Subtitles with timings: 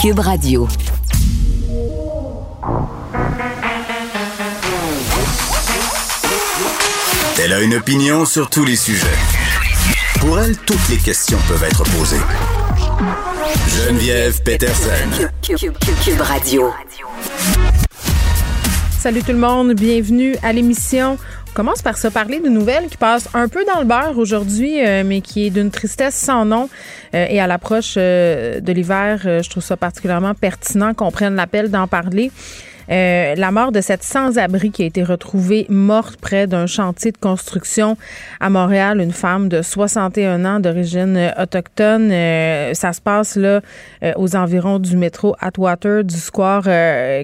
[0.00, 0.66] Cube Radio.
[7.38, 9.06] Elle a une opinion sur tous les sujets.
[10.20, 12.16] Pour elle, toutes les questions peuvent être posées.
[13.68, 15.28] Geneviève Peterson.
[15.42, 16.70] Cube, Radio.
[18.98, 21.18] Salut tout le monde, bienvenue à l'émission.
[21.54, 25.02] Commence par se parler de nouvelles qui passent un peu dans le beurre aujourd'hui, euh,
[25.04, 26.68] mais qui est d'une tristesse sans nom.
[27.14, 31.70] Euh, et à l'approche euh, de l'hiver, je trouve ça particulièrement pertinent qu'on prenne l'appel
[31.70, 32.30] d'en parler.
[32.90, 37.18] Euh, la mort de cette sans-abri qui a été retrouvée morte près d'un chantier de
[37.18, 37.96] construction
[38.40, 42.10] à Montréal, une femme de 61 ans d'origine autochtone.
[42.10, 43.60] Euh, ça se passe là
[44.02, 46.64] euh, aux environs du métro Atwater, du square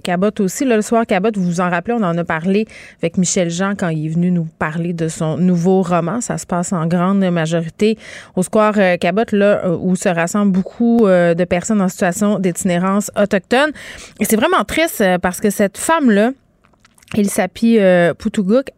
[0.02, 0.64] Cabot aussi.
[0.64, 2.66] Là, le soir Cabot, vous vous en rappelez, on en a parlé
[3.02, 6.20] avec Michel Jean quand il est venu nous parler de son nouveau roman.
[6.20, 7.98] Ça se passe en grande majorité
[8.36, 13.70] au square Cabot, là où se rassemblent beaucoup de personnes en situation d'itinérance autochtone.
[14.20, 16.32] Et c'est vraiment triste parce que cette femme-là,
[17.24, 18.12] s'appelle euh,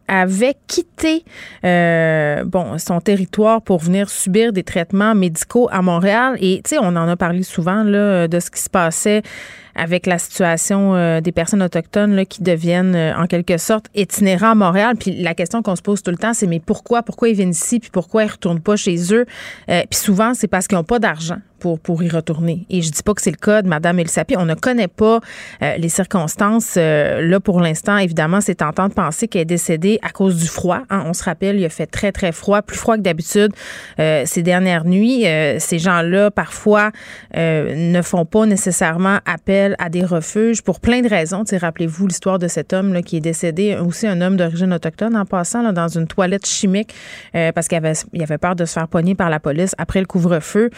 [0.07, 1.25] avait quitté
[1.65, 2.45] euh,
[2.77, 6.37] son territoire pour venir subir des traitements médicaux à Montréal.
[6.39, 9.23] Et tu sais on en a parlé souvent de ce qui se passait
[9.75, 14.51] avec la situation euh, des personnes autochtones là, qui deviennent euh, en quelque sorte itinérants
[14.51, 14.95] à Montréal.
[14.99, 17.51] Puis la question qu'on se pose tout le temps, c'est mais pourquoi, pourquoi ils viennent
[17.51, 19.25] ici, puis pourquoi ils retournent pas chez eux?
[19.67, 22.65] puis souvent, c'est parce qu'ils n'ont pas d'argent pour, pour y retourner.
[22.69, 24.35] Et je dis pas que c'est le cas de Mme Elsapi.
[24.37, 25.19] On ne connaît pas
[25.61, 26.75] euh, les circonstances.
[26.77, 30.47] Euh, là, pour l'instant, évidemment, c'est tentant de penser qu'elle est décédée à cause du
[30.47, 30.81] froid.
[30.89, 31.03] Hein.
[31.05, 33.51] On se rappelle, il a fait très, très froid, plus froid que d'habitude
[33.99, 35.25] euh, ces dernières nuits.
[35.59, 36.91] ces gens-là, parfois,
[37.35, 41.43] ne font pas nécessairement appel à des refuges pour plein de raisons.
[41.51, 45.25] Rappelez-vous l'histoire de cet homme là, qui est décédé, aussi un homme d'origine autochtone en
[45.25, 46.93] passant dans une toilette chimique
[47.33, 50.69] parce qu'il avait, peur de se faire poigner par la police après le couvre-feu.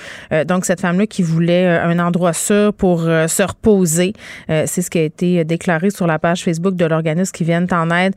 [0.46, 4.14] donc, cette femme-là qui voulait euh, un endroit sûr pour euh, se reposer.
[4.50, 7.68] Euh, c'est ce qui a été déclaré sur la page Facebook de l'organisme qui viennent
[7.72, 8.14] en aide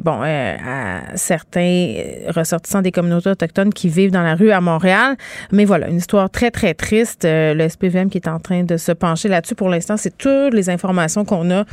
[0.00, 1.94] bon, à certains
[2.28, 5.16] ressortissants des communautés autochtones qui vivent dans la rue à Montréal.
[5.52, 7.24] Mais voilà, une histoire très, très triste.
[7.24, 9.54] le SPVM qui est en train de se pencher là-dessus.
[9.54, 11.64] Pour l'instant, c'est toutes les informations qu'on a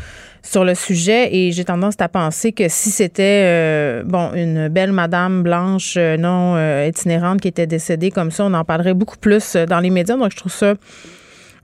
[0.44, 5.44] sur le sujet et j'ai tendance à penser que si c'était bon une belle madame
[5.44, 9.90] blanche non itinérante qui était décédée comme ça, on en parlerait beaucoup plus dans les
[10.04, 10.76] donc, je trouve ça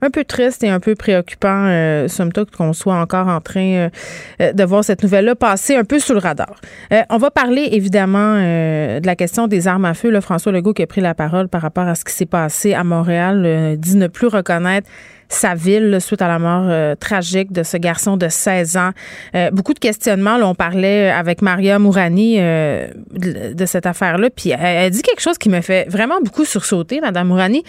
[0.02, 3.88] un peu triste et un peu préoccupant, euh, somme toute, qu'on soit encore en train
[4.40, 6.54] euh, de voir cette nouvelle-là passer un peu sous le radar.
[6.92, 10.10] Euh, on va parler évidemment de la question des armes à feu.
[10.10, 12.74] Là, François Legault qui a pris la parole par rapport à ce qui s'est passé
[12.74, 14.88] à Montréal, dit ne plus reconnaître
[15.34, 18.90] sa ville suite à la mort euh, tragique de ce garçon de 16 ans.
[19.34, 20.36] Euh, beaucoup de questionnements.
[20.36, 24.30] Là, on parlait avec Maria Mourani euh, de, cette affaire-là.
[24.30, 27.64] Puis elle, dit quelque chose qui me fait vraiment beaucoup sursauter, Madame Mourani.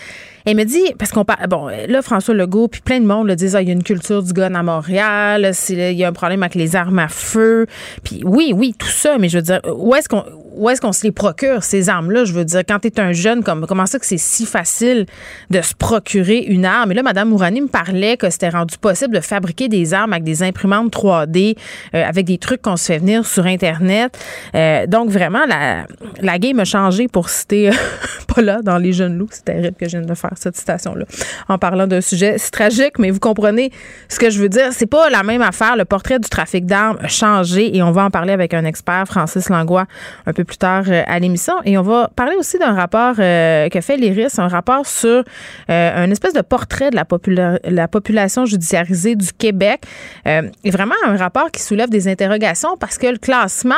[0.46, 3.36] Elle me dit, parce qu'on parle, bon, là, François Legault, puis plein de monde le
[3.36, 6.14] disent, ah, il y a une culture du gun à Montréal, il y a un
[6.14, 7.66] problème avec les armes à feu.
[8.04, 10.24] Puis oui, oui, tout ça, mais je veux dire, où est-ce qu'on
[10.56, 12.26] où est-ce qu'on se les procure, ces armes-là?
[12.26, 15.06] Je veux dire, quand tu es un jeune, comme, comment ça que c'est si facile
[15.50, 16.92] de se procurer une arme?
[16.92, 20.24] Et là, Mme Mourani, me parlait que c'était rendu possible de fabriquer des armes avec
[20.24, 21.58] des imprimantes 3D,
[21.94, 24.18] euh, avec des trucs qu'on se fait venir sur Internet.
[24.56, 25.86] Euh, donc, vraiment, la,
[26.22, 27.72] la game a changé pour citer
[28.36, 29.30] pas là dans Les Jeunes Loups.
[29.32, 31.06] C'est terrible que je vienne de faire cette citation-là
[31.48, 33.72] en parlant d'un sujet si tragique, mais vous comprenez
[34.10, 34.70] ce que je veux dire.
[34.72, 35.76] C'est pas la même affaire.
[35.76, 39.06] Le portrait du trafic d'armes a changé et on va en parler avec un expert,
[39.08, 39.86] Francis Langlois,
[40.26, 41.54] un peu plus tard euh, à l'émission.
[41.66, 45.24] Et on va parler aussi d'un rapport euh, que fait l'IRIS, un rapport sur
[45.70, 49.82] euh, un espèce de portrait de la population la population judiciarisée du Québec.
[50.28, 53.74] Euh, est vraiment un rapport qui soulève des interrogations parce que le classement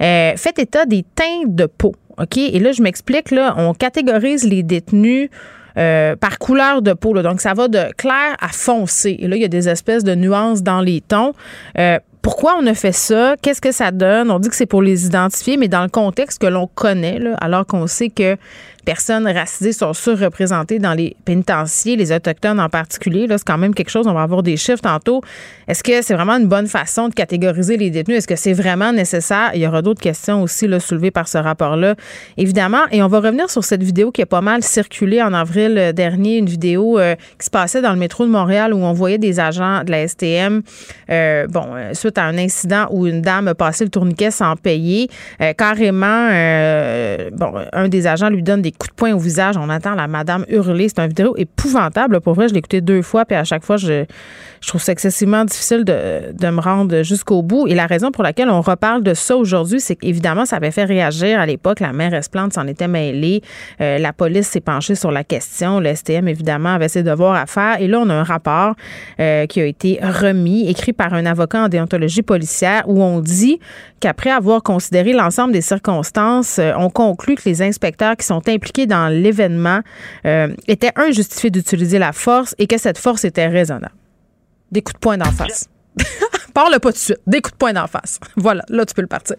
[0.00, 1.94] euh, fait état des teintes de peau.
[2.18, 2.36] OK?
[2.36, 5.30] Et là, je m'explique, là, on catégorise les détenus.
[5.76, 7.14] Euh, par couleur de peau.
[7.22, 9.16] Donc, ça va de clair à foncé.
[9.20, 11.34] Et là, il y a des espèces de nuances dans les tons.
[12.20, 13.36] pourquoi on a fait ça?
[13.40, 14.32] Qu'est-ce que ça donne?
[14.32, 17.64] On dit que c'est pour les identifier, mais dans le contexte que l'on connaît, alors
[17.64, 18.36] qu'on sait que
[18.88, 23.26] personnes racisées sont surreprésentées dans les pénitenciers, les Autochtones en particulier.
[23.26, 25.20] Là, c'est quand même quelque chose, on va avoir des chiffres tantôt.
[25.66, 28.16] Est-ce que c'est vraiment une bonne façon de catégoriser les détenus?
[28.16, 29.50] Est-ce que c'est vraiment nécessaire?
[29.52, 31.96] Il y aura d'autres questions aussi soulevées par ce rapport-là,
[32.38, 32.80] évidemment.
[32.90, 36.38] Et on va revenir sur cette vidéo qui a pas mal circulé en avril dernier,
[36.38, 39.38] une vidéo euh, qui se passait dans le métro de Montréal où on voyait des
[39.38, 40.62] agents de la STM,
[41.10, 44.56] euh, bon, euh, suite à un incident où une dame a passé le tourniquet sans
[44.56, 45.10] payer.
[45.58, 46.30] carrément,
[47.32, 49.56] bon, un des agents lui donne des coups de poing au visage.
[49.56, 50.88] On entend la madame hurler.
[50.88, 52.20] C'est une vidéo épouvantable.
[52.20, 54.04] Pour vrai, je l'ai écouté deux fois, puis à chaque fois, je,
[54.66, 57.66] trouve ça excessivement difficile de, de me rendre jusqu'au bout.
[57.66, 60.84] Et la raison pour laquelle on reparle de ça aujourd'hui, c'est qu'évidemment, ça avait fait
[60.84, 61.80] réagir à l'époque.
[61.80, 63.42] La maire Esplante s'en était mêlée.
[63.80, 65.80] Euh, la police s'est penchée sur la question.
[65.80, 67.80] Le STM, évidemment, avait ses devoirs à faire.
[67.80, 68.74] Et là, on a un rapport
[69.20, 73.58] euh, qui a été remis, écrit par un avocat en déontologie policière, où on dit
[74.00, 78.86] qu'après avoir considéré l'ensemble des circonstances, euh, on conclut que les inspecteurs qui sont impliqués
[78.86, 79.80] dans l'événement
[80.66, 83.94] étaient injustifiés d'utiliser la force et que cette force était raisonnable.
[84.70, 85.68] Des coups de poing d'en face.
[86.54, 87.20] Parle pas tout de suite.
[87.26, 88.18] Des coups de poing d'en face.
[88.36, 89.36] Voilà, là, tu peux le partir.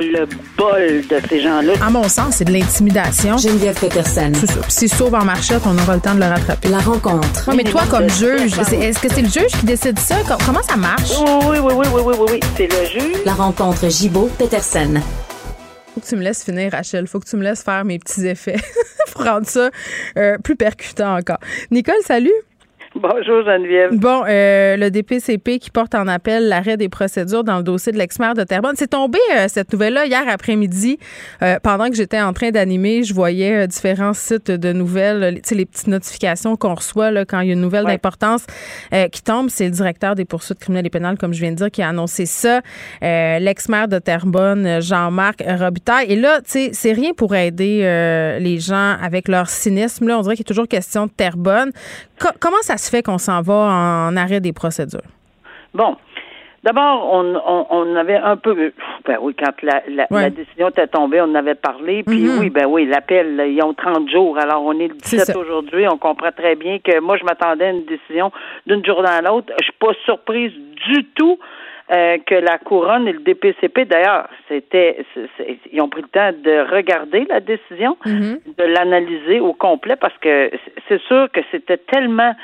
[0.00, 1.74] Le bol de ces gens-là.
[1.84, 3.36] À mon sens, c'est de l'intimidation.
[3.36, 4.32] Geneviève Peterson.
[4.34, 4.60] C'est ça.
[4.60, 6.68] Puis s'il sauve en marchette, on aura le temps de le rattraper.
[6.68, 7.50] La rencontre.
[7.54, 10.16] mais toi, comme juge, est-ce que c'est le juge qui décide ça?
[10.44, 11.12] Comment ça marche?
[11.18, 12.40] Oui, oui, oui, oui, oui, oui, oui.
[12.56, 13.24] C'est le juge.
[13.24, 15.00] La rencontre Gibault-Peterson.
[15.94, 17.06] Faut que tu me laisses finir, Rachel.
[17.06, 18.56] Faut que tu me laisses faire mes petits effets
[19.12, 19.70] pour rendre ça
[20.18, 21.38] euh, plus percutant encore.
[21.70, 22.32] Nicole, salut.
[22.98, 23.90] Bonjour Geneviève.
[23.92, 27.98] Bon, euh, le DPCP qui porte en appel l'arrêt des procédures dans le dossier de
[27.98, 28.74] l'ex-maire de Terrebonne.
[28.76, 30.98] C'est tombé euh, cette nouvelle-là hier après-midi.
[31.42, 35.54] Euh, pendant que j'étais en train d'animer, je voyais différents sites de nouvelles, tu sais,
[35.54, 38.46] les petites notifications qu'on reçoit là, quand il y a une nouvelle d'importance
[39.12, 39.50] qui tombe.
[39.50, 41.90] C'est le directeur des poursuites criminelles et pénales, comme je viens de dire, qui a
[41.90, 42.62] annoncé ça.
[43.02, 46.06] l'ex-maire de Terrebonne, Jean-Marc Robitaille.
[46.10, 47.80] Et là, tu sais, c'est rien pour aider
[48.40, 50.08] les gens avec leur cynisme.
[50.08, 51.72] Là, on dirait qu'il y a toujours question de Terrebonne.
[52.40, 55.00] comment ça se fait qu'on s'en va en arrêt des procédures?
[55.74, 55.96] Bon.
[56.66, 58.72] D'abord, on, avait un peu,
[59.04, 62.40] ben oui, quand la, décision était tombée, on en avait parlé, puis mm-hmm.
[62.40, 65.96] oui, ben oui, l'appel, ils ont 30 jours, alors on est le 17 aujourd'hui, on
[65.96, 68.32] comprend très bien que moi, je m'attendais à une décision
[68.66, 69.52] d'une journée à l'autre.
[69.60, 70.50] Je suis pas surprise
[70.88, 71.38] du tout
[71.92, 75.04] euh, que la couronne et le DPCP, d'ailleurs, c'était,
[75.72, 78.56] ils ont pris le temps de regarder la décision, mm-hmm.
[78.58, 80.50] de l'analyser au complet, parce que
[80.88, 82.34] c'est sûr que c'était tellement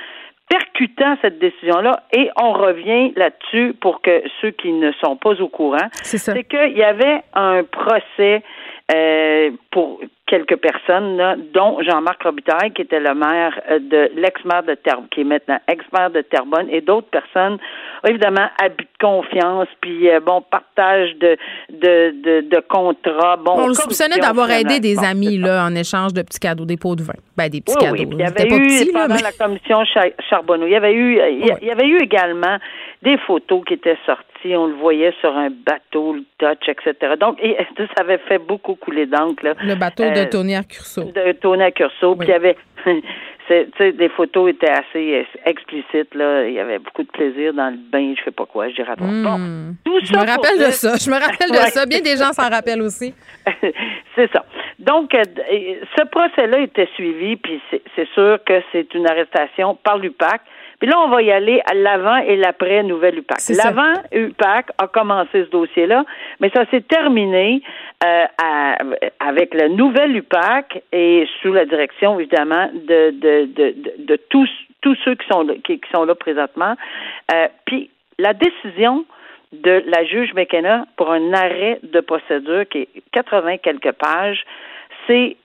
[0.53, 5.49] percutant cette décision-là et on revient là-dessus pour que ceux qui ne sont pas au
[5.49, 8.43] courant, c'est qu'il y avait un procès
[8.91, 14.75] euh, pour quelques personnes, dont Jean-Marc Robitaille, qui était le maire euh, de l'ex-maire de
[14.75, 17.59] Terrebonne, qui est maintenant ex-maire de Terrebonne, et d'autres personnes,
[18.09, 21.37] évidemment, habit de confiance, puis euh, bon, partage de,
[21.71, 23.37] de, de, de contrats.
[23.37, 26.79] Bon, on le soupçonnait d'avoir aidé des amis là, en échange de petits cadeaux, des
[26.79, 27.15] pots de vin.
[27.37, 27.93] Ben, des petits cadeaux.
[27.93, 29.85] Oui, il y avait eu, pendant la commission
[30.31, 32.57] Charbonneau, il y avait eu, il y avait eu également
[33.03, 37.15] des photos qui étaient sorties on le voyait sur un bateau, le Touch, etc.
[37.19, 37.39] Donc,
[37.77, 39.55] ça avait fait beaucoup couler d'encre.
[39.63, 41.05] Le bateau de euh, Tony Accurso.
[41.05, 42.17] De Tony Accurso.
[42.17, 42.57] Puis il y avait,
[43.77, 46.15] tu des photos étaient assez euh, explicites.
[46.15, 46.47] Là.
[46.47, 48.97] Il y avait beaucoup de plaisir dans le bain, je sais pas quoi, je dirais
[48.97, 49.05] pas.
[49.05, 50.95] Bon, je me rappelle de ça.
[50.97, 51.87] Je me rappelle de ça.
[51.87, 53.15] Bien des gens s'en rappellent aussi.
[54.17, 54.45] c'est ça.
[54.79, 55.23] Donc, euh,
[55.97, 60.41] ce procès-là était suivi, puis c'est sûr que c'est une arrestation par l'UPAC.
[60.83, 63.39] Puis là, on va y aller à l'avant et l'après Nouvelle UPAC.
[63.51, 66.05] L'avant UPAC a commencé ce dossier-là,
[66.41, 67.63] mais ça s'est terminé
[68.05, 68.25] euh,
[69.21, 74.51] avec la nouvelle UPAC et sous la direction, évidemment, de, de, de, de, tous,
[74.81, 76.75] tous ceux qui sont, qui, sont là présentement.
[77.33, 77.89] Euh, puis
[78.19, 79.05] la décision
[79.53, 84.43] de la juge McKenna pour un arrêt de procédure qui est 80 quelques pages,
[85.07, 85.37] c'est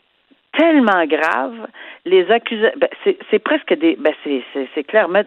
[0.57, 1.67] tellement grave.
[2.05, 2.89] Les accusations, ben,
[3.29, 5.23] c'est presque des, ben, c'est clairement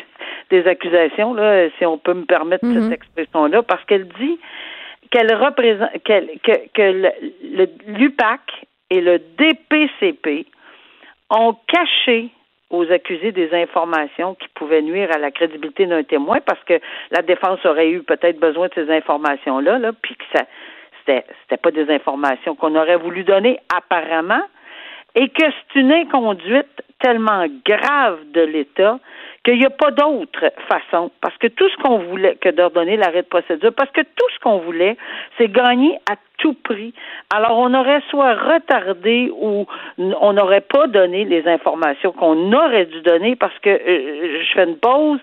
[0.50, 2.92] des accusations là, si on peut me permettre cette mm-hmm.
[2.92, 4.38] expression-là, parce qu'elle dit
[5.10, 7.12] qu'elle représente, que, que
[7.86, 8.40] l'UPAC
[8.90, 10.46] et le DPCP
[11.30, 12.30] ont caché
[12.70, 16.80] aux accusés des informations qui pouvaient nuire à la crédibilité d'un témoin parce que
[17.10, 20.44] la défense aurait eu peut-être besoin de ces informations-là, là, puis que ça
[21.00, 24.42] c'était c'était pas des informations qu'on aurait voulu donner apparemment,
[25.14, 28.98] et que c'est une inconduite tellement grave de l'État
[29.44, 33.22] qu'il n'y a pas d'autre façon, parce que tout ce qu'on voulait que d'ordonner l'arrêt
[33.22, 34.96] de procédure, parce que tout ce qu'on voulait,
[35.36, 36.94] c'est gagner à tout prix.
[37.34, 39.66] Alors, on aurait soit retardé ou
[39.98, 44.64] on n'aurait pas donné les informations qu'on aurait dû donner parce que euh, je fais
[44.64, 45.18] une pause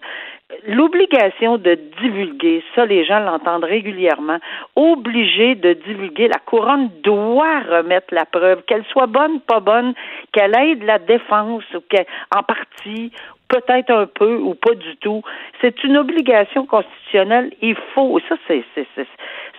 [0.67, 4.39] l'obligation de divulguer, ça les gens l'entendent régulièrement,
[4.75, 9.93] obligé de divulguer, la couronne doit remettre la preuve, qu'elle soit bonne, pas bonne,
[10.31, 11.79] qu'elle aide la défense, ou
[12.35, 13.11] en partie,
[13.47, 15.21] peut-être un peu ou pas du tout.
[15.61, 17.51] C'est une obligation constitutionnelle.
[17.61, 18.87] Il faut, ça c'est c'est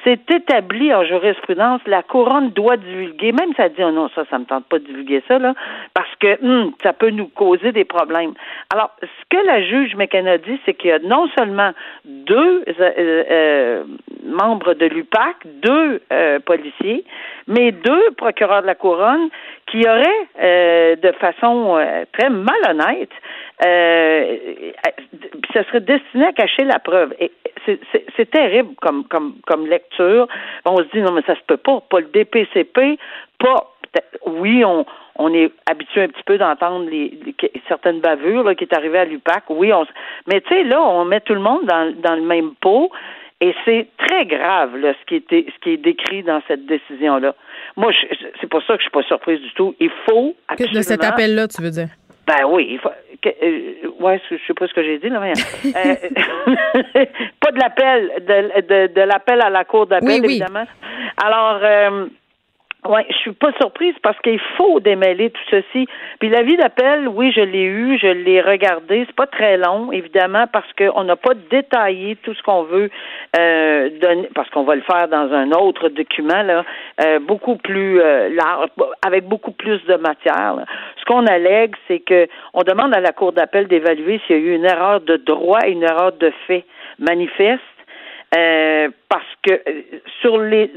[0.07, 4.45] établi en jurisprudence, la couronne doit divulguer, même ça dit, oh non, ça, ça me
[4.45, 5.55] tente pas de divulguer ça, là,
[5.95, 8.35] parce que hum, ça peut nous causer des problèmes.
[8.73, 11.73] Alors, ce que la juge McKenna dit, c'est qu'il y a non seulement
[12.05, 13.85] deux euh, euh,
[14.25, 17.05] membres de l'UPAC, deux euh, policiers,
[17.47, 19.29] mais deux procureurs de la couronne
[19.67, 21.79] qui auraient, de façon
[22.13, 23.11] très malhonnête,
[25.53, 27.15] ça serait destiné à cacher la preuve.
[27.19, 27.31] Et
[28.17, 30.27] c'est terrible comme, comme, comme lecture.
[30.65, 32.99] On se dit non mais ça se peut pas, pas le DPCP,
[33.39, 33.75] pas
[34.27, 34.87] oui on
[35.17, 37.19] on est habitué un petit peu d'entendre les,
[37.69, 39.45] certaines bavures là, qui est arrivé à l'UPAC.
[39.51, 39.85] Oui, on,
[40.27, 42.91] mais tu sais là on met tout le monde dans, dans le même pot.
[43.43, 47.19] Et c'est très grave là, ce qui était ce qui est décrit dans cette décision
[47.19, 47.35] là.
[47.77, 47.93] Moi,
[48.41, 49.75] c'est pour ça que je suis pas surprise du tout.
[49.81, 50.79] Il faut absolument...
[50.79, 51.89] de cet appel là, tu veux dire?
[52.31, 52.91] Ben oui, il faut,
[53.27, 55.21] euh, ouais, je sais pas ce que j'ai dit là.
[55.21, 57.05] Mais, euh,
[57.41, 60.65] pas de l'appel, de, de, de l'appel à la cour d'appel évidemment.
[61.23, 62.07] Alors, euh,
[62.89, 65.87] oui, je suis pas surprise parce qu'il faut démêler tout ceci.
[66.19, 69.05] Puis l'avis d'appel, oui, je l'ai eu, je l'ai regardé.
[69.07, 72.91] C'est pas très long, évidemment, parce qu'on n'a pas détaillé tout ce qu'on veut
[73.39, 76.65] euh, donner, parce qu'on va le faire dans un autre document là,
[77.05, 78.71] euh, beaucoup plus euh, large,
[79.07, 80.57] avec beaucoup plus de matière.
[80.99, 84.43] Ce qu'on allègue, c'est que on demande à la cour d'appel d'évaluer s'il y a
[84.43, 86.65] eu une erreur de droit et une erreur de fait
[86.99, 87.61] manifeste
[88.35, 89.83] euh, parce que euh,
[90.21, 90.73] sur les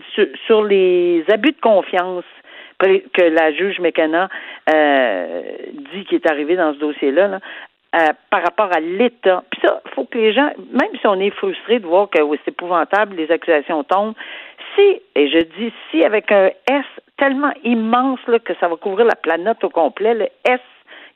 [0.47, 2.25] sur, les abus de confiance
[2.79, 4.27] que la juge Mécana
[4.69, 5.41] euh,
[5.93, 9.41] dit qui est arrivé dans ce dossier-là, là, par rapport à l'État.
[9.51, 12.51] Puis ça, faut que les gens, même si on est frustré de voir que c'est
[12.51, 14.15] épouvantable, les accusations tombent,
[14.75, 16.85] si, et je dis si avec un S
[17.17, 20.59] tellement immense là, que ça va couvrir la planète au complet, le S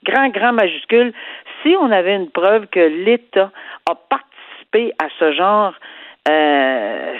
[0.03, 1.13] grand, grand majuscule,
[1.61, 3.51] si on avait une preuve que l'État
[3.89, 5.73] a participé à ce genre
[6.29, 7.13] euh,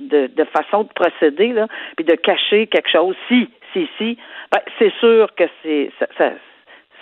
[0.00, 4.18] de, de, façon de procéder, là, puis de cacher quelque chose, si, si, si,
[4.52, 6.32] ben, c'est sûr que c'est ça,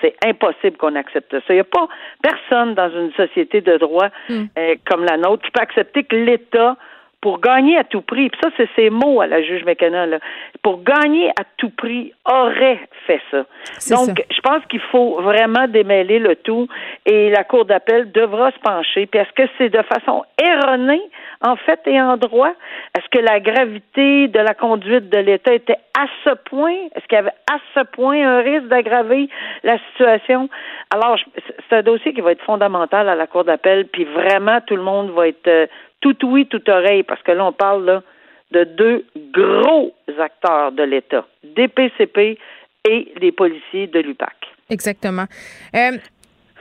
[0.00, 1.44] c'est impossible qu'on accepte ça.
[1.50, 1.88] Il n'y a pas
[2.22, 4.44] personne dans une société de droit hmm.
[4.58, 6.76] euh, comme la nôtre qui peut accepter que l'État
[7.26, 10.20] pour gagner à tout prix, puis ça, c'est ses mots à la juge McKenna, là,
[10.62, 13.44] pour gagner à tout prix, aurait fait ça.
[13.90, 16.68] Donc, je pense qu'il faut vraiment démêler le tout
[17.04, 19.06] et la Cour d'appel devra se pencher.
[19.06, 21.02] Puis est-ce que c'est de façon erronée,
[21.40, 22.52] en fait, et en droit?
[22.96, 26.76] Est-ce que la gravité de la conduite de l'État était à ce point?
[26.94, 29.28] Est-ce qu'il y avait à ce point un risque d'aggraver
[29.64, 30.48] la situation?
[30.94, 31.18] Alors,
[31.68, 34.82] c'est un dossier qui va être fondamental à la Cour d'appel, puis vraiment, tout le
[34.82, 35.66] monde va être euh,
[36.00, 38.02] tout oui, tout oreille, parce que là, on parle là,
[38.52, 42.38] de deux gros acteurs de l'État, DPCP
[42.88, 44.34] et les policiers de l'UPAC.
[44.70, 45.24] Exactement.
[45.74, 45.98] Euh,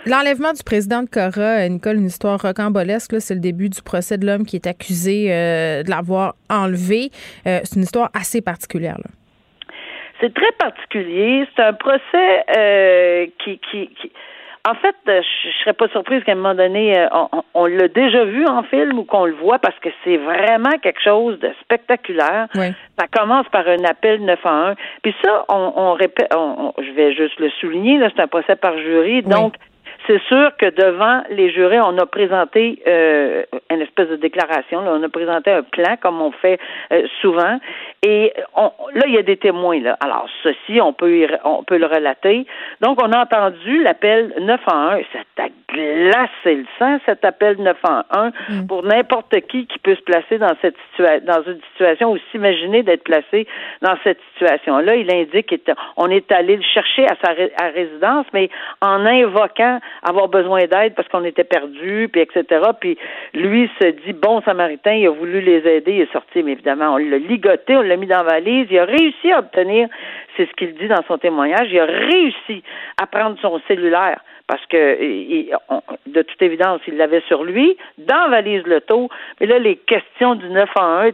[0.06, 3.20] l'enlèvement du président de Cora, euh, Nicole, une histoire rocambolesque.
[3.20, 7.10] C'est le début du procès de l'homme qui est accusé euh, de l'avoir enlevé.
[7.44, 8.98] c'est une histoire assez particulière.
[10.20, 11.48] C'est très particulier.
[11.56, 14.12] C'est un procès qui, qui, qui
[14.68, 17.08] en fait, euh, je, serais pas surprise qu'à un moment donné, euh,
[17.54, 21.02] on, l'a déjà vu en film ou qu'on le voit parce que c'est vraiment quelque
[21.04, 22.48] chose de spectaculaire.
[22.54, 24.76] Ça commence par un appel 911.
[25.04, 29.22] Puis ça, on, répète, je vais juste le souligner, là, c'est un procès par jury.
[29.22, 29.56] Donc,
[30.08, 34.82] c'est sûr que devant les jurés, on a présenté euh, une espèce de déclaration.
[34.82, 36.60] Là, on a présenté un plan, comme on fait
[36.92, 37.60] euh, souvent.
[38.08, 39.82] Et on, là, il y a des témoins.
[39.82, 39.98] Là.
[40.00, 42.46] Alors, ceci, on peut, on peut le relater.
[42.80, 45.04] Donc, on a entendu l'appel 911.
[45.12, 48.68] Ça a glacé le sang, cet appel 911, mm.
[48.68, 52.84] pour n'importe qui qui peut se placer dans cette situation, dans une situation ou s'imaginer
[52.84, 53.48] d'être placé
[53.82, 54.98] dans cette situation-là.
[54.98, 60.28] Il indique qu'on est allé le chercher à sa à résidence, mais en invoquant avoir
[60.28, 62.46] besoin d'aide parce qu'on était perdu, puis etc.
[62.80, 63.00] Puis
[63.34, 66.94] lui se dit bon samaritain, il a voulu les aider, il est sorti, mais évidemment,
[66.94, 69.88] on l'a ligoté, on l'a mis dans la valise, il a réussi à obtenir,
[70.36, 72.64] c'est ce qu'il dit dans son témoignage, il a réussi
[73.02, 74.98] à prendre son cellulaire parce que
[76.06, 79.10] de toute évidence, il l'avait sur lui, dans la valise l'auto.
[79.40, 81.12] Mais là, les questions du 9 en 1,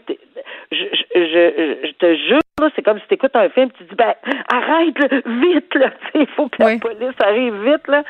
[0.71, 0.83] je,
[1.15, 2.39] je, je, te jure,
[2.75, 4.13] c'est comme si tu écoutes un film, tu dis ben
[4.51, 8.03] arrête vite là, il faut que la police arrive vite là.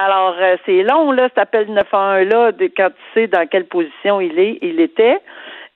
[0.00, 3.66] Alors euh, c'est long là, cet appel 911 là, de, quand tu sais dans quelle
[3.66, 5.18] position il est, il était.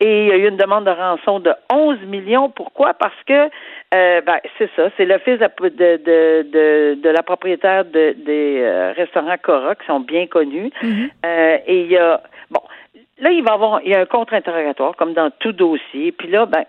[0.00, 2.50] Et il y a eu une demande de rançon de 11 millions.
[2.50, 2.92] Pourquoi?
[2.94, 3.48] Parce que
[3.94, 8.60] euh, ben, c'est ça, c'est le fils de, de, de, de, la propriétaire de, des
[8.60, 10.70] euh, restaurants Cora qui sont bien connus.
[10.82, 11.10] Mm-hmm.
[11.24, 12.60] euh, et il y a bon
[13.18, 16.12] là, il va avoir il y a un contre-interrogatoire, comme dans tout dossier.
[16.12, 16.64] Puis là, ben,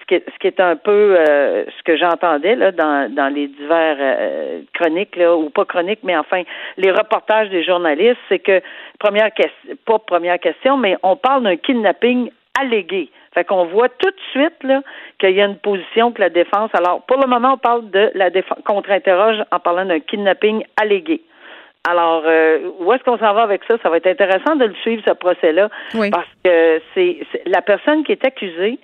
[0.00, 3.28] ce qui est, ce qui est un peu euh, ce que j'entendais là dans, dans
[3.28, 6.42] les divers euh, chroniques là, ou pas chroniques, mais enfin
[6.76, 8.60] les reportages des journalistes, c'est que
[8.98, 13.10] première question, pas première question, mais on parle d'un kidnapping allégué.
[13.34, 14.82] Fait qu'on voit tout de suite là
[15.18, 16.70] qu'il y a une position que la défense.
[16.74, 21.22] Alors, pour le moment, on parle de la défense contre-interroge en parlant d'un kidnapping allégué.
[21.84, 23.76] Alors, euh, où est-ce qu'on s'en va avec ça?
[23.82, 25.68] Ça va être intéressant de le suivre, ce procès-là,
[26.12, 28.78] parce que c'est la personne qui est accusée.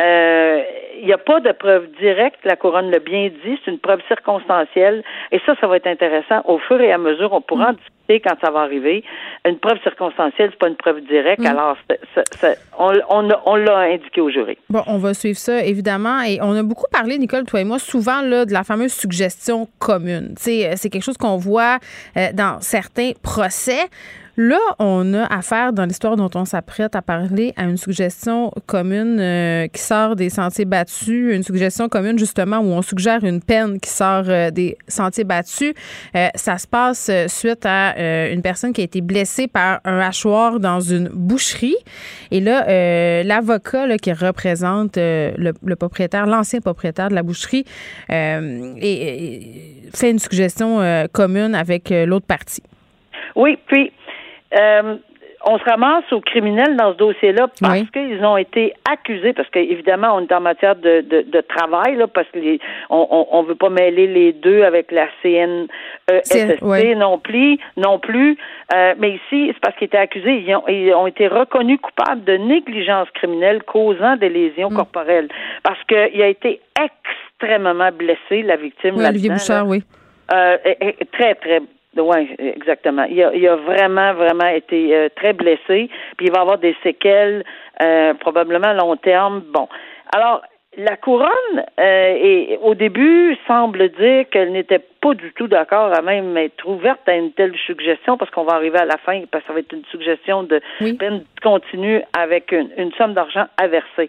[0.00, 0.62] Euh,
[0.98, 4.00] il n'y a pas de preuve directe, la couronne l'a bien dit, c'est une preuve
[4.08, 6.40] circonstancielle, et ça, ça va être intéressant.
[6.44, 7.78] Au fur et à mesure, on pourra en mm.
[8.16, 9.04] Quand ça va arriver.
[9.44, 11.46] Une preuve circonstancielle, c'est pas une preuve directe, mm.
[11.46, 11.76] alors
[12.78, 14.58] on, on, l'a indiqué au jury.
[14.70, 17.78] Bon, on va suivre ça, évidemment, et on a beaucoup parlé, Nicole, toi et moi,
[17.78, 20.34] souvent là, de la fameuse suggestion commune.
[20.46, 21.78] Euh, c'est quelque chose qu'on voit
[22.16, 23.88] euh, dans certains procès.
[24.40, 29.18] Là, on a affaire dans l'histoire dont on s'apprête à parler à une suggestion commune
[29.18, 33.80] euh, qui sort des sentiers battus, une suggestion commune justement où on suggère une peine
[33.80, 35.74] qui sort euh, des sentiers battus.
[36.14, 40.60] Euh, ça se passe suite à une personne qui a été blessée par un hachoir
[40.60, 41.74] dans une boucherie.
[42.30, 47.64] Et là, l'avocat qui représente le, propriétaire, l'ancien propriétaire de la boucherie,
[48.08, 48.70] fait
[50.02, 52.62] une suggestion commune avec l'autre partie.
[53.34, 53.92] Oui, puis
[54.54, 54.96] euh,
[55.44, 60.16] on se ramasse aux criminels dans ce dossier-là parce qu'ils ont été accusés, parce qu'évidemment,
[60.16, 62.58] on est en matière de, de, de travail, là, parce qu'on
[62.90, 66.62] on, on veut pas mêler les deux avec la CNESST
[66.96, 68.36] non plus, non plus.
[68.74, 72.24] Euh, mais ici, c'est parce qu'ils étaient accusés, ils ont, ils ont, été reconnus coupables
[72.24, 74.74] de négligence criminelle causant des lésions mm.
[74.74, 75.28] corporelles.
[75.62, 78.96] Parce qu'il a été extrêmement blessé, la victime.
[78.96, 79.82] Oui, Olivier Bouchard, oui.
[80.32, 80.58] Euh,
[81.12, 81.62] très, très
[81.96, 83.04] oui, exactement.
[83.04, 86.76] Il a, il a, vraiment, vraiment été euh, très blessé, puis il va avoir des
[86.82, 87.44] séquelles
[87.82, 89.42] euh, probablement à long terme.
[89.52, 89.68] Bon.
[90.14, 90.42] Alors,
[90.76, 96.02] la couronne, euh, et, au début, semble dire qu'elle n'était pas du tout d'accord à
[96.02, 99.42] même être ouverte à une telle suggestion parce qu'on va arriver à la fin, parce
[99.42, 100.60] que ça va être une suggestion de
[100.98, 104.08] peine continue avec une, une somme d'argent à verser.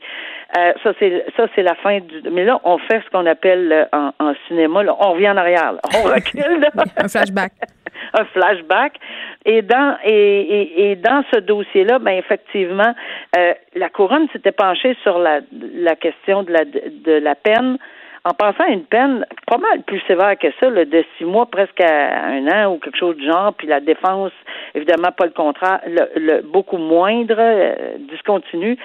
[0.58, 2.22] Euh, ça, c'est ça, c'est la fin du.
[2.32, 5.38] Mais là, on fait ce qu'on appelle euh, en, en, cinéma, là, on revient en
[5.38, 5.74] arrière.
[5.96, 6.60] On recule.
[6.60, 6.70] Là.
[6.98, 7.52] un flashback.
[8.14, 8.94] un flashback.
[9.46, 12.96] Et dans et, et, et dans ce dossier-là, ben effectivement,
[13.38, 17.78] euh, la couronne s'était penchée sur la, la question de la de la peine
[18.26, 21.46] en pensant à une peine pas mal plus sévère que ça, là, de six mois
[21.46, 24.32] presque à un an ou quelque chose du genre, puis la défense,
[24.76, 28.78] évidemment pas le contrat, le, beaucoup moindre, euh, discontinu.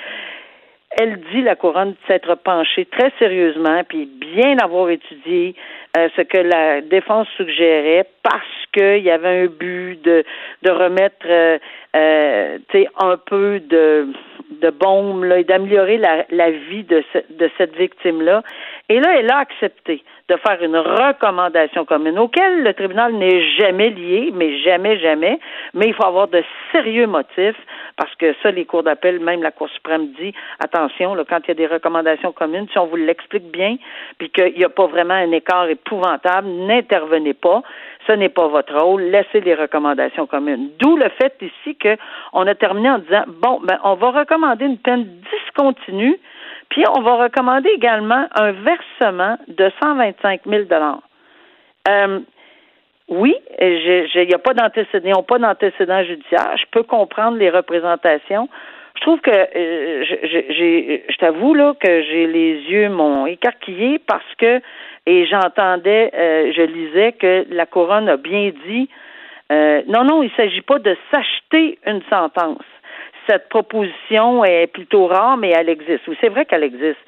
[0.97, 5.55] Elle dit, la couronne, s'être penchée très sérieusement, puis bien avoir étudié
[5.97, 10.25] euh, ce que la défense suggérait, parce qu'il y avait un but de,
[10.63, 11.59] de remettre euh,
[11.97, 12.59] euh,
[13.01, 14.09] un peu de,
[14.61, 18.43] de baume là, et d'améliorer la, la vie de, de cette victime-là.
[18.91, 23.89] Et là, elle a accepté de faire une recommandation commune auquel le tribunal n'est jamais
[23.89, 25.39] lié, mais jamais, jamais.
[25.73, 27.57] Mais il faut avoir de sérieux motifs
[27.97, 31.49] parce que ça, les cours d'appel, même la Cour suprême dit, attention, là, quand il
[31.49, 33.77] y a des recommandations communes, si on vous l'explique bien,
[34.19, 37.63] puis qu'il n'y a pas vraiment un écart épouvantable, n'intervenez pas.
[38.07, 39.03] Ce n'est pas votre rôle.
[39.03, 40.69] Laissez les recommandations communes.
[40.79, 44.79] D'où le fait ici qu'on a terminé en disant, bon, ben, on va recommander une
[44.79, 46.19] peine discontinue
[46.75, 50.63] puis on va recommander également un versement de 125 000
[51.87, 52.19] euh,
[53.09, 56.57] oui, il n'y a pas d'antécédent, pas d'antécédent judiciaire.
[56.57, 58.49] Je peux comprendre les représentations.
[58.97, 64.61] Je trouve que euh, je t'avoue là que j'ai les yeux m'ont écarquillé parce que
[65.07, 68.89] et j'entendais, euh, je lisais que la couronne a bien dit
[69.53, 72.65] euh, non, non, il ne s'agit pas de s'acheter une sentence
[73.27, 76.07] cette proposition est plutôt rare, mais elle existe.
[76.09, 76.99] Oui, c'est vrai qu'elle existe.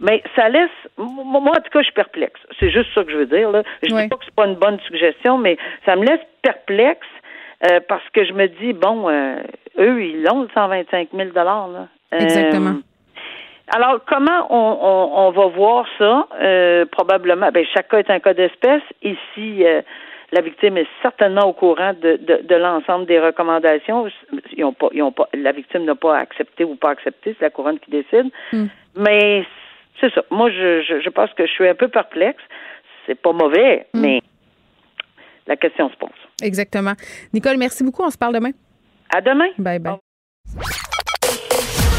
[0.00, 2.40] Mais ça laisse, moi en tout cas, je suis perplexe.
[2.60, 3.50] C'est juste ça que je veux dire.
[3.50, 3.62] Là.
[3.82, 7.06] Je ne dis pas que c'est pas une bonne suggestion, mais ça me laisse perplexe
[7.68, 9.38] euh, parce que je me dis, bon, euh,
[9.78, 11.88] eux, ils ont le 125 000 là.
[12.12, 12.70] Exactement.
[12.70, 16.26] Euh, alors, comment on, on, va voir ça?
[16.92, 18.82] probablement, ben, chaque cas est un cas d'espèce.
[19.02, 19.64] Ici,
[20.32, 24.08] la victime est certainement au courant de, de, de l'ensemble des recommandations.
[24.56, 27.44] Ils ont pas, ils ont pas, la victime n'a pas accepté ou pas accepté, c'est
[27.44, 28.30] la couronne qui décide.
[28.52, 28.66] Hmm.
[28.96, 29.46] Mais
[30.00, 30.22] c'est ça.
[30.30, 32.42] Moi, je, je, je, pense que je suis un peu perplexe.
[33.06, 34.00] C'est pas mauvais, hmm.
[34.00, 34.20] mais
[35.46, 36.10] la question se pose.
[36.42, 36.92] Exactement.
[37.32, 38.02] Nicole, merci beaucoup.
[38.02, 38.50] On se parle demain.
[39.14, 39.48] À demain.
[39.58, 39.98] Bye bye.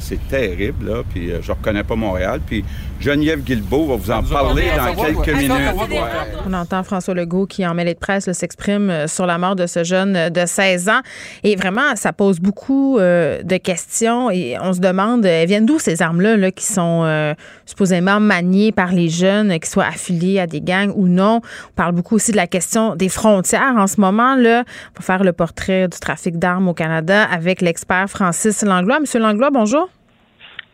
[0.00, 1.02] C'est terrible, là.
[1.08, 2.40] Puis euh, je reconnais pas Montréal.
[2.46, 2.64] Puis
[3.00, 5.60] Geneviève Guilbeault va vous en parler dans quelques minutes.
[6.46, 9.66] On entend François Legault qui, en mêlée de presse, s'exprime euh, sur la mort de
[9.66, 11.00] ce jeune euh, de 16 ans.
[11.42, 14.30] Et vraiment, ça pose beaucoup de questions.
[14.30, 18.92] Et on se demande, elles viennent d'où ces armes-là là, qui sont supposément maniées par
[18.92, 21.40] les jeunes, qui soient affiliés à des gangs ou non?
[21.70, 24.34] On parle beaucoup aussi de la question des frontières en ce moment.
[24.36, 24.64] Là,
[24.94, 29.00] pour faire le portrait du trafic d'armes au Canada avec l'expert Francis Langlois.
[29.00, 29.88] Monsieur Langlois, bonjour.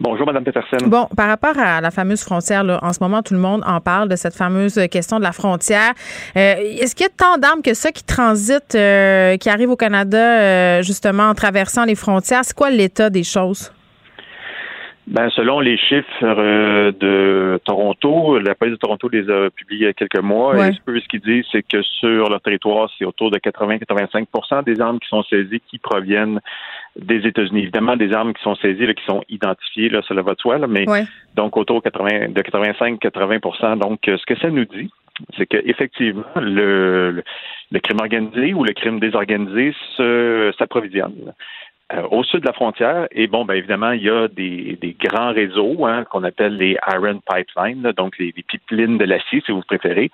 [0.03, 0.79] Bonjour, Mme Peterson.
[0.89, 3.81] Bon, par rapport à la fameuse frontière, là, en ce moment, tout le monde en
[3.81, 5.93] parle de cette fameuse question de la frontière.
[6.37, 9.77] Euh, est-ce qu'il y a tant d'armes que ça qui transitent, euh, qui arrivent au
[9.77, 12.41] Canada, euh, justement, en traversant les frontières?
[12.43, 13.73] C'est quoi l'état des choses?
[15.07, 19.89] Ben, selon les chiffres de Toronto, la police de Toronto les a publiés il y
[19.89, 20.69] a quelques mois.
[20.69, 24.99] Et ce qu'ils disent, c'est que sur leur territoire, c'est autour de 80-85 des armes
[25.01, 26.41] qui sont saisies qui proviennent
[26.97, 27.63] des États-Unis.
[27.63, 30.85] Évidemment, des armes qui sont saisies, qui sont identifiées, là, le va de soi, mais
[31.35, 34.91] donc autour de 85-80% Donc, euh, ce que ça nous dit,
[35.37, 37.23] c'est qu'effectivement, le,
[37.71, 39.75] le, crime organisé ou le crime désorganisé
[40.59, 41.33] s'approvisionne.
[41.95, 43.07] Euh, au sud de la frontière.
[43.11, 46.79] Et bon, ben évidemment, il y a des, des grands réseaux hein, qu'on appelle les
[46.89, 50.11] Iron Pipelines, donc les, les, pipelines de l'acier, si vous préférez,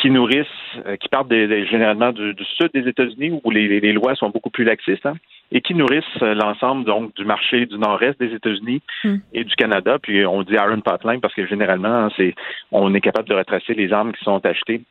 [0.00, 0.46] qui nourrissent,
[0.86, 4.64] euh, qui partent généralement du, sud des États-Unis où les, les, lois sont beaucoup plus
[4.64, 5.14] laxistes, hein,
[5.50, 9.16] et qui nourrissent euh, l'ensemble donc du marché du nord-est des États-Unis hmm.
[9.32, 9.98] et du Canada.
[10.02, 12.34] Puis on dit Iron Pipeline parce que généralement, c'est
[12.70, 14.82] on est capable de retracer les armes qui sont achetées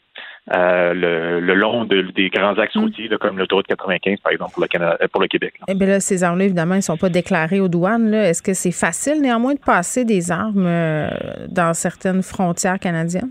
[0.56, 2.80] euh, le, long des grands axes mm.
[2.80, 5.54] routiers, comme l'autoroute 95, par exemple, pour le, Canada, euh, pour le Québec.
[5.68, 8.14] Eh bien là, ces armes-là, évidemment, ils ne sont pas déclarées aux douanes.
[8.14, 11.10] Est-ce que c'est facile, néanmoins, de passer des armes euh,
[11.48, 13.30] dans certaines frontières canadiennes?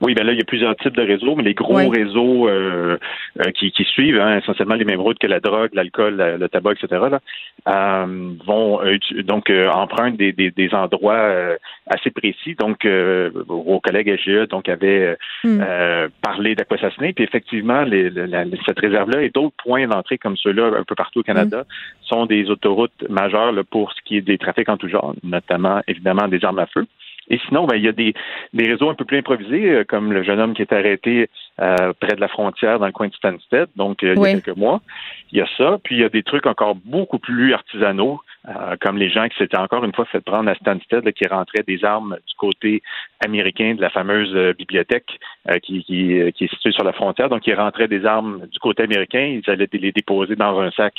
[0.00, 2.98] Oui, ben là, il y a plusieurs types de réseaux, mais les gros réseaux euh,
[3.40, 6.72] euh, qui, qui, suivent hein, essentiellement les mêmes routes que la drogue, l'alcool, le tabac,
[6.72, 7.02] etc.
[7.10, 7.20] Là,
[7.68, 8.80] euh, vont
[9.24, 11.56] donc empruntent des, des, des endroits
[11.88, 12.54] assez précis.
[12.54, 15.62] Donc, vos collègues SGE donc avaient hmm.
[16.22, 18.10] parlé d'Aquassassiné, puis effectivement, les,
[18.66, 22.04] cette réserve-là et d'autres points d'entrée comme ceux-là un peu partout au Canada hmm.
[22.04, 25.80] sont des autoroutes majeures là, pour ce qui est des trafics en tout genre, notamment
[25.88, 26.86] évidemment des armes à feu.
[27.30, 28.14] Et sinon, ben, il y a des,
[28.52, 31.28] des réseaux un peu plus improvisés, euh, comme le jeune homme qui est arrêté
[31.60, 34.40] euh, près de la frontière dans le coin de Stansted, donc euh, il y a
[34.40, 34.80] quelques mois.
[35.32, 35.78] Il y a ça.
[35.82, 38.20] Puis il y a des trucs encore beaucoup plus artisanaux,
[38.80, 41.84] comme les gens qui s'étaient encore une fois fait prendre à Stansted, qui rentraient des
[41.84, 42.82] armes du côté
[43.22, 45.18] américain de la fameuse bibliothèque
[45.62, 47.28] qui, qui, qui, est située sur la frontière.
[47.28, 50.94] Donc, ils rentraient des armes du côté américain, ils allaient les déposer dans un sac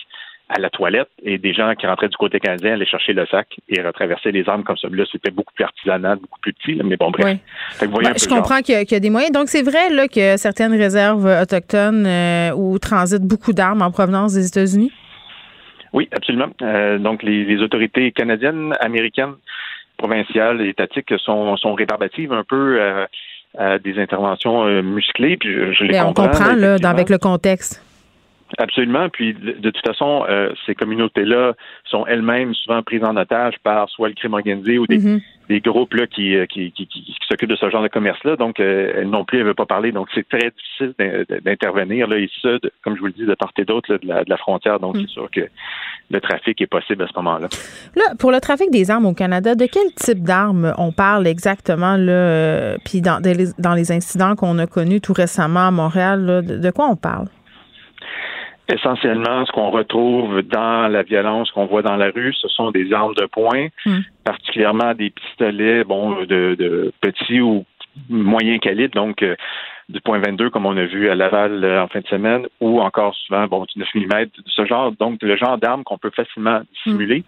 [0.50, 3.48] à la toilette et des gens qui rentraient du côté canadien allaient chercher le sac
[3.70, 4.88] et retraverser les armes comme ça.
[4.92, 7.38] Là, c'était beaucoup plus artisanal, beaucoup plus petit, mais bon, bref.
[7.80, 9.32] Ben, je comprends qu'il y, a des moyens.
[9.32, 14.34] Donc, c'est vrai là, que certaines réserves autochtones euh, où transitent beaucoup d'armes en provenance
[14.34, 14.92] des États-Unis?
[15.94, 16.50] Oui, absolument.
[16.64, 19.36] Euh, donc, les, autorités canadiennes, américaines,
[19.98, 22.80] provinciales et étatiques sont, sont rébarbatives un peu
[23.58, 25.38] à des interventions euh, musclées.
[25.38, 26.10] Puis je, les comprends.
[26.10, 27.84] On comprend, là, avec le contexte.
[28.58, 29.10] Absolument.
[29.10, 31.54] Puis de, toute façon, euh, ces communautés-là
[31.86, 35.22] sont elles-mêmes souvent prises en otage par soit le crime organisé ou des, mhm.
[35.60, 38.36] groupes là qui, euh, qui, qui, qui, s'occupent de ce genre de commerce-là.
[38.38, 39.92] Donc, euh, elles non plus, elles ne veulent pas parler.
[39.92, 40.96] Donc, c'est très difficile
[41.46, 42.48] d'intervenir là ici,
[42.84, 44.80] comme je vous le dis, de part et d'autre de, la, frontière.
[44.80, 45.02] Donc, mhm.
[45.02, 45.42] c'est sûr que
[46.10, 47.50] le trafic est possible à ce moment-là.
[47.96, 51.98] Là, pour le trafic des armes au Canada, de quel type d'armes on parle exactement
[51.98, 53.22] là Puis dans,
[53.60, 57.28] dans les incidents qu'on a connus tout récemment à Montréal, de quoi on parle?
[58.72, 62.94] Essentiellement, ce qu'on retrouve dans la violence qu'on voit dans la rue, ce sont des
[62.94, 64.00] armes de poing, hmm.
[64.24, 67.66] particulièrement des pistolets, bon, de, de petits ou
[68.10, 69.36] moyens calibre, donc euh,
[69.90, 72.80] du point 22 comme on a vu à Laval euh, en fin de semaine, ou
[72.80, 76.12] encore souvent bon du 9 mm, de ce genre, donc le genre d'armes qu'on peut
[76.12, 77.24] facilement dissimuler.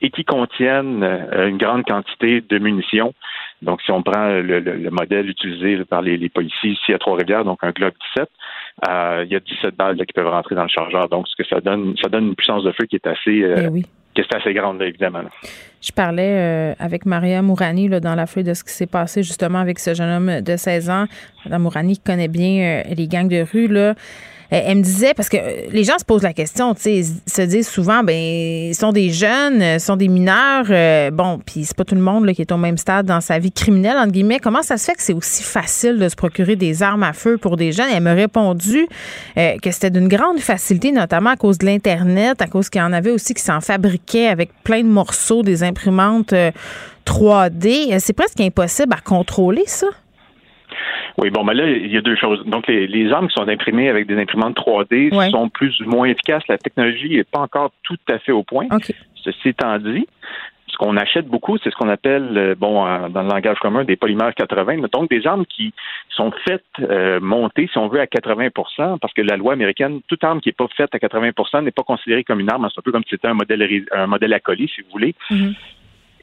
[0.00, 3.14] et qui contiennent euh, une grande quantité de munitions.
[3.62, 7.58] Donc, si on prend le, modèle utilisé par les, les policiers ici à Trois-Rivières, donc
[7.62, 8.28] un Glock 17,
[8.88, 11.08] euh, il y a 17 balles qui peuvent rentrer dans le chargeur.
[11.08, 13.70] Donc, ce que ça donne, ça donne une puissance de feu qui est assez, euh,
[13.74, 13.82] eh
[14.14, 15.22] qui est assez grande, évidemment.
[15.80, 19.22] Je parlais euh, avec Maria Mourani là, dans la feuille de ce qui s'est passé
[19.22, 21.06] justement avec ce jeune homme de 16 ans.
[21.44, 23.68] Madame Mourani connaît bien les gangs de rue.
[23.68, 23.94] Là.
[24.52, 26.96] Euh, elle me disait, parce que euh, les gens se posent la question, tu sais,
[26.96, 31.38] ils se disent souvent, ben, ils sont des jeunes, ils sont des mineurs, euh, bon,
[31.44, 33.52] puis c'est pas tout le monde là, qui est au même stade dans sa vie
[33.52, 34.38] criminelle, entre guillemets.
[34.38, 37.36] Comment ça se fait que c'est aussi facile de se procurer des armes à feu
[37.36, 37.88] pour des jeunes?
[37.92, 38.86] Elle m'a répondu
[39.36, 42.92] que c'était d'une grande facilité, notamment à cause de l'Internet, à cause qu'il y en
[42.92, 46.34] avait aussi qui s'en fabriquaient avec plein de morceaux, des imprimantes
[47.06, 47.98] 3D.
[48.00, 49.88] C'est presque impossible à contrôler, ça.
[51.18, 52.44] Oui, bon, ben là, il y a deux choses.
[52.46, 56.06] Donc, les, les armes qui sont imprimées avec des imprimantes 3D sont plus ou moins
[56.08, 56.44] efficaces.
[56.48, 58.66] La technologie n'est pas encore tout à fait au point.
[59.24, 60.06] Ceci étant dit,
[60.68, 63.96] ce qu'on achète beaucoup, c'est ce qu'on appelle, euh, bon, dans le langage commun, des
[63.96, 65.72] polymères 80, donc des armes qui
[66.10, 70.22] sont faites euh, monter, si on veut, à 80% parce que la loi américaine, toute
[70.22, 72.68] arme qui n'est pas faite à 80% n'est pas considérée comme une arme.
[72.72, 75.14] C'est un peu comme si c'était un modèle, un modèle à coller, si vous voulez.
[75.30, 75.54] Mm-hmm.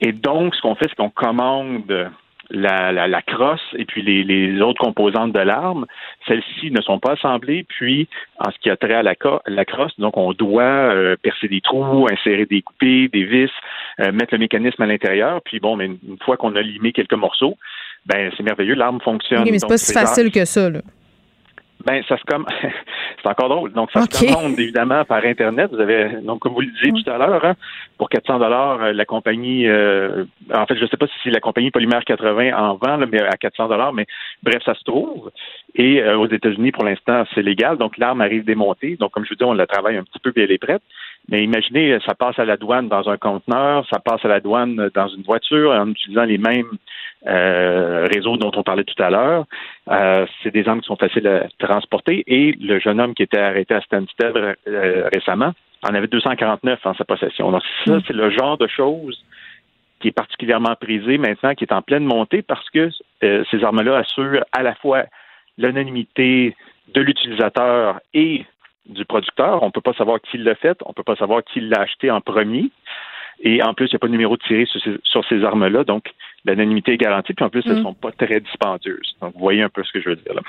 [0.02, 2.12] Et donc, ce qu'on fait, c'est qu'on commande
[2.50, 5.86] la, la, crosse et puis les, les autres composantes de l'arme,
[6.28, 7.66] celles-ci ne sont pas assemblées.
[7.68, 8.08] Puis,
[8.40, 9.16] en ce qui a trait à la,
[9.48, 13.52] la crosse, donc on doit euh, percer des trous, insérer des coupées, des vis,
[14.00, 15.42] euh, mettre le mécanisme à l'intérieur.
[15.44, 17.58] Puis bon, mais une fois qu'on a limé quelques morceaux,
[18.06, 19.44] ben c'est merveilleux, l'arme fonctionne.
[19.44, 20.70] Oui, mais c'est pas si facile que ça.
[20.70, 20.82] Là.
[21.86, 22.46] Ben, ça se comme
[23.22, 23.72] c'est encore drôle.
[23.74, 25.70] Donc, ça se commande évidemment par Internet.
[25.72, 27.54] Vous avez, donc, comme vous le disiez tout à l'heure, hein,
[27.98, 31.30] pour 400 dollars, euh, la compagnie, euh, en fait, je ne sais pas si c'est
[31.30, 34.06] la compagnie Polymère 80 en vend, mais à 400 dollars, mais
[34.42, 35.32] bref, ça se trouve.
[35.76, 37.78] Et euh, aux États-Unis, pour l'instant, c'est légal.
[37.78, 38.96] Donc, l'arme arrive démontée.
[39.00, 40.82] Donc, comme je vous dis, on la travaille un petit peu, puis elle est prête.
[41.30, 44.90] Mais imaginez, ça passe à la douane dans un conteneur, ça passe à la douane
[44.94, 46.78] dans une voiture en utilisant les mêmes
[47.28, 49.46] euh, réseaux dont on parlait tout à l'heure.
[49.90, 52.24] Euh, c'est des armes qui sont faciles à transporter.
[52.28, 56.94] Et le jeune homme qui était arrêté à Stansted euh, récemment en avait 249 en
[56.94, 57.52] sa possession.
[57.52, 58.02] Donc ça, mm.
[58.08, 59.24] c'est le genre de choses
[60.00, 62.90] qui est particulièrement prisé maintenant, qui est en pleine montée parce que
[63.22, 65.06] ces armes-là assurent à la fois
[65.58, 66.56] l'anonymité
[66.94, 68.46] de l'utilisateur et
[68.88, 69.64] du producteur.
[69.64, 71.82] On ne peut pas savoir qui l'a fait, on ne peut pas savoir qui l'a
[71.82, 72.70] acheté en premier.
[73.42, 75.84] Et en plus, il n'y a pas de numéro de tiré sur ces, armes-là.
[75.84, 76.06] Donc,
[76.46, 77.34] l'anonymité est garantie.
[77.34, 77.84] Puis en plus, elles ne mm.
[77.84, 79.16] sont pas très dispendieuses.
[79.22, 80.42] Donc, vous voyez un peu ce que je veux dire là.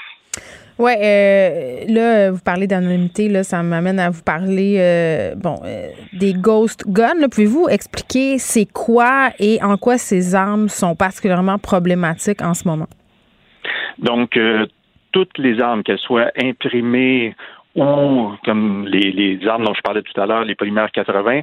[0.79, 5.89] Oui, euh, là, vous parlez d'anonymité, là, ça m'amène à vous parler euh, bon, euh,
[6.13, 7.29] des ghost guns.
[7.31, 12.89] Pouvez-vous expliquer c'est quoi et en quoi ces armes sont particulièrement problématiques en ce moment?
[13.99, 14.39] Donc,
[15.13, 17.35] toutes les armes, qu'elles soient imprimées
[17.77, 21.41] ou comme les, armes dont je parlais tout à l'heure, les polymères 80,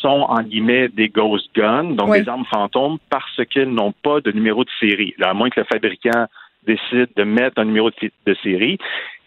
[0.00, 4.32] sont en guillemets des ghost guns, donc des armes fantômes, parce qu'elles n'ont pas de
[4.32, 5.14] numéro de série.
[5.22, 6.26] à moins que le fabricant
[6.66, 8.78] décide de mettre un numéro de, série.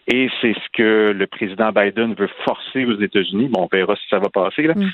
[0.08, 3.48] Et c'est ce que le président Biden veut forcer aux États-Unis.
[3.48, 4.62] Bon, on verra si ça va passer.
[4.62, 4.74] Là.
[4.74, 4.90] Mm.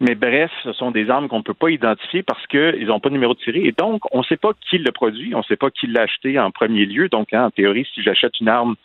[0.00, 3.10] Mais bref, ce sont des armes qu'on ne peut pas identifier parce qu'ils n'ont pas
[3.10, 3.66] de numéro de série.
[3.66, 6.02] Et donc, on ne sait pas qui le produit, on ne sait pas qui l'a
[6.02, 7.10] acheté en premier lieu.
[7.10, 8.76] Donc, hein, en théorie, si j'achète une arme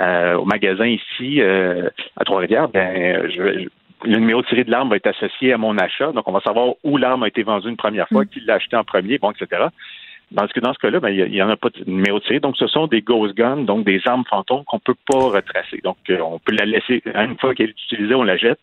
[0.00, 3.68] euh, au magasin ici euh, à Trois-Rivières, ben, je,
[4.04, 6.12] le numéro série de l'arme va être associé à mon achat.
[6.12, 8.28] Donc, on va savoir où l'arme a été vendue une première fois, mm.
[8.28, 9.66] qui l'a acheté en premier, bon, etc.
[10.30, 12.40] Dans ce, dans ce cas-là, ben, il n'y en a pas de numéro série.
[12.40, 15.80] Donc, ce sont des ghost guns, donc des armes fantômes qu'on ne peut pas retracer.
[15.84, 18.60] Donc, euh, on peut la laisser, une fois qu'elle est utilisée, on la jette.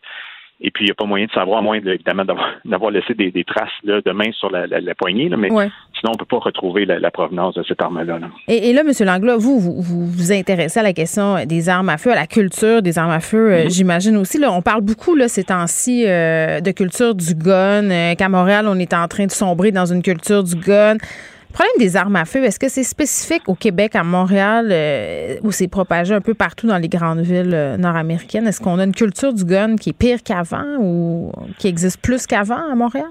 [0.64, 3.44] Et puis, il n'y a pas moyen de savoir, à moins évidemment d'avoir laissé des,
[3.44, 5.28] traces de main sur la, poignée.
[5.28, 5.68] mais sinon,
[6.06, 8.18] on ne peut pas retrouver la, provenance de cette arme-là.
[8.48, 8.92] Et, là, M.
[9.04, 12.80] Langlois, vous, vous, vous intéressez à la question des armes à feu, à la culture
[12.80, 13.70] des armes à feu, euh, mm-hmm.
[13.70, 14.38] j'imagine aussi.
[14.38, 18.66] Là, on parle beaucoup là, ces temps-ci euh, de culture du gun, euh, qu'à Montréal,
[18.68, 20.96] on est en train de sombrer dans une culture du gun.
[21.52, 25.36] Le problème des armes à feu, est-ce que c'est spécifique au Québec, à Montréal, euh,
[25.42, 28.46] ou c'est propagé un peu partout dans les grandes villes euh, nord-américaines?
[28.46, 32.26] Est-ce qu'on a une culture du gun qui est pire qu'avant ou qui existe plus
[32.26, 33.10] qu'avant à Montréal?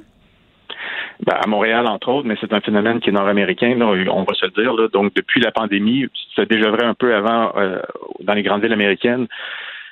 [1.23, 4.45] Ben, à Montréal, entre autres, mais c'est un phénomène qui est nord-américain, on va se
[4.45, 4.89] le dire.
[4.89, 7.79] Donc, depuis la pandémie, c'est déjà vrai un peu avant euh,
[8.21, 9.27] dans les grandes villes américaines,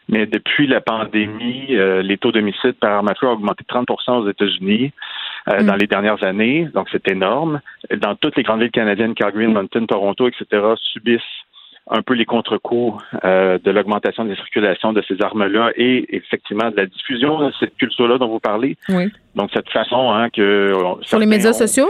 [0.07, 4.23] mais depuis la pandémie, les taux d'homicide par arme à feu ont augmenté de 30%
[4.23, 4.91] aux États-Unis.
[5.47, 5.79] Euh, dans mm.
[5.79, 6.67] les dernières années.
[6.73, 7.61] Donc, c'est énorme.
[7.97, 10.45] Dans toutes les grandes villes canadiennes, Calgary, Moncton, Toronto, etc.,
[10.93, 11.21] subissent
[11.89, 16.75] un peu les contre-coups euh, de l'augmentation des circulations de ces armes-là et effectivement de
[16.75, 18.77] la diffusion de cette culture-là dont vous parlez.
[18.89, 19.11] Oui.
[19.35, 20.71] Donc, cette façon hein, que...
[21.01, 21.87] Sur les médias sociaux?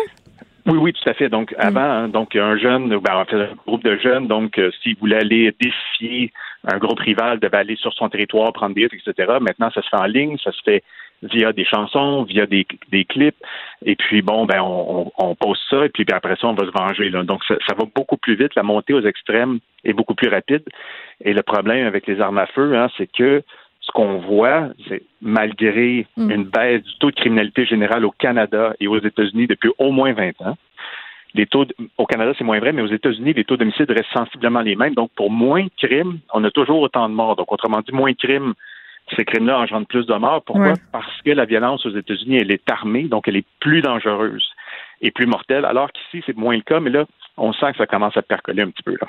[0.66, 1.28] Oui, oui, tout à fait.
[1.28, 1.56] Donc, mm.
[1.60, 4.96] avant, hein, donc un jeune, ben, en fait, un groupe de jeunes, donc, euh, s'il
[4.98, 6.32] voulait aller défier
[6.66, 9.14] un groupe rival, devait aller sur son territoire, prendre des etc.
[9.42, 10.84] Maintenant, ça se fait en ligne, ça se fait
[11.24, 13.36] via des chansons, via des, des clips.
[13.86, 16.72] Et puis, bon, ben, on, on, pose ça et puis après ça, on va se
[16.72, 17.10] venger.
[17.10, 17.24] Là.
[17.24, 18.56] Donc, ça, va beaucoup plus vite.
[18.56, 20.64] La montée aux extrêmes est beaucoup plus rapide.
[21.24, 23.44] Et le problème avec les armes à feu, hein, c'est que
[23.82, 26.32] ce qu'on voit, c'est malgré mm.
[26.32, 30.14] une baisse du taux de criminalité générale au Canada et aux États-Unis depuis au moins
[30.14, 30.58] 20 ans,
[31.36, 31.66] les taux
[31.98, 34.96] au Canada, c'est moins vrai, mais aux États-Unis, les taux d'homicide restent sensiblement les mêmes.
[34.96, 37.36] Donc, pour moins de crimes, on a toujours autant de morts.
[37.36, 38.54] Donc, autrement dit, moins de crimes
[39.16, 40.44] ces crimes-là engendrent plus de morts.
[40.44, 40.74] Pourquoi?
[40.92, 44.48] Parce que la violence aux États-Unis, elle est armée, donc elle est plus dangereuse
[45.02, 47.06] et plus mortelle, alors qu'ici, c'est moins le cas, mais là,
[47.38, 48.92] on sent que ça commence à percoler un petit peu.
[49.00, 49.08] Là.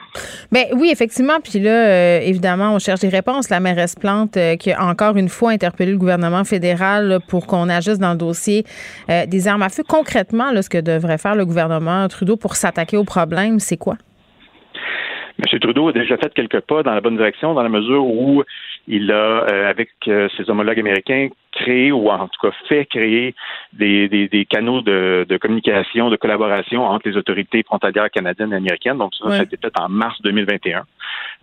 [0.53, 1.41] Bien, oui, effectivement.
[1.43, 3.51] Puis là, euh, évidemment, on cherche des réponses.
[3.51, 7.69] La mairesse Plante, euh, qui a encore une fois interpellé le gouvernement fédéral pour qu'on
[7.69, 8.65] agisse dans le dossier
[9.09, 9.83] euh, des armes à feu.
[9.87, 13.97] Concrètement, là, ce que devrait faire le gouvernement Trudeau pour s'attaquer au problème, c'est quoi?
[15.40, 15.59] M.
[15.61, 18.42] Trudeau a déjà fait quelques pas dans la bonne direction dans la mesure où
[18.87, 23.35] il a, euh, avec euh, ses homologues américains, créé ou en tout cas fait créer
[23.72, 28.57] des, des, des canaux de, de, communication, de collaboration entre les autorités frontalières canadiennes et
[28.57, 28.98] américaines.
[28.98, 30.83] Donc ça, ça a été fait en mars 2021.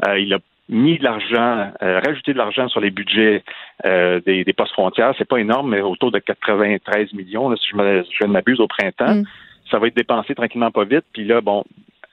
[0.08, 3.44] Euh, il a mis de l'argent, euh, rajouté de l'argent sur les budgets
[3.86, 5.14] euh, des, des, postes frontières.
[5.18, 8.68] C'est pas énorme, mais autour de 93 millions, là, si je, je ne m'abuse, au
[8.68, 9.16] printemps.
[9.16, 9.24] Mm.
[9.72, 11.06] Ça va être dépensé tranquillement pas vite.
[11.14, 11.64] Puis là, bon,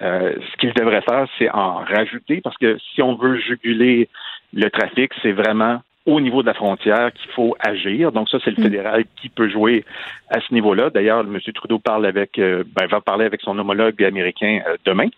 [0.04, 4.08] euh, ce qu'il devrait faire, c'est en rajouter, parce que si on veut juguler
[4.52, 8.12] le trafic, c'est vraiment au niveau de la frontière qu'il faut agir.
[8.12, 8.64] Donc ça, c'est le mm.
[8.64, 9.84] fédéral qui peut jouer
[10.28, 10.90] à ce niveau-là.
[10.90, 11.38] D'ailleurs, M.
[11.54, 15.08] Trudeau parle avec, euh, ben, va parler avec son homologue américain euh, demain.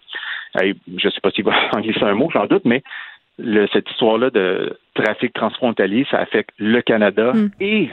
[0.55, 2.83] je ne sais pas s'il va en glisser un mot, j'en doute, mais
[3.73, 7.51] cette histoire-là de trafic transfrontalier, ça affecte le Canada mm.
[7.61, 7.91] et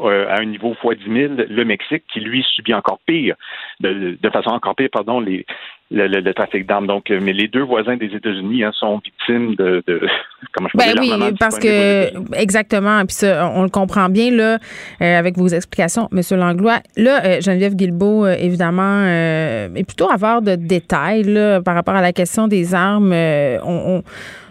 [0.00, 3.36] euh, à un niveau fois 10 000 le Mexique, qui lui subit encore pire,
[3.80, 5.46] de, de façon encore pire, pardon, les,
[5.90, 6.86] le, le, le, trafic d'armes.
[6.86, 10.00] Donc, euh, mais les deux voisins des États-Unis hein, sont victimes de, de
[10.52, 13.04] comment je ben oui, parce que exactement.
[13.04, 14.58] Puis ça, on le comprend bien là
[15.00, 16.80] euh, avec vos explications, Monsieur Langlois.
[16.96, 22.02] Là, euh, Geneviève Guilbeault, euh, évidemment, est plutôt avoir de détails là, par rapport à
[22.02, 23.12] la question des armes.
[23.12, 24.02] on, on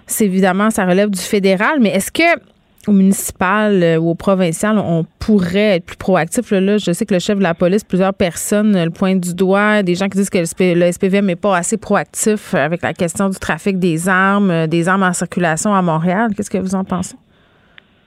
[0.06, 2.39] c'est évidemment, ça relève du fédéral, mais est-ce que
[2.88, 6.52] au municipal euh, ou au provincial, on pourrait être plus proactif.
[6.52, 9.84] Là, je sais que le chef de la police, plusieurs personnes le pointent du doigt,
[9.84, 13.39] des gens qui disent que le SPVM n'est pas assez proactif avec la question du
[13.39, 16.32] trafic des armes, euh, des armes en circulation à Montréal.
[16.36, 17.15] Qu'est-ce que vous en pensez?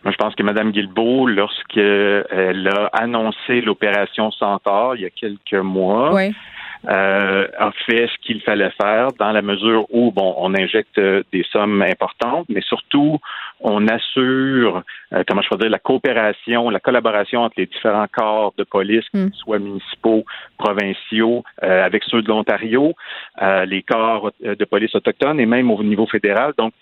[0.05, 5.55] Moi, je pense que Mme Guilbeault, lorsqu'elle a annoncé l'opération Centaure il y a quelques
[5.55, 6.33] mois, oui
[6.89, 11.45] euh, a fait ce qu'il fallait faire dans la mesure où, bon, on injecte des
[11.51, 13.19] sommes importantes, mais surtout,
[13.61, 18.53] on assure, euh, comment je peux dire, la coopération, la collaboration entre les différents corps
[18.57, 19.29] de police, mm.
[19.33, 20.25] soit municipaux,
[20.59, 22.95] provinciaux, euh, avec ceux de l'Ontario,
[23.42, 26.53] euh, les corps de police autochtones et même au niveau fédéral.
[26.59, 26.75] Donc,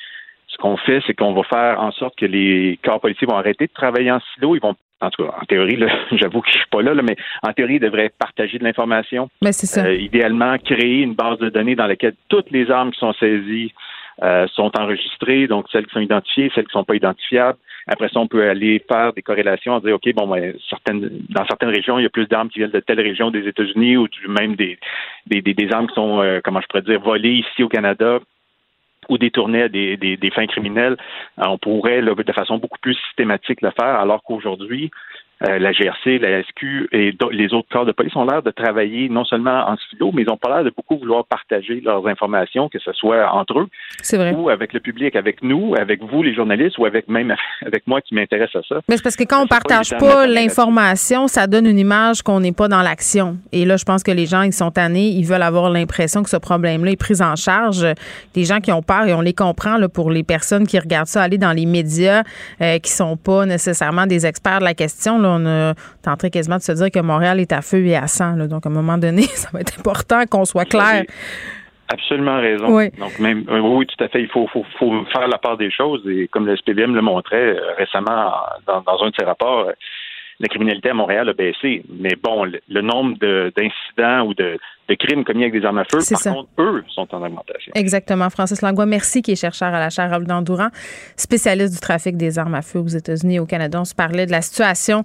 [0.48, 3.66] ce qu'on fait, c'est qu'on va faire en sorte que les corps policiers vont arrêter
[3.66, 4.54] de travailler en silo.
[4.54, 5.78] Ils vont en tout cas, en théorie,
[6.12, 9.28] j'avoue que je suis pas là, mais en théorie, ils devraient partager de l'information.
[9.42, 9.84] Mais ben, c'est ça.
[9.84, 13.72] Euh, idéalement, créer une base de données dans laquelle toutes les armes qui sont saisies
[14.22, 17.58] euh, sont enregistrées, donc celles qui sont identifiées, celles qui sont pas identifiables.
[17.86, 21.70] Après ça, on peut aller faire des corrélations, dire ok, bon, ben, certaines, dans certaines
[21.70, 24.54] régions, il y a plus d'armes qui viennent de telle région des États-Unis ou même
[24.54, 24.78] des,
[25.26, 28.20] des, des, armes qui sont, euh, comment je pourrais dire, volées ici au Canada
[29.08, 30.96] ou détournées à des, des, des fins criminelles,
[31.36, 34.90] on pourrait de façon beaucoup plus systématique le faire, alors qu'aujourd'hui,
[35.42, 39.08] euh, la GRC, la SQ et les autres corps de police ont l'air de travailler
[39.08, 42.68] non seulement en silo, mais ils n'ont pas l'air de beaucoup vouloir partager leurs informations,
[42.68, 43.68] que ce soit entre eux
[44.36, 47.34] ou avec le public, avec nous, avec vous, les journalistes, ou avec même
[47.66, 48.76] avec moi qui m'intéresse à ça.
[48.88, 52.52] Mais c'est parce que quand on partage pas, l'information, ça donne une image qu'on n'est
[52.52, 53.36] pas dans l'action.
[53.52, 56.30] Et là, je pense que les gens, ils sont tannés, ils veulent avoir l'impression que
[56.30, 57.86] ce problème-là est pris en charge.
[58.34, 61.06] Des gens qui ont peur, et on les comprend là, pour les personnes qui regardent
[61.06, 62.22] ça aller dans les médias,
[62.60, 66.62] euh, qui sont pas nécessairement des experts de la question on a tenté quasiment de
[66.62, 68.36] se dire que Montréal est à feu et à sang.
[68.46, 71.04] Donc, à un moment donné, ça va être important qu'on soit clair.
[71.88, 72.74] Absolument raison.
[72.74, 72.90] Oui.
[72.98, 74.22] Donc même oui, tout à fait.
[74.22, 74.48] Il faut,
[75.12, 76.02] faire la part des choses.
[76.08, 78.32] Et comme le SPVM le montrait euh, récemment
[78.66, 79.72] dans, un de ses rapports, euh,
[80.40, 81.84] la criminalité à Montréal a baissé.
[81.88, 84.58] Mais bon, le, nombre d'incidents ou de,
[84.98, 87.72] crimes commis avec des armes à feu, par contre, eux sont en augmentation.
[87.74, 88.28] Exactement.
[88.30, 90.68] Francis Langlois, merci, qui est chercheur à la chaire Robert Durand,
[91.16, 93.80] spécialiste du trafic des armes à feu aux États-Unis et au Canada.
[93.80, 95.04] On se parlait de la situation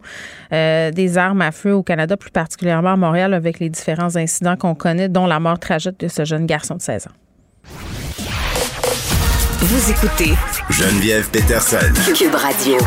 [0.52, 4.56] euh, des armes à feu au Canada, plus particulièrement à Montréal, avec les différents incidents
[4.56, 7.12] qu'on connaît, dont la mort tragique de ce jeune garçon de 16 ans.
[9.62, 10.34] Vous écoutez
[10.70, 11.94] Geneviève Peterson.
[12.16, 12.78] Cube Radio.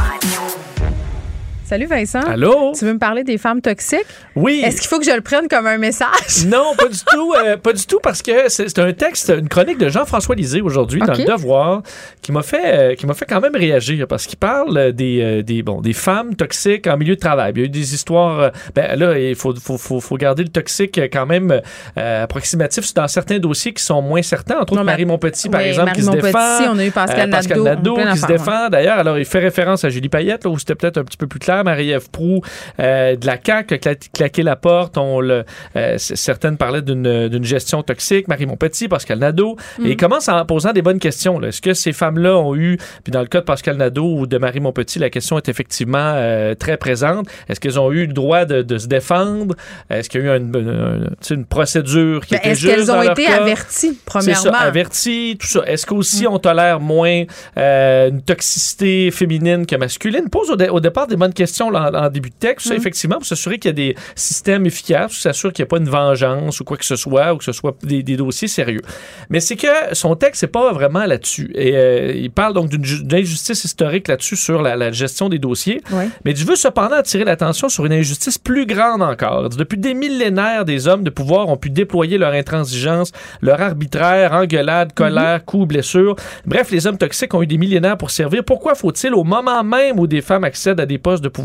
[1.73, 2.21] Salut Vincent.
[2.21, 2.75] Allô?
[2.79, 4.05] Tu veux me parler des femmes toxiques?
[4.37, 4.61] Oui.
[4.63, 6.45] Est-ce qu'il faut que je le prenne comme un message?
[6.47, 7.33] Non, pas du tout.
[7.33, 11.01] Euh, pas du tout parce que c'est un texte, une chronique de Jean-François Lisée aujourd'hui
[11.01, 11.83] dans Le Devoir
[12.21, 15.43] qui m'a fait, euh, qui m'a fait quand même réagir parce qu'il parle des, euh,
[15.43, 17.53] des, bon, des femmes toxiques en milieu de travail.
[17.57, 18.51] Il y a eu des histoires.
[18.75, 21.59] ben là, il faut, faut, faut, faut, garder le toxique quand même
[21.97, 24.59] approximatif dans certains dossiers qui sont moins certains.
[24.59, 26.73] Entre autres, Marie Montpetit, par exemple, qui se défend.
[26.75, 28.69] On a eu Pascal, Pascal Nadeau, qui se défend.
[28.69, 31.27] D'ailleurs, alors il fait référence à Julie Payette, là, où c'était peut-être un petit peu
[31.27, 32.41] plus clair Marie-Ève Proux
[32.81, 34.99] euh, de la CAQ a claqué la porte.
[34.99, 35.45] On le,
[35.77, 38.29] euh, certaines parlaient d'une gestion toxique.
[38.29, 39.57] Marie Montpetit, Pascal Nadeau.
[39.79, 39.97] Et il mm.
[39.97, 41.41] commence en posant des bonnes questions.
[41.43, 44.39] Est-ce que ces femmes-là ont eu, puis dans le cas de Pascal Nadeau ou de
[44.39, 47.27] Marie Montpetit, la question est effectivement euh, très présente.
[47.49, 49.55] Est-ce qu'elles ont eu le droit de, se défendre?
[49.91, 53.03] Est-ce qu'il y a eu une, une, procédure qui ben, était juste Est-ce qu'elles ont
[53.03, 54.43] été averties, premièrement?
[54.43, 55.63] C'est ça, averties, tout ça.
[55.67, 56.29] Est-ce qu'aussi mm.
[56.29, 57.25] on tolère moins
[57.57, 60.29] une toxicité féminine que masculine?
[60.31, 62.75] Pose au, au départ des bonnes questions question là, en, en début de texte, ça,
[62.75, 65.77] effectivement, pour s'assurer qu'il y a des systèmes efficaces, pour s'assurer qu'il n'y a pas
[65.79, 68.81] une vengeance ou quoi que ce soit, ou que ce soit des, des dossiers sérieux.
[69.29, 71.51] Mais c'est que son texte, c'est pas vraiment là-dessus.
[71.55, 75.29] Et euh, il parle donc d'une ju- d'une injustice historique là-dessus sur la, la gestion
[75.29, 75.81] des dossiers.
[76.25, 79.49] Mais je veux cependant attirer l'attention sur une injustice plus grande encore.
[79.51, 83.13] Depuis des millénaires, des hommes de pouvoir ont pu déployer leur intransigeance,
[83.43, 86.17] leur arbitraire, engueulade, colère, coups, blessures.
[86.47, 88.43] Bref, les hommes toxiques ont eu des millénaires pour servir.
[88.45, 91.42] Pourquoi faut-il, au moment même où des femmes accèdent à des postes de pouvoir,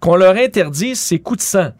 [0.00, 1.70] qu'on leur interdise ces coups de sang?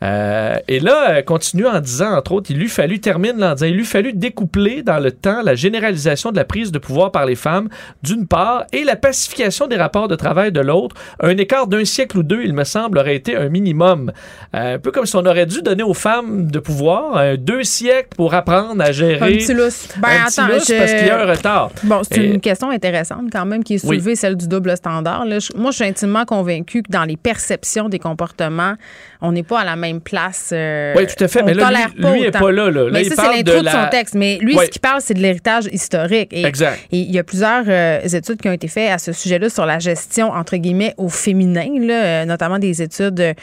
[0.00, 3.66] Euh, et là, euh, continue en disant, entre autres, il lui fallu, termine en disant,
[3.66, 7.26] il lui fallu découpler dans le temps la généralisation de la prise de pouvoir par
[7.26, 7.68] les femmes,
[8.04, 10.94] d'une part, et la pacification des rapports de travail de l'autre.
[11.20, 14.12] Un écart d'un siècle ou deux, il me semble, aurait été un minimum.
[14.54, 17.64] Euh, un peu comme si on aurait dû donner aux femmes de pouvoir euh, deux
[17.64, 19.34] siècles pour apprendre à gérer.
[19.34, 19.88] Un petit lousse.
[19.98, 21.70] Ben, un petit attends, lousse je- parce qu'il y a un retard.
[21.82, 23.96] Bon, c'est Et- une question intéressante quand même qui est Oui.
[23.96, 25.24] soulevée, celle du double standard.
[25.24, 25.40] là.
[25.40, 28.74] Je- moi, je suis intimement convaincue que dans les perceptions des comportements,
[29.20, 30.50] on n'est pas à la même place.
[30.52, 32.84] euh, Oui, tout à fait, on mais là, lui- pas lui est pas là, là.
[32.84, 34.14] Là, mais il ça, c'est de l'intro de, la- son texte.
[34.14, 34.66] Mais lui, Ouais.
[34.66, 36.28] ce qu'il parle, c'est de l'héritage historique.
[36.32, 36.78] Et, Exact.
[36.92, 39.66] Et il y a plusieurs euh, études qui ont été faites à ce sujet-là sur
[39.66, 43.34] la gestion, entre guillemets, au féminin, là, euh, notamment des études euh,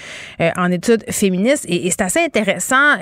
[0.55, 1.65] en études féministes.
[1.67, 2.95] Et, et c'est assez intéressant.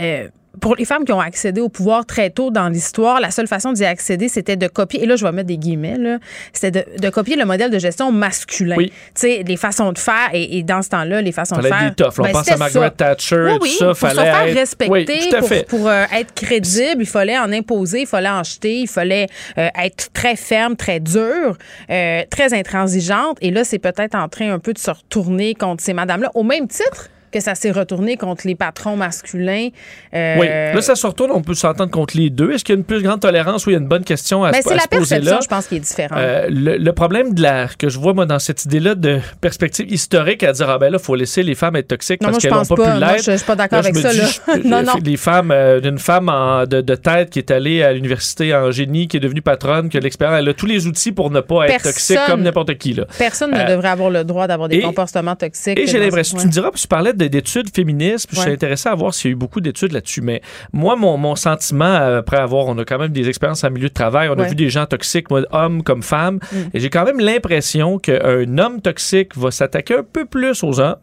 [0.61, 3.73] Pour les femmes qui ont accédé au pouvoir très tôt dans l'histoire, la seule façon
[3.73, 6.19] d'y accéder, c'était de copier, et là, je vais mettre des guillemets, là,
[6.53, 8.75] c'était de, de copier le modèle de gestion masculin.
[8.77, 8.89] Oui.
[8.89, 11.73] Tu sais, les façons de faire, et, et dans ce temps-là, les façons Fallait de
[11.75, 11.91] faire.
[11.95, 12.09] des là.
[12.17, 12.89] On ben, pense à Margaret ça.
[12.91, 13.85] Thatcher, Oui, tout oui, ça.
[13.87, 17.51] pour se fallait faire être- respecter, tout pour, pour, euh, être crédible, il fallait en
[17.51, 19.27] imposer, il fallait en jeter, il fallait
[19.57, 21.57] euh, être très ferme, très dur,
[21.89, 23.37] euh, très intransigeante.
[23.41, 26.43] Et là, c'est peut-être en train un peu de se retourner contre ces madames-là, au
[26.43, 29.69] même titre que ça s'est retourné contre les patrons masculins.
[30.13, 30.47] Euh, Oui.
[30.47, 32.51] Là, ça se retourne, on peut s'entendre contre les deux.
[32.51, 34.43] Est-ce qu'il y a une plus grande tolérance ou il y a une bonne question
[34.43, 35.39] à, ben, se- c'est à la se poser là?
[35.41, 36.17] je pense, qui est différente.
[36.17, 39.91] Euh, le, le problème de la, que je vois moi dans cette idée-là de perspective
[39.91, 42.51] historique à dire ah ben là faut laisser les femmes être toxiques Non, parce qu'elles
[42.53, 42.93] n'ont pas, pas.
[42.93, 43.23] pu l'être.
[43.25, 44.25] je- je suis pas d'accord avec ça, dis, là.
[44.27, 44.93] je- Non, non.
[45.03, 48.71] Les femmes euh, d'une femme en- de, de tête qui est allée à l'université en
[48.71, 51.39] génie, qui est devenue patronne, qui a l'expérience, elle a tous les outils pour ne
[51.41, 53.05] pas être Personne- toxique comme n'importe qui là.
[53.17, 55.79] Personne ne euh, devrait avoir le droit d'avoir des et- comportements toxiques.
[55.79, 58.89] Et j'ai l'impression, tu me diras, tu parlais de- d'études féministes, puis je suis intéressé
[58.89, 62.19] à voir s'il y a eu beaucoup d'études là-dessus, mais moi, mon, mon sentiment, euh,
[62.19, 64.55] après avoir, on a quand même des expériences en milieu de travail, on a vu
[64.55, 66.55] des gens toxiques, moi, hommes comme femmes, Mm.
[66.73, 70.95] et j'ai quand même l'impression qu'un homme toxique va s'attaquer un peu plus aux hommes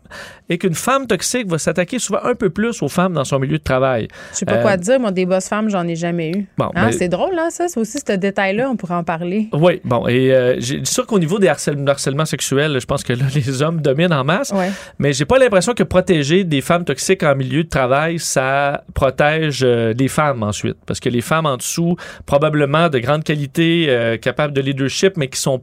[0.49, 3.59] et qu'une femme toxique va s'attaquer souvent un peu plus aux femmes dans son milieu
[3.59, 4.09] de travail.
[4.33, 4.99] Je sais pas Euh, quoi dire.
[4.99, 6.47] Moi, des boss femmes, j'en ai jamais eu.
[6.59, 7.69] Bon, Hein, mais- C'est drôle, hein, ça?
[7.69, 9.49] C'est aussi ce détail-là, on pourrait en parler.
[9.53, 13.13] Oui, bon, et euh, j'ai sûr qu'au niveau des harcèlements, harcèlements sexuels, je pense que
[13.13, 14.51] là, les hommes dominent en masse.
[14.53, 14.71] Ouais.
[14.99, 19.61] Mais j'ai pas l'impression que protéger des femmes toxiques en milieu de travail, ça protège
[19.63, 20.77] euh, les femmes ensuite.
[20.87, 21.97] Parce que les femmes en dessous,
[22.27, 25.63] probablement de grande qualité, euh, capables de leadership, mais qui sont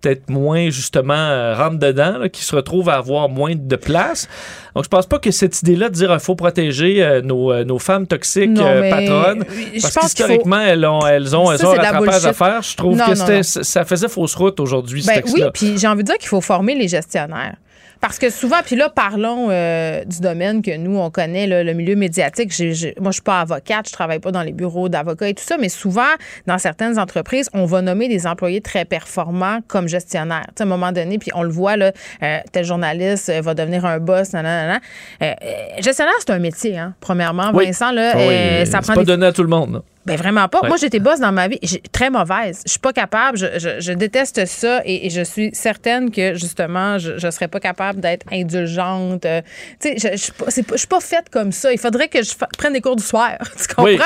[0.00, 4.28] peut-être moins justement euh, rentre dedans, là, qui se retrouvent à avoir moins de place.
[4.76, 7.64] Donc je pense pas que cette idée-là de dire il faut protéger euh, nos, euh,
[7.64, 9.44] nos femmes toxiques Non, euh, patronnes,
[9.82, 12.62] parce faut- qu'historiquement elles ont elles ont elles Ça, ont un rattrapage à faire.
[12.62, 16.02] Je trouve Non, que non, ça faisait fausse route aujourd'hui Ben oui, puis j'ai envie
[16.04, 17.56] de dire qu'il faut former les gestionnaires.
[18.00, 21.72] Parce que souvent, puis là, parlons euh, du domaine que nous, on connaît, là, le
[21.72, 22.52] milieu médiatique.
[23.00, 25.56] Moi, je suis pas avocate, je travaille pas dans les bureaux d'avocats et tout ça,
[25.58, 26.02] mais souvent,
[26.46, 30.46] dans certaines entreprises, on va nommer des employés très performants comme gestionnaires.
[30.58, 31.92] À un moment donné, puis on le voit, là,
[32.22, 34.80] euh, tel journaliste euh, va devenir un boss, nanana.
[35.22, 35.32] Euh,
[35.80, 37.50] gestionnaire, c'est un métier, hein, premièrement.
[37.54, 37.66] Oui.
[37.66, 39.82] Vincent, là, Ah oui, ça prend pas des donné à tout le monde.
[40.08, 40.60] Ben vraiment pas.
[40.62, 40.68] Ouais.
[40.68, 41.58] Moi, j'étais boss dans ma vie.
[41.92, 42.62] Très mauvaise.
[42.66, 43.38] Je suis pas capable.
[43.38, 47.60] Je, je- je déteste ça et, et je suis certaine que justement, je, serais pas
[47.60, 49.24] capable d'être indulgente.
[49.24, 49.42] Euh,
[49.80, 50.16] tu sais, je,
[50.48, 51.72] je, je suis pas faite comme ça.
[51.72, 53.32] Il faudrait que je fa- prenne des cours du soir.
[53.56, 53.84] tu comprends?
[53.84, 53.98] Oui.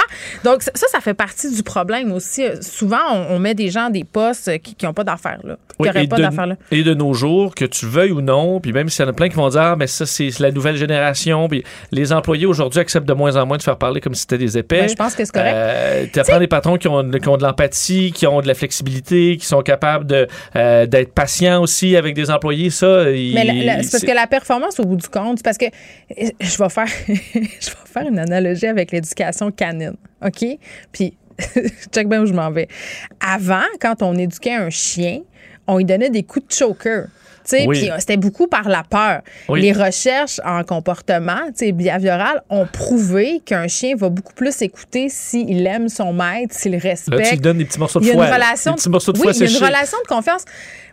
[0.44, 2.44] Donc ça, ça fait partie du problème aussi.
[2.44, 5.86] Euh, Souvent, on, on met des gens des postes qui n'ont pas d'affaires là, qui
[5.86, 6.56] n'auraient et, pas de, d'affaires là.
[6.70, 9.12] et de nos jours, que tu veuilles ou non, puis même s'il y en a
[9.12, 12.80] plein qui vont dire, ah, mais ça, c'est la nouvelle génération, puis les employés aujourd'hui
[12.80, 14.80] acceptent de moins en moins de faire parler comme si c'était des épais.
[14.82, 15.52] Ben, je pense que c'est correct.
[15.54, 18.54] Euh, tu apprends des patrons qui ont, qui ont de l'empathie, qui ont de la
[18.54, 20.26] flexibilité, qui sont capables de,
[20.56, 22.70] euh, d'être patients aussi avec des employés.
[22.70, 25.44] Ça, il- Mais la- la- c'est parce que la performance, au bout du compte, c'est
[25.44, 30.44] parce que euh, je vais faire, je vais faire une analogie avec l'éducation canine, OK?
[30.92, 31.16] Puis,
[31.92, 32.68] check bien où je m'en vais.
[33.20, 35.20] Avant, quand on éduquait un chien,
[35.66, 37.06] on lui donnait des coups de choker.
[37.66, 37.80] Oui.
[37.80, 39.20] Puis euh, c'était beaucoup par la peur.
[39.48, 39.60] Oui.
[39.62, 45.08] Les recherches en comportement tu sais, behavioral ont prouvé qu'un chien va beaucoup plus écouter
[45.08, 47.24] s'il aime son maître, s'il Là, respecte.
[47.24, 48.26] tu lui donnes des petits morceaux de Il y a foie.
[48.28, 48.74] une relation.
[48.74, 48.80] De
[49.20, 50.44] oui, il y a une relation de confiance.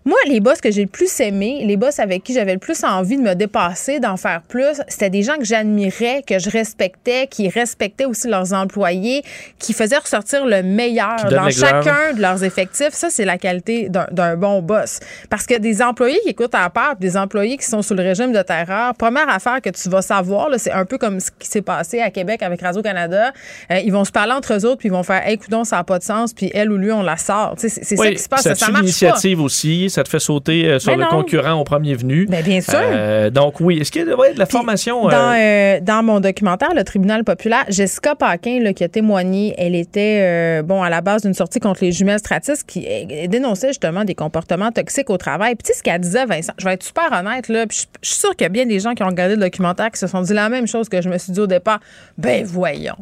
[0.05, 2.83] Moi, les boss que j'ai le plus aimés, les boss avec qui j'avais le plus
[2.83, 7.27] envie de me dépasser, d'en faire plus, c'était des gens que j'admirais, que je respectais,
[7.27, 9.23] qui respectaient aussi leurs employés,
[9.57, 12.93] qui faisaient ressortir le meilleur dans chacun de leurs effectifs.
[12.93, 14.99] Ça, c'est la qualité d'un bon boss.
[15.29, 18.31] Parce que des employés qui écoute à part, des employés qui sont sous le régime
[18.31, 21.61] de terreur, première affaire que tu vas savoir, c'est un peu comme ce qui s'est
[21.61, 23.31] passé à Québec avec Radio-Canada.
[23.71, 25.77] Euh, ils vont se parler entre eux autres, puis ils vont faire Hey, coudon, ça
[25.77, 27.55] n'a pas de sens, puis elle ou lui, on la sort.
[27.57, 28.41] C'est ça qui se passe.
[28.41, 31.95] Ça, ça marche l'initiative aussi, ça te fait sauter euh, sur le concurrent au premier
[31.95, 32.25] venu.
[32.29, 32.73] Ben, bien sûr.
[32.75, 33.79] Euh, donc, oui.
[33.79, 35.07] Est-ce qu'il y a de la formation?
[35.07, 40.61] Dans, dans mon documentaire, Le tribunal populaire, Jessica Paquin, là, qui a témoigné, elle était
[40.63, 42.87] bon à la base d'une sortie contre les jumelles stratistes qui
[43.27, 45.55] dénonçait justement des comportements toxiques au travail.
[45.55, 47.87] Puis tu sais ce qu'elle disait, Vincent, je vais être super honnête, là, je suis
[48.19, 50.21] sûre qu'il y a bien des gens qui ont regardé le documentaire qui se sont
[50.21, 51.79] dit la même chose que je me suis dit au départ.
[52.17, 52.97] Ben voyons.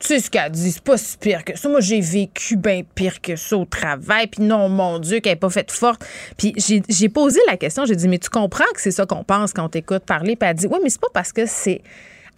[0.00, 1.68] Tu sais ce qu'elle dit, c'est pas si pire que ça.
[1.68, 4.26] Moi, j'ai vécu bien pire que ça au travail.
[4.26, 6.04] Puis non, mon Dieu, qu'elle n'est pas faite forte.
[6.36, 9.52] Puis j'ai posé la question, j'ai dit, mais tu comprends que c'est ça qu'on pense
[9.52, 10.36] quand on t'écoute parler?
[10.36, 11.82] Puis elle dit, oui, mais c'est pas parce que c'est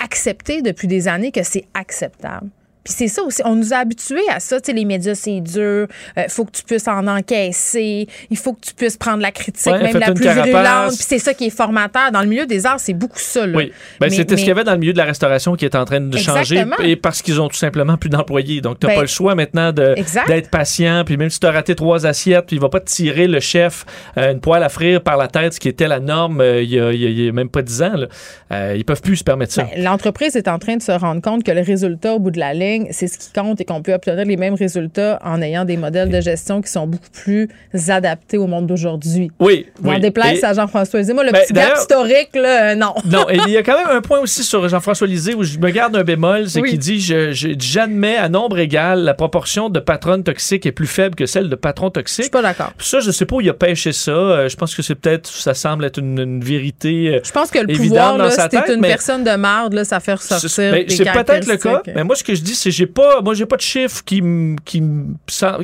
[0.03, 2.49] accepté depuis des années que c'est acceptable.
[2.87, 3.43] Puis c'est ça aussi.
[3.45, 4.61] On nous a habitués à ça.
[4.61, 5.89] Tu sais, les médias, c'est dur.
[6.17, 8.07] Il euh, faut que tu puisses en encaisser.
[8.31, 10.95] Il faut que tu puisses prendre la critique, même la plus virulente.
[10.95, 12.13] Puis c'est ça qui est formateur.
[12.13, 13.45] Dans le milieu des arts, c'est beaucoup ça.
[13.45, 13.59] Là.
[13.59, 13.73] Oui.
[14.01, 15.85] Ben, c'était ce qu'il y avait dans le milieu de la restauration qui est en
[15.85, 16.65] train de changer.
[16.85, 18.61] Et parce qu'ils ont tout simplement plus d'employés.
[18.61, 21.03] Donc, tu n'as ben, pas le choix maintenant d'être patient.
[21.05, 23.41] Puis même si tu as raté trois assiettes, puis il va pas te tirer le
[23.41, 23.85] chef
[24.17, 26.71] euh, une poêle à frire par la tête, ce qui était la norme euh, il,
[26.71, 27.95] y a, même pas dix ans.
[27.97, 28.75] Là.
[28.75, 29.65] ils peuvent plus se permettre ça.
[29.65, 32.39] Ben, l'entreprise est en train de se rendre compte que le résultat au bout de
[32.39, 35.65] la ligne, c'est ce qui compte et qu'on peut obtenir les mêmes résultats en ayant
[35.65, 37.49] des modèles de gestion qui sont beaucoup plus
[37.89, 39.31] adaptés au monde d'aujourd'hui.
[39.41, 39.67] Oui.
[39.85, 40.01] On oui.
[40.01, 41.13] déplace à Jean-François Lisée.
[41.13, 42.95] Moi, le ben, petit gap historique, là, euh, non.
[43.05, 45.59] non, et il y a quand même un point aussi sur Jean-François Lisée où je
[45.59, 50.25] me garde un bémol, c'est qu'il dit J'admets à nombre égal, la proportion de patronnes
[50.25, 52.17] toxiques est plus faible que celle de patrons toxiques.
[52.19, 52.73] Je suis pas d'accord.
[52.79, 54.11] Ça, je sais pas où il a pêché ça.
[54.11, 57.17] Euh, je pense que c'est peut-être, ça semble être une, vérité.
[57.17, 60.15] Euh, je pense que le pouvoir, là, c'était une personne de marde, là, ça fait
[60.15, 60.51] ressortir.
[60.51, 61.83] C'est peut-être le cas.
[61.95, 64.21] Mais moi, ce que je dis, c'est j'ai pas, moi, j'ai pas de chiffres qui,
[64.65, 64.83] qui,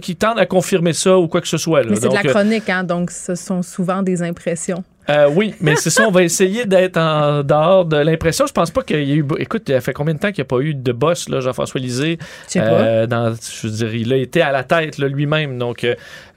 [0.01, 1.83] qui tendent à confirmer ça ou quoi que ce soit.
[1.83, 4.85] Mais c'est de la euh, chronique, hein, donc ce sont souvent des impressions.
[5.11, 8.47] Euh, oui, mais c'est ça, on va essayer d'être en dehors de l'impression.
[8.47, 9.27] Je pense pas qu'il y a eu.
[9.39, 11.41] Écoute, il a fait combien de temps qu'il n'y a pas eu de boss, là,
[11.41, 12.19] Jean-François Lisée?
[12.47, 15.59] Je sais euh, Dans, je veux dire, il a été à la tête lui-même.
[15.59, 15.85] Donc,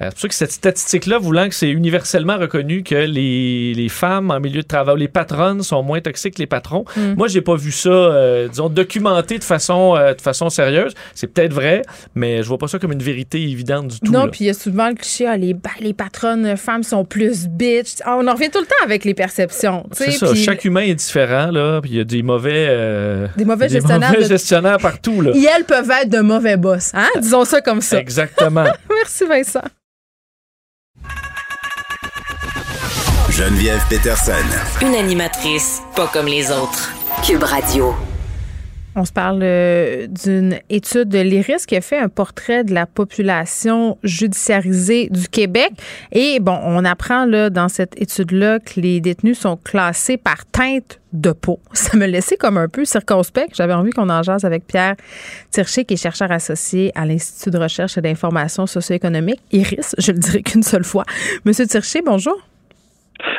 [0.09, 4.31] c'est pour ça que cette statistique-là, voulant que c'est universellement reconnu que les, les, femmes
[4.31, 6.85] en milieu de travail, les patronnes sont moins toxiques que les patrons.
[6.95, 7.13] Mm.
[7.15, 10.93] Moi, j'ai pas vu ça, euh, disons, documenté de façon, de façon sérieuse.
[11.13, 11.81] C'est peut-être vrai,
[12.15, 14.11] mais je vois pas ça comme une vérité évidente du tout.
[14.11, 17.05] Non, puis il y a souvent le cliché, ah, les, bah, les patronnes femmes sont
[17.05, 17.95] plus bitch.
[18.03, 19.85] Ah, on en revient tout le temps avec les perceptions.
[19.91, 20.33] C'est ça.
[20.35, 21.81] Chaque humain est différent, là.
[21.81, 25.31] Puis il y a des mauvais, euh, des mauvais gestionnaires, mauvais gestionnaires partout, là.
[25.33, 27.07] Et elles peuvent être de mauvais boss, hein?
[27.19, 27.99] Disons ça comme ça.
[27.99, 28.65] Exactement.
[28.89, 29.61] Merci, Vincent.
[33.37, 34.31] Geneviève Peterson.
[34.81, 36.95] Une animatrice pas comme les autres.
[37.21, 37.93] Cube Radio.
[38.95, 42.85] On se parle euh, d'une étude de l'IRIS qui a fait un portrait de la
[42.85, 45.73] population judiciarisée du Québec.
[46.13, 51.01] Et bon, on apprend là, dans cette étude-là que les détenus sont classés par teinte
[51.11, 51.59] de peau.
[51.73, 53.53] Ça me laissait comme un peu circonspect.
[53.53, 54.95] J'avais envie qu'on en jase avec Pierre
[55.51, 60.19] Tirché, qui est chercheur associé à l'Institut de recherche et d'information socio-économique, IRIS, je le
[60.19, 61.03] dirai qu'une seule fois.
[61.43, 62.37] Monsieur Tirché, bonjour.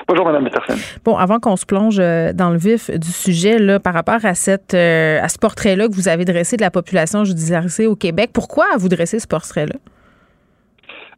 [0.08, 0.74] Bonjour, Mme Peterson.
[1.04, 4.34] Bon, avant qu'on se plonge euh, dans le vif du sujet, là, par rapport à,
[4.34, 8.30] cette, euh, à ce portrait-là que vous avez dressé de la population judiciarisée au Québec,
[8.32, 9.74] pourquoi vous dressé ce portrait-là?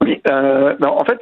[0.00, 1.18] Oui, euh, en fait,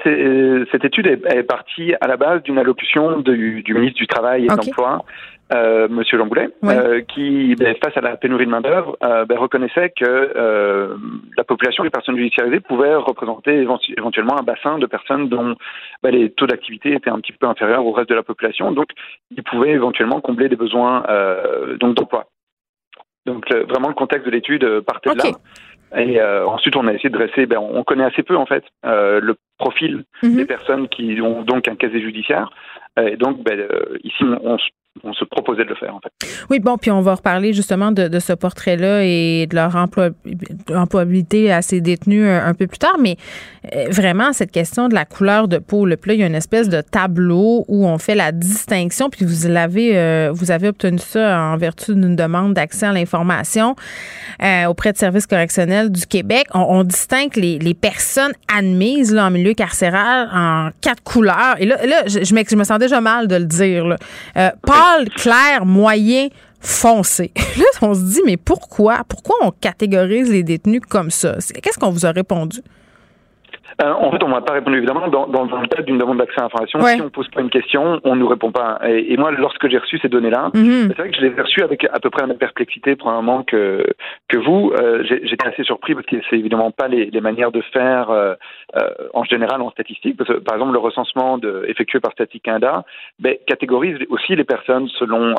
[0.70, 4.52] cette étude est, partie à la base d'une allocution du, ministre du Travail et de
[4.52, 5.04] l'Emploi,
[5.52, 9.90] euh, Monsieur Lamboulet, euh, qui, ben, face à la pénurie de main-d'œuvre, euh, ben, reconnaissait
[9.90, 10.96] que euh,
[11.36, 13.66] la population des personnes judiciarisées pouvait représenter
[13.96, 15.54] éventuellement un bassin de personnes dont
[16.02, 18.88] ben, les taux d'activité étaient un petit peu inférieurs au reste de la population, donc
[19.30, 21.04] ils pouvaient éventuellement combler des besoins
[21.80, 22.26] donc d'emploi.
[23.24, 25.24] Donc vraiment le contexte de l'étude partait de là.
[25.94, 28.64] Et euh, ensuite, on a essayé de dresser, ben, on connaît assez peu en fait
[28.84, 30.36] euh, le profil mhm.
[30.36, 32.50] des personnes qui ont donc un casier judiciaire.
[33.00, 34.56] Et donc, ben, euh, ici, on,
[35.04, 36.10] on se proposait de le faire, en fait.
[36.50, 41.62] Oui, bon, puis on va reparler justement de, ce portrait-là et de leur employabilité à
[41.62, 43.16] ces détenus un, peu plus tard, mais
[43.74, 46.68] euh, vraiment, cette question de la couleur de peau, le il y a une espèce
[46.68, 51.40] de tableau où on fait la distinction, puis vous l'avez, euh, vous avez obtenu ça
[51.40, 53.74] en vertu d'une demande d'accès à l'information
[54.42, 56.46] euh, auprès de services correctionnels du Québec.
[56.54, 61.56] On, distingue les, personnes admises là, en milieu carcéral en quatre couleurs.
[61.58, 63.86] Et là, là je, je, me, sens déjà mal de le dire.
[63.86, 63.96] Là
[65.16, 66.28] clair, moyen,
[66.60, 67.32] foncé.
[67.56, 69.02] Là, on se dit, mais pourquoi?
[69.08, 71.36] Pourquoi on catégorise les détenus comme ça?
[71.62, 72.60] Qu'est-ce qu'on vous a répondu?
[73.82, 75.08] Euh, en fait, on m'a pas répondu évidemment.
[75.08, 77.50] Dans, dans, dans le cadre d'une demande d'accès à l'information, si on pose pas une
[77.50, 78.78] question, on nous répond pas.
[78.88, 80.88] Et, et moi, lorsque j'ai reçu ces données-là, Mhm.
[80.88, 83.42] c'est vrai que je les ai reçues avec à peu près la même perplexité probablement
[83.42, 83.84] que
[84.28, 84.72] que vous.
[84.80, 88.10] Euh, j'ai- J'étais assez surpris parce que c'est évidemment pas les, les manières de faire
[88.10, 88.34] euh,
[89.12, 90.16] en général en statistique.
[90.16, 92.84] Parce que, par exemple, le recensement de, effectué par Statistique Canada
[93.18, 95.34] ben, catégorise aussi les personnes selon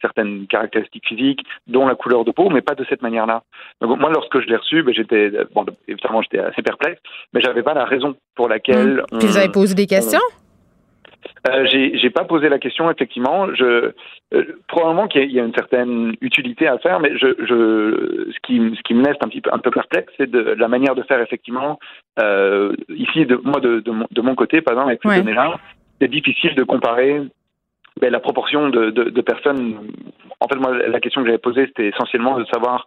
[0.00, 3.42] certaines caractéristiques physiques, dont la couleur de peau, mais pas de cette manière-là.
[3.80, 7.00] Donc moi, lorsque je l'ai reçu, ben, j'étais bon, évidemment j'étais assez perplexe,
[7.32, 9.02] mais j'avais pas la raison pour laquelle.
[9.12, 10.20] On- Puis vous avez posé des questions?
[11.48, 13.52] euh, j'ai pas posé la question effectivement.
[13.54, 13.92] Je
[14.34, 17.28] euh, probablement qu'il y, a- il y a une certaine utilité à faire, mais je,
[17.40, 20.30] je ce qui m- ce qui me laisse un petit peu un peu perplexe, c'est
[20.30, 21.78] de la manière de faire effectivement.
[22.20, 25.18] Euh, ici, de moi de, de, mon, de mon côté, par exemple avec ces Ouais.
[25.20, 25.58] données-là,
[26.00, 27.22] c'est difficile de comparer.
[28.00, 29.74] ben, la proportion de, de, de personnes.
[30.40, 32.86] En fait, moi, la question que j'avais posée, c'était essentiellement de savoir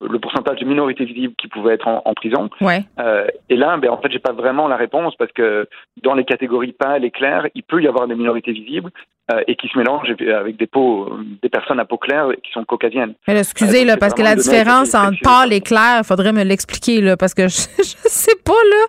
[0.00, 2.50] le pourcentage de minorités visibles qui pouvaient être en, en prison.
[2.60, 2.84] Ouais.
[2.98, 5.68] Euh, et là, ben, en fait, j'ai pas vraiment la réponse parce que
[6.02, 8.90] dans les catégories pâles et claires, il peut y avoir des minorités visibles
[9.32, 10.08] euh, et qui se mélangent
[10.38, 11.10] avec des peaux,
[11.42, 13.14] des personnes à peau claire qui sont caucasiennes.
[13.26, 17.00] Mais excusez, Euh, là, parce que la différence entre pâle et clair, faudrait me l'expliquer,
[17.00, 18.86] là, parce que je, je sais pas, là.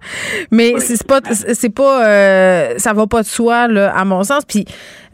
[0.51, 0.81] Mais Oui.
[0.81, 4.43] c'est pas, c'est pas, euh, ça va pas de soi, là, à mon sens.
[4.45, 4.73] Puis, tu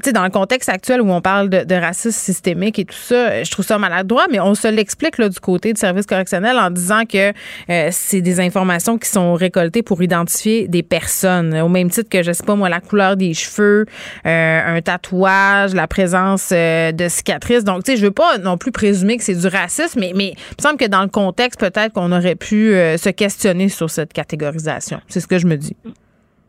[0.09, 3.43] sais, dans le contexte actuel où on parle de, de racisme systémique et tout ça,
[3.43, 6.69] je trouve ça maladroit, mais on se l'explique, là, du côté du service correctionnel en
[6.69, 7.29] disant que
[7.69, 12.21] euh, c'est des informations qui sont récoltées pour identifier des personnes, au même titre que,
[12.23, 13.85] je sais pas, moi, la couleur des cheveux,
[14.25, 17.63] euh, un tatouage, la présence euh, de cicatrices.
[17.63, 20.29] Donc, tu sais, je veux pas non plus présumer que c'est du racisme, mais, mais
[20.29, 23.89] il me semble que dans le contexte, peut-être qu'on aurait pu euh, se questionner sur
[23.89, 24.99] cette catégorisation.
[25.07, 25.75] C'est ce que je me dis.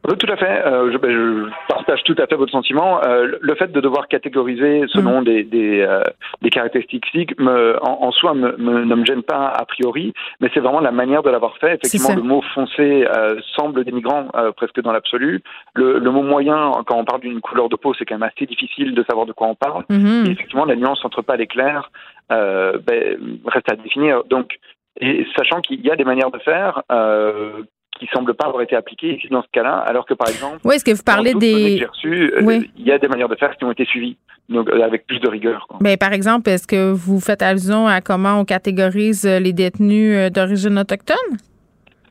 [0.06, 0.66] Oui, tout à fait.
[0.66, 3.00] Euh, je, ben, je partage tout à fait votre sentiment.
[3.04, 5.24] Euh, le fait de devoir catégoriser selon Mm.
[5.24, 6.02] des, des, euh,
[6.42, 10.12] des caractéristiques physiques me, en, en soi me, me- ne me gêne pas a priori,
[10.40, 11.74] mais c'est vraiment la manière de l'avoir fait.
[11.82, 15.42] Effectivement, le mot foncé euh, semble dénigrant euh, presque dans l'absolu.
[15.74, 18.44] Le, le mot moyen, quand on parle d'une couleur de peau, c'est quand même assez
[18.46, 19.84] difficile de savoir de quoi on parle.
[19.88, 20.24] Mhm.
[20.26, 21.90] Et effectivement, la nuance entre pâle et clair
[22.30, 24.22] euh, ben, reste à définir.
[24.24, 24.58] Donc,
[25.00, 27.62] et sachant qu'il y a des manières de faire euh,
[27.98, 30.74] qui semblent pas avoir été appliquées ici dans ce cas-là, alors que par exemple, Oui,
[30.76, 31.82] est-ce que vous parlez des.
[32.06, 32.70] euh, Oui.
[32.76, 34.16] il y a des manières de faire qui ont été suivies,
[34.48, 35.66] donc euh, avec plus de rigueur.
[35.68, 35.78] quoi.
[35.80, 40.30] Ben, par exemple, est-ce que vous faites allusion à comment on catégorise euh, les détenus
[40.32, 41.16] d'origine autochtone?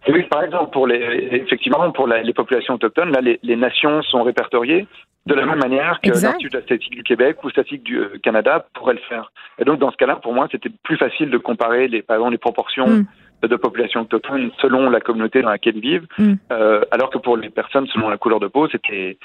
[0.07, 4.01] Oui, par exemple, pour les, effectivement, pour la- les populations autochtones, là, les, les nations
[4.03, 4.85] sont répertoriées
[5.25, 8.65] de la même manière que l'Institut de la statistique du Québec ou Statistique du Canada
[8.73, 9.31] pourrait le faire.
[9.59, 12.33] Et donc, dans ce cas-là, pour moi, c'était plus facile de comparer, les, par exemple,
[12.33, 13.05] les proportions Mm.
[13.47, 16.33] De populations autochtones selon la communauté dans laquelle ils vivent, Mm.
[16.51, 19.17] euh, alors que pour les personnes selon la couleur de peau, c'était,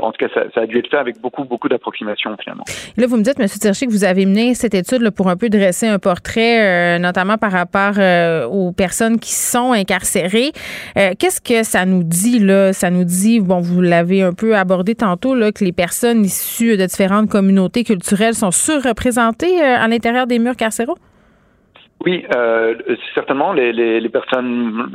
[0.00, 2.64] en tout cas, ça, ça a dû être fait avec beaucoup, beaucoup d'approximations finalement.
[2.96, 3.46] Là, vous me dites, M.
[3.46, 6.98] Tirchi, que vous avez mené cette étude là, pour un peu dresser un portrait, euh,
[6.98, 10.50] notamment par rapport euh, aux personnes qui sont incarcérées.
[10.98, 12.72] Euh, Qu'est-ce que ça nous dit, là?
[12.72, 16.76] Ça nous dit, bon, vous l'avez un peu abordé tantôt, là, que les personnes issues
[16.76, 20.96] de différentes communautés culturelles sont surreprésentées à l'intérieur des murs carcéraux?
[22.02, 22.74] Oui, euh,
[23.14, 24.90] certainement, les, les, les personnes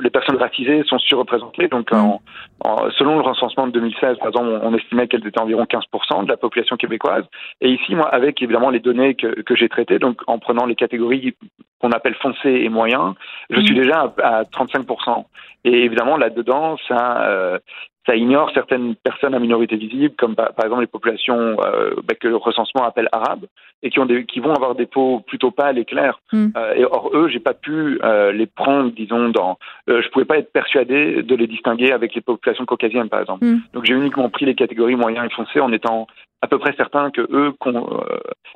[0.00, 1.68] les personnes racisées sont surreprésentées.
[1.68, 2.20] Donc, en,
[2.64, 6.24] en- selon le recensement de 2016, par exemple, on, on estimait qu'elles étaient environ 15%
[6.24, 7.24] de la population québécoise.
[7.60, 10.74] Et ici, moi, avec évidemment les données que, que j'ai traitées, donc en prenant les
[10.74, 11.36] catégories
[11.80, 13.14] qu'on appelle foncé et moyen,
[13.50, 15.24] je suis déjà à, à 35%.
[15.64, 17.58] Et évidemment, là-dedans, ça, euh,
[18.06, 22.28] ça ignore certaines personnes à minorité visible, comme par, exemple les populations euh, ben, que
[22.28, 23.46] le recensement appelle arabes,
[23.82, 26.20] et qui, ont des, qui vont avoir des peaux plutôt pâles et claires.
[26.32, 26.48] Mm.
[26.56, 29.58] Euh, et or, eux, j'ai pas pu euh, les prendre, disons, dans.
[29.88, 33.44] Euh, je pouvais pas être persuadé de les distinguer avec les populations caucasiennes, par exemple.
[33.44, 33.60] Mm.
[33.72, 36.06] Donc, j'ai uniquement pris les catégories moyens et foncés en étant
[36.42, 38.00] à peu près certain que eux euh,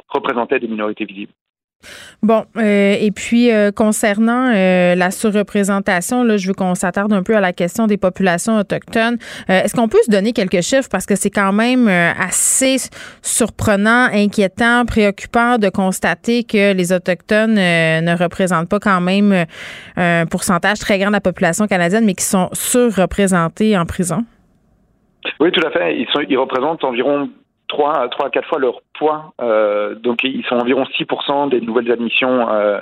[0.08, 1.32] représentaient des minorités visibles.
[2.22, 7.22] Bon, euh, et puis euh, concernant euh, la surreprésentation, là, je veux qu'on s'attarde un
[7.22, 9.18] peu à la question des populations autochtones.
[9.48, 10.88] Est-ce qu'on peut se donner quelques chiffres?
[10.90, 12.76] Parce que c'est quand même assez
[13.22, 19.46] surprenant, inquiétant, préoccupant de constater que les autochtones ne représentent pas quand même
[19.96, 24.24] un pourcentage très grand de la population canadienne, mais qui sont surreprésentés en prison.
[25.40, 25.96] Oui, tout à fait.
[25.96, 27.28] Ils, sont, ils représentent environ
[27.68, 29.32] 3 à 3 à 4 fois leur poids.
[29.40, 32.80] Euh, donc, ils sont environ 6% des nouvelles admissions euh,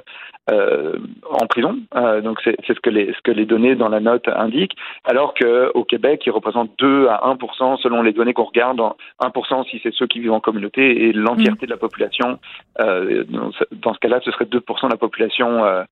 [0.51, 0.99] euh,
[1.31, 1.79] en prison.
[1.97, 4.77] Euh, donc, c'est c'est ce, que les- ce que les données dans la note indiquent.
[5.05, 8.79] Alors qu'au Québec, ils représentent 2 à 1% selon les données qu'on regarde.
[8.81, 12.39] En 1% si c'est ceux qui vivent en communauté et l'entièreté de la population.
[12.81, 13.25] Euh,
[13.73, 15.83] dans ce- cas-là, ce serait 2% de la population euh,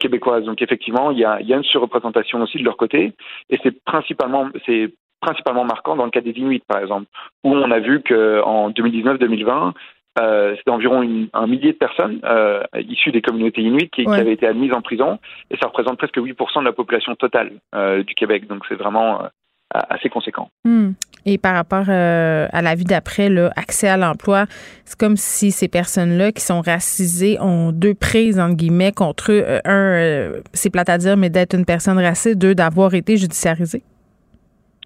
[0.00, 0.44] québécoise.
[0.44, 3.12] Donc, effectivement, il y a, il y a une surreprésentation aussi de leur côté.
[3.50, 4.90] Et c'est principalement, c'est
[5.20, 7.06] principalement marquant dans le cas des Inuits, par exemple,
[7.44, 9.72] où on a vu qu'en 2019-2020,
[10.20, 14.46] euh, c'était environ un millier de personnes euh, issues des communautés inuites qui, avaient été
[14.46, 15.18] admises en prison,
[15.50, 18.46] et ça représente presque 8% de la population totale euh, du Québec.
[18.48, 19.22] Donc c'est vraiment
[19.70, 20.48] assez conséquent.
[20.64, 20.92] Hmm.
[21.26, 24.46] Et par rapport à la vie d'après, accès à l'emploi,
[24.86, 29.44] c'est comme si ces personnes-là qui sont racisées ont deux prises, entre guillemets, contre eux.
[29.66, 33.82] un, c'est plate à dire, mais d'être une personne raciste, deux, d'avoir été judiciarisée.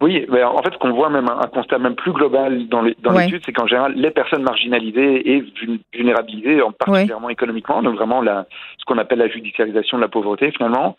[0.03, 3.41] Oui, mais en fait, ce qu'on voit même un, constat même plus global dans l'étude,
[3.47, 5.45] c'est qu'en général, les personnes marginalisées et
[5.95, 8.47] vulnérabilisées, en particulièrement économiquement, donc vraiment la,
[8.79, 10.97] ce qu'on appelle la judiciarisation de la pauvreté, finalement,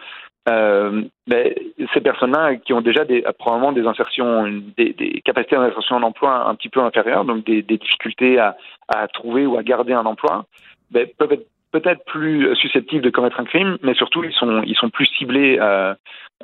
[0.48, 1.54] euh, ben,
[1.94, 4.48] ces personnes-là qui ont déjà des, probablement des insertions,
[4.78, 8.56] des, des capacités d'insertion en emploi un petit peu inférieures, donc des, des difficultés à,
[8.88, 10.46] à, trouver ou à garder un emploi,
[10.92, 14.76] ben, peuvent être peut-être plus susceptibles de commettre un crime, mais surtout ils sont ils
[14.76, 15.94] sont plus ciblés, euh,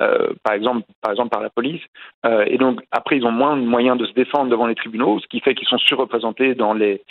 [0.00, 1.80] euh, par exemple par exemple par la police,
[2.26, 5.20] euh, et donc après ils ont moins de moyens de se défendre devant les tribunaux,
[5.20, 7.02] ce qui fait qu'ils sont surreprésentés dans les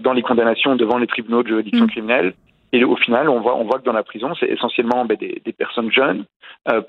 [0.00, 1.90] dans les condamnations devant les tribunaux de juridiction mmh.
[1.90, 2.34] criminelle.
[2.72, 5.40] Et au final, on voit, on voit que dans la prison, c'est essentiellement ben, des,
[5.44, 6.24] des, personnes jeunes,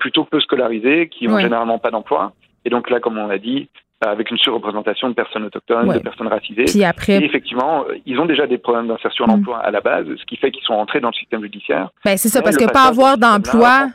[0.00, 2.32] plutôt peu scolarisées, qui ont généralement pas d'emploi.
[2.64, 3.68] Et donc là, comme on l'a dit,
[4.10, 6.64] avec une surreprésentation de personnes autochtones, de personnes racisées.
[6.64, 7.18] Puis après...
[7.18, 9.28] Et effectivement, euh, ils ont déjà des problèmes d'insertion mm.
[9.28, 11.90] d'emploi à la base, ce qui fait qu'ils sont entrés dans le système judiciaire.
[12.04, 13.88] Ben, c'est ça, parce que pas avoir d'emploi...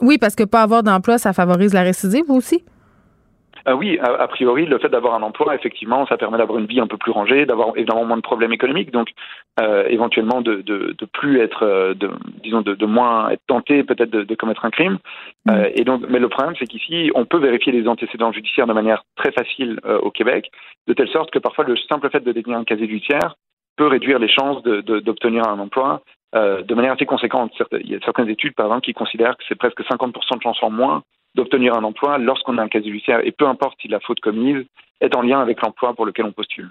[0.00, 2.64] Oui, parce que pas avoir d'emploi, ça favorise la récidive aussi.
[3.68, 6.80] Euh, oui, a, priori, le fait d'avoir un emploi, effectivement, ça permet d'avoir une vie
[6.80, 9.10] un peu plus rangée, d'avoir évidemment moins de problèmes économiques, donc
[9.60, 12.10] euh, éventuellement de, de, de, plus être, euh, de,
[12.42, 14.98] disons, de, de moins être tenté peut-être de, de, commettre un crime.
[15.46, 15.50] Mm.
[15.50, 18.72] Euh, et donc, mais le problème, c'est qu'ici, on peut vérifier les antécédents judiciaires de
[18.72, 20.50] manière très facile euh, au Québec,
[20.86, 23.34] de telle sorte que parfois le simple fait de détenir un casier judiciaire
[23.76, 26.02] peut réduire les chances d'obtenir un emploi
[26.34, 27.52] euh, de manière assez conséquente.
[27.72, 30.62] Il y a certaines études, par exemple, qui considèrent que c'est presque 50% de chances
[30.62, 31.02] en moins
[31.34, 34.64] d'obtenir un emploi lorsqu'on a un casier judiciaire, et peu importe si la faute commise
[35.00, 36.70] est en lien avec l'emploi pour lequel on postule.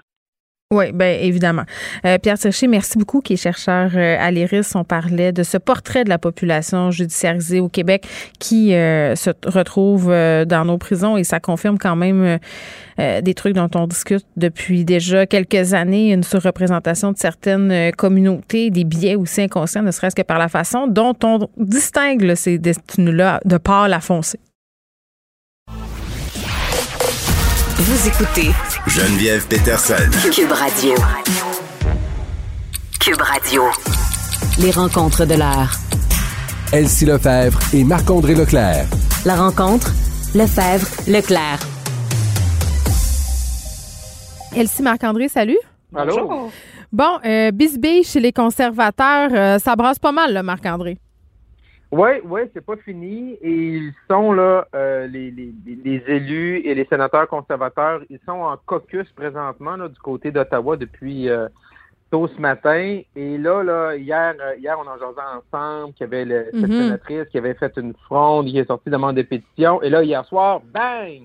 [0.72, 1.64] Oui, bien évidemment.
[2.06, 4.76] Euh, Pierre Tircher, merci beaucoup, qui est chercheur euh, à l'IRIS.
[4.76, 8.06] On parlait de ce portrait de la population judiciarisée au Québec
[8.38, 12.38] qui euh, se retrouve dans nos prisons et ça confirme quand même
[12.98, 18.84] des trucs dont on discute depuis déjà quelques années, une surreprésentation de certaines communautés, des
[18.84, 23.56] biais aussi inconscients, ne serait-ce que par la façon dont on distingue ces destinées-là de
[23.56, 24.38] par la foncée.
[27.82, 28.50] Vous écoutez
[28.86, 29.94] Geneviève Peterson.
[30.30, 30.92] Cube Radio.
[33.00, 33.62] Cube Radio.
[34.58, 35.72] Les rencontres de l'heure.
[36.74, 38.84] Elsie Lefebvre et Marc-André Leclerc.
[39.24, 39.92] La rencontre,
[40.34, 41.60] Lefebvre, Leclerc.
[44.54, 45.58] Elsie Marc-André, salut.
[45.96, 46.50] Allô?
[46.92, 50.98] Bon, euh, bisbille chez les conservateurs, euh, ça brasse pas mal, là, Marc-André.
[51.92, 53.32] Oui, oui, c'est pas fini.
[53.42, 58.32] Et ils sont là, euh, les, les, les, élus et les sénateurs conservateurs, ils sont
[58.32, 61.48] en caucus présentement là, du côté d'Ottawa depuis euh,
[62.12, 63.00] tôt ce matin.
[63.16, 66.62] Et là, là, hier, euh, hier, on en jasait ensemble qu'il y avait le, cette
[66.62, 66.82] mm-hmm.
[66.82, 69.82] sénatrice qui avait fait une fronde, qui est sortie demande de pétition.
[69.82, 71.22] Et là, hier soir, bang!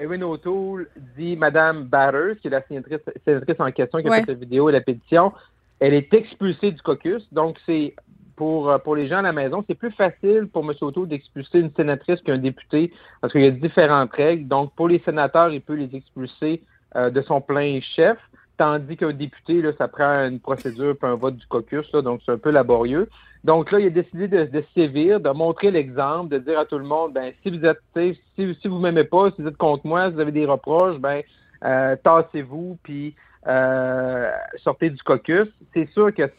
[0.00, 4.26] Erin O'Toole dit Madame Batters, qui est la sénatrice, sénatrice en question qui a fait
[4.26, 5.32] la vidéo et la pétition,
[5.78, 7.22] elle est expulsée du caucus.
[7.32, 7.94] Donc, c'est
[8.40, 10.72] pour, euh, pour les gens à la maison, c'est plus facile pour M.
[10.80, 14.48] Auto d'expulser une sénatrice qu'un député parce qu'il y a différentes règles.
[14.48, 16.62] Donc, pour les sénateurs, il peut les expulser
[16.96, 18.16] euh, de son plein chef,
[18.56, 22.22] tandis qu'un député, là, ça prend une procédure puis un vote du caucus, là, donc
[22.24, 23.10] c'est un peu laborieux.
[23.44, 26.86] Donc là, il a décidé de, sévir, de montrer l'exemple, de dire à tout le
[26.86, 30.08] monde, ben si vous êtes, si, si vous m'aimez pas, si vous êtes contre moi,
[30.08, 31.20] si vous avez des reproches, ben
[31.62, 33.14] euh, tassez-vous puis
[33.46, 34.30] euh,
[34.64, 35.48] sortez du caucus.
[35.74, 36.30] C'est sûr que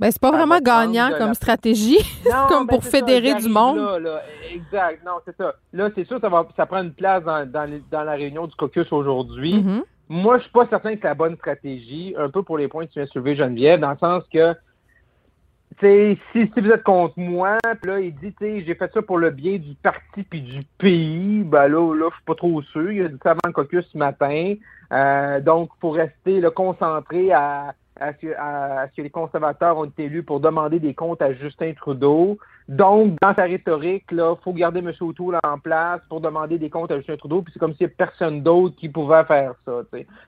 [0.00, 1.98] ben, c'est pas vraiment gagnant comme stratégie,
[2.48, 3.78] comme ben, pour fédérer du monde.
[4.52, 5.54] exact, non, c'est ça.
[5.72, 8.90] Là, c'est sûr, ça, va, ça prend une place dans, dans, la réunion du caucus
[8.92, 9.60] aujourd'hui.
[9.60, 9.82] Mm-hmm.
[10.08, 12.86] Moi, je suis pas certain que c'est la bonne stratégie, un peu pour les points
[12.86, 14.54] que tu viens de soulever, Geneviève, dans le sens que,
[15.80, 19.18] si, si vous êtes contre moi, puis là, il dit, tu j'ai fait ça pour
[19.18, 22.92] le bien du parti puis du pays, ben là, là, je suis pas trop sûr.
[22.92, 24.54] Il a dit ça avant le caucus ce matin.
[24.92, 30.22] Euh, donc, pour rester là, concentré à à ce, que, les conservateurs ont été élus
[30.22, 32.38] pour demander des comptes à Justin Trudeau.
[32.68, 34.92] Donc, dans sa rhétorique, il faut garder M.
[35.00, 37.92] O'Toole en place pour demander des comptes à Justin Trudeau, puis c'est comme s'il n'y
[37.92, 39.82] avait personne d'autre qui pouvait faire ça.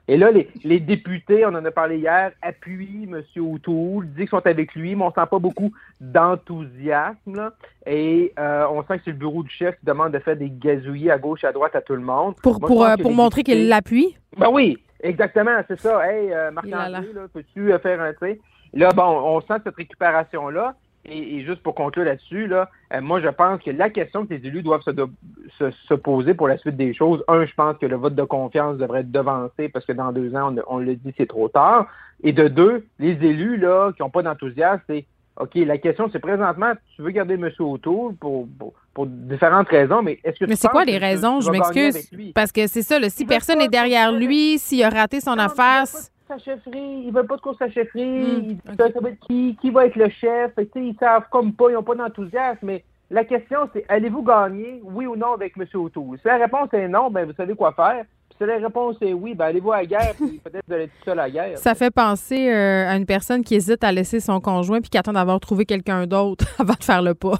[0.07, 3.23] Et là, les, députés, on en a parlé hier, appuient M.
[3.37, 7.51] O'Toole, disent qu'ils sont avec lui, mais on sent pas beaucoup d'enthousiasme.
[7.87, 10.49] Et euh, on sent que c'est le bureau du chef qui demande de faire des
[10.49, 12.35] gazouillis à gauche et à droite à tout le monde.
[12.43, 14.17] Pour, pour, euh, pour montrer qu'il l'appuie?
[14.37, 16.09] Ben oui, Exactement, c'est ça.
[16.09, 18.39] Hey, euh, Marc-André, peux-tu euh, faire un, tu
[18.73, 20.75] Là, bon, on sent cette récupération-là.
[21.07, 24.47] Et, juste pour conclure là-dessus, là, euh, moi, je pense que la question que les
[24.47, 28.15] élus doivent se, poser pour la suite des choses, un, je pense que le vote
[28.15, 31.47] de confiance devrait être devancé parce que dans deux ans, on, le dit, c'est trop
[31.47, 31.87] tard.
[32.23, 35.05] Et de deux, les élus là qui n'ont pas d'enthousiasme, c'est
[35.37, 37.49] OK, la question, c'est présentement, tu veux garder M.
[37.59, 38.47] O'Toole pour,
[38.93, 41.41] pour, différentes raisons, mais est-ce que Mais c'est quoi les raisons?
[41.41, 42.09] Je m'excuse.
[42.33, 45.85] Parce que c'est ça, si personne n'est derrière lui, s'il a raté son affaire
[46.27, 50.09] sa chefferie, ils veulent pas de course à chefferie, hmm, qui, qui va être le
[50.09, 54.81] chef, ils savent comme pas, ils n'ont pas d'enthousiasme, mais la question c'est allez-vous gagner,
[54.83, 55.65] oui ou non, avec M.
[55.75, 56.17] O'Toole?
[56.17, 58.05] Si la réponse est non, ben vous savez quoi faire.
[58.37, 61.03] Si la réponse est oui, ben allez-vous à la guerre, puis peut-être vous allez tout
[61.05, 61.57] seul à la guerre.
[61.57, 64.97] Ça fait penser euh, à une personne qui hésite à laisser son conjoint puis qui
[64.97, 67.37] attend d'avoir trouvé quelqu'un d'autre avant de faire le pas.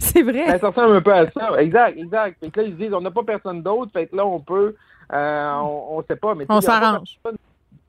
[0.00, 0.44] c'est vrai.
[0.46, 1.60] Ben, ça ressemble un peu à ça.
[1.60, 2.38] Exact, exact.
[2.40, 4.74] Fait que là, ils disent on n'a pas personne d'autre, fait que là, on peut
[5.12, 6.34] euh, on ne sait pas.
[6.34, 7.18] Mais on s'arrange.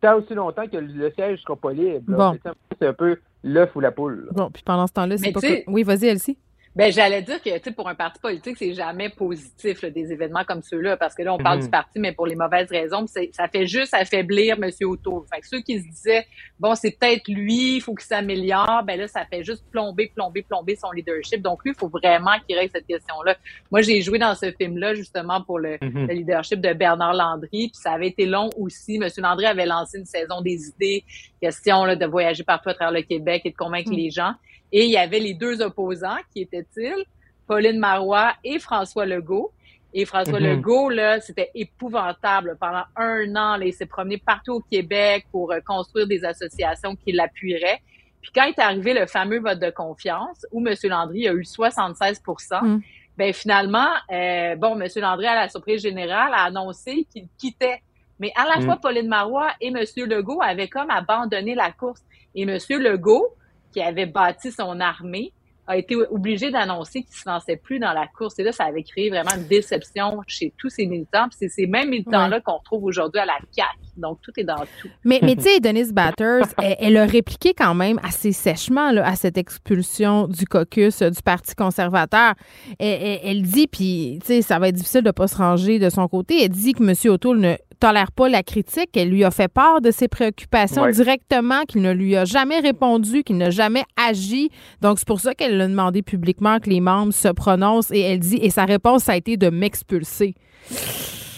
[0.02, 2.36] Tant aussi longtemps que le siège ne sera pas libre.
[2.80, 4.28] C'est un peu l'œuf ou la poule.
[4.32, 5.40] Bon, puis pendant ce temps-là, c'est pas.
[5.68, 6.38] Oui, vas-y, Elsie.
[6.76, 10.62] Ben, j'allais dire que, tu pour un parti politique, c'est jamais positif, des événements comme
[10.62, 11.72] ceux-là, parce que là, on parle du mhm.
[11.72, 14.70] parti, mais pour les mauvaises raisons, ça fait juste affaiblir M.
[14.82, 15.24] O'Toole.
[15.34, 16.28] Fait que ceux qui se disaient,
[16.60, 20.42] bon, c'est peut-être lui, il faut qu'il s'améliore, ben là, ça fait juste plomber, plomber,
[20.42, 21.42] plomber son leadership.
[21.42, 23.38] Donc, lui, il faut vraiment qu'il règle cette question-là.
[23.72, 26.08] Moi, j'ai joué dans ce film-là, justement, pour le, mhm.
[26.08, 28.98] leadership de Bernard Landry, puis ça avait été long aussi.
[28.98, 29.08] M.
[29.18, 31.06] Landry avait lancé une saison des idées,
[31.42, 33.98] question là, de voyager partout à travers le Québec et de convaincre mhm.
[33.98, 34.34] les gens.
[34.72, 37.06] Et il y avait les deux opposants, qui étaient-ils?
[37.48, 39.52] Pauline Marois et François Legault.
[39.98, 40.48] Et François mhm.
[40.48, 42.58] Legault, là, c'était épouvantable.
[42.60, 46.98] Pendant un an, là, il s'est promené partout au Québec pour euh, construire des associations
[46.98, 47.82] qui l'appuieraient.
[48.22, 50.76] Puis quand est arrivé le fameux vote de confiance, où M.
[50.84, 52.80] Landry a eu 76 mm.
[53.18, 54.88] ben finalement, euh, bon, M.
[54.98, 57.82] Landry, à la surprise générale, a annoncé qu'il quittait.
[58.20, 58.66] Mais à la mhm.
[58.66, 59.78] fois, Pauline Marois et M.
[60.08, 62.02] Legault avaient comme abandonné la course.
[62.34, 62.58] Et M.
[62.82, 63.34] Legault,
[63.76, 65.34] qui avait bâti son armée,
[65.68, 68.40] a été obligé d'annoncer qu'il se lançait plus dans la course.
[68.40, 71.28] Et là, ça avait créé vraiment une déception chez tous ces militants.
[71.28, 73.85] Puis c'est ces mêmes militants-là qu'on retrouve aujourd'hui à la CAQ.
[73.98, 74.90] Donc, tout est dans tout.
[75.04, 79.16] Mais, mais tu sais, Denise Batters, elle, a répliqué quand même assez sèchement là, à
[79.16, 82.34] cette expulsion du caucus du Parti conservateur.
[82.80, 85.80] Elle, elle, dit, puis, tu sais, ça va être difficile de ne pas se ranger
[85.80, 86.94] de son côté, elle dit que M.
[87.12, 88.96] O'Toole ne tolère pas la critique.
[88.96, 93.24] Elle lui a fait part de ses préoccupations directement, qu'il ne lui a jamais répondu,
[93.24, 94.50] qu'il n'a jamais agi.
[94.82, 98.20] Donc, c'est pour ça qu'elle a demandé publiquement que les membres se prononcent et elle
[98.20, 100.36] dit, et sa réponse, ça a été de m'expulser.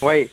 [0.02, 0.30] Oui.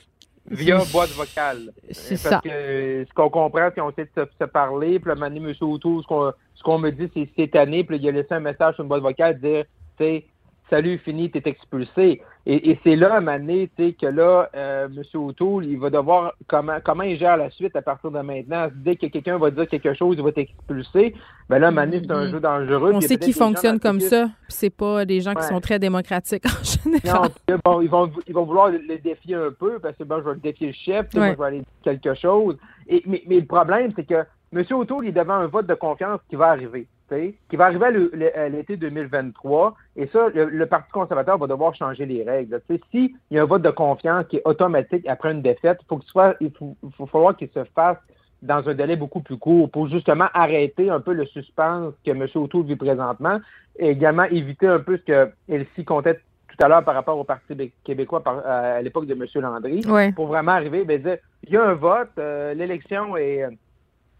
[0.49, 1.71] Via boîte vocale.
[1.91, 2.41] C'est ça.
[2.43, 4.99] ce qu'on comprend, c'est qu'on sait de se, parler.
[4.99, 5.53] Puis, là, M.
[5.61, 7.83] Auto, ce qu'on me dit, c'est cette année.
[7.83, 9.65] Puis, il a laissé un message sur une boîte vocale dire,
[9.97, 10.25] tu sais,
[10.69, 12.21] salut, fini, t'es expulsé.
[12.47, 15.01] Et, c'est là, à un moment donné, que là, euh, M.
[15.19, 18.67] O'Toole, il va devoir, comment, comment il gère la suite à partir de maintenant.
[18.75, 21.15] Dès que quelqu'un va dire quelque chose, il va t'expulser.
[21.49, 22.31] Ben là, à un c'est un mm-hmm.
[22.31, 22.91] jeu dangereux.
[22.93, 26.63] On sait qu'ils fonctionnent comme ça, c'est pas des gens qui sont très démocratiques en
[26.83, 27.29] général.
[27.49, 30.29] Non, bon, ils vont, ils vont vouloir le défier un peu, parce que bon, je
[30.29, 32.57] vais défier le chef, moi, je vais aller dire quelque chose.
[32.87, 34.23] Et, mais, mais le problème, c'est que
[34.53, 34.63] M.
[34.69, 38.77] O'Toole est devant un vote de confiance qui va arriver qui va arriver à l'été
[38.77, 39.75] 2023.
[39.95, 42.61] Et ça, le, Parti conservateur va devoir changer les règles.
[42.91, 45.97] S'il y a un vote de confiance qui est automatique après une défaite, il faut
[45.97, 47.97] qu'il soit, il faut, falloir qu'il se fasse
[48.41, 52.27] dans un délai beaucoup plus court pour justement arrêter un peu le suspense que M.
[52.35, 53.39] O'Toole vit présentement
[53.77, 57.23] et également éviter un peu ce que Elsie comptait tout à l'heure par rapport au
[57.23, 59.25] Parti québécois à l'époque de M.
[59.35, 59.81] Landry,
[60.15, 63.45] pour vraiment arriver, ben, dire, il y a un vote, euh, l'élection est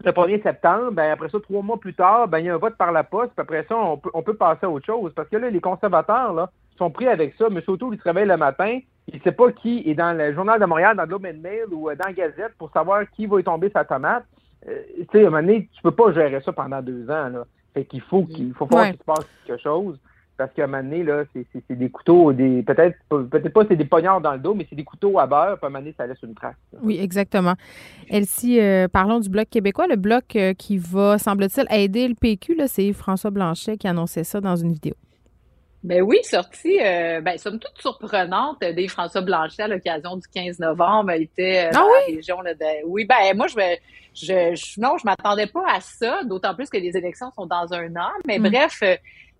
[0.04, 2.58] le 1er septembre, ben après ça, trois mois plus tard, ben il y a un
[2.58, 5.12] vote par la poste, puis après ça, on peut, on peut passer à autre chose.
[5.14, 7.46] Parce que là, les conservateurs, là, sont pris avec ça.
[7.46, 7.60] M.
[7.66, 8.78] Auto, il se réveille le matin,
[9.08, 11.88] il ne sait pas qui est dans le Journal de Montréal, dans and Mail ou
[11.88, 14.24] euh, dans la Gazette pour savoir qui va y tomber sa tomate.
[14.68, 17.28] Euh, tu sais, à un moment donné, tu peux pas gérer ça pendant deux ans,
[17.28, 17.44] là.
[17.72, 19.98] Fait qu'il faut qu'il faut qu'il se passe quelque chose
[20.36, 23.84] parce qu'à un moment donné, là, c'est des couteaux, des peut-être peut-être pas c'est des
[23.84, 25.94] poignards dans le dos, mais c'est des couteaux à beurre, puis à un moment donné,
[25.96, 26.56] ça laisse une trace.
[26.82, 27.54] Oui, exactement.
[28.08, 32.56] Elsie, euh, parlons du Bloc québécois, le Bloc euh, qui va, semble-t-il, aider le PQ,
[32.66, 34.94] c'est François Blanchet qui annonçait ça dans une vidéo.
[35.86, 40.58] Ben oui, sortie, euh, ben, somme toute surprenante des François Blanchet à l'occasion du 15
[40.58, 41.12] novembre.
[41.12, 42.84] Il était euh, ah dans la région là, de...
[42.86, 43.54] Oui, ben moi, je,
[44.12, 47.72] je, je non, je m'attendais pas à ça, d'autant plus que les élections sont dans
[47.72, 48.10] un an.
[48.26, 48.48] Mais mm.
[48.48, 48.82] bref,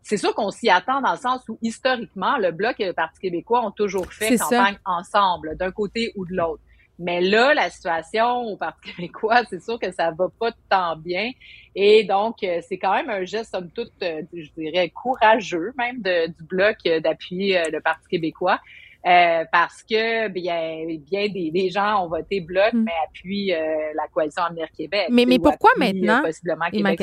[0.09, 3.19] c'est sûr qu'on s'y attend dans le sens où historiquement, le Bloc et le Parti
[3.19, 6.63] québécois ont toujours fait campagne ensemble, d'un côté ou de l'autre.
[7.01, 11.33] Mais là, la situation au Parti québécois, c'est sûr que ça va pas tant bien.
[11.75, 16.01] Et donc, euh, c'est quand même un geste, somme toute, euh, je dirais, courageux même
[16.01, 18.61] de, du Bloc euh, d'appuyer le Parti québécois.
[19.03, 22.85] parce que bien, bien des, gens ont voté Bloc, hmm.
[22.85, 23.55] mais appuient
[23.95, 25.09] la coalition Avenir Québec.
[25.11, 26.23] Mais, mais pourquoi maintenant?
[26.23, 27.01] Possiblement Québec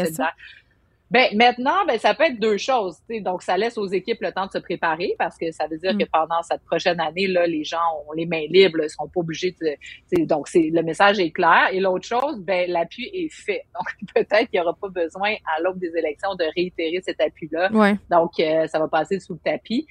[1.13, 2.97] Ben maintenant, ben ça peut être deux choses.
[3.21, 5.91] Donc, ça laisse aux équipes le temps de se préparer parce que ça veut dire
[5.91, 6.07] que mm.
[6.11, 9.55] pendant cette prochaine année, là, les gens ont les mains libres, ils seront pas obligés
[9.61, 10.25] de.
[10.25, 11.69] Donc, c'est le message est clair.
[11.71, 13.61] Et l'autre chose, ben l'appui est fait.
[13.75, 17.69] Donc, peut-être qu'il n'y aura pas besoin à l'aube des élections de réitérer cet appui-là.
[18.09, 19.85] Donc, euh, ça va passer sous le tapis.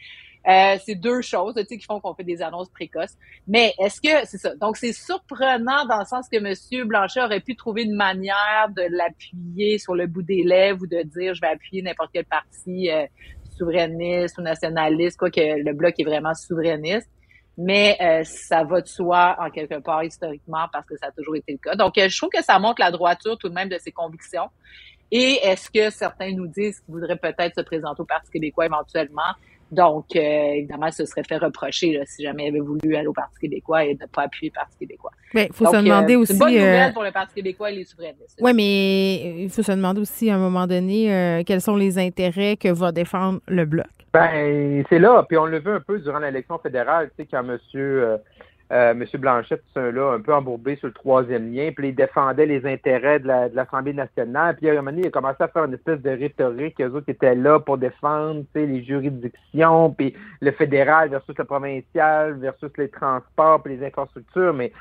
[0.49, 3.17] Euh, c'est deux choses tu sais, qui font qu'on fait des annonces précoces.
[3.47, 4.55] Mais est-ce que c'est ça?
[4.57, 6.87] Donc, c'est surprenant dans le sens que M.
[6.89, 11.03] Blanchet aurait pu trouver une manière de l'appuyer sur le bout des lèvres ou de
[11.03, 13.07] dire je vais appuyer n'importe quel parti euh,
[13.57, 17.09] souverainiste ou nationaliste, quoi que le bloc est vraiment souverainiste.
[17.59, 21.37] Mais euh, ça va de soi en quelque part historiquement parce que ça a toujours
[21.37, 21.77] été le cas.
[21.77, 24.49] Donc, je trouve que ça montre la droiture tout de même de ses convictions.
[25.15, 29.35] Et est-ce que certains nous disent qu'ils voudraient peut-être se présenter au Parti québécois éventuellement?
[29.73, 33.39] Donc, euh, évidemment, ce serait fait reprocher si jamais il avait voulu aller au Parti
[33.41, 35.13] québécois et ne pas appuyer le Parti québécois.
[35.33, 36.33] Mais il faut se demander aussi.
[36.33, 38.39] Euh, c'est une bonne nouvelle euh, pour le Parti québécois et les souverainistes.
[38.39, 42.57] Oui, mais il faut se demander aussi à un moment donné quels sont les intérêts
[42.57, 43.87] que va défendre le Bloc.
[44.13, 45.25] Ben, c'est là.
[45.27, 48.19] Puis on le vu un peu durant l'élection fédérale, tu sais, quand monsieur
[48.73, 49.05] euh, M.
[49.15, 53.29] Blanchette, là, un peu embourbé sur le troisième lien, puis il défendait les intérêts de
[53.55, 54.57] l'Assemblée nationale.
[54.57, 57.35] Puis à un il a commencé à faire une espèce de rhétorique, eux autres étaient
[57.35, 63.77] là pour défendre les juridictions, puis le fédéral versus le provincial, versus les transports, puis
[63.77, 64.55] les infrastructures.
[64.55, 64.73] Mais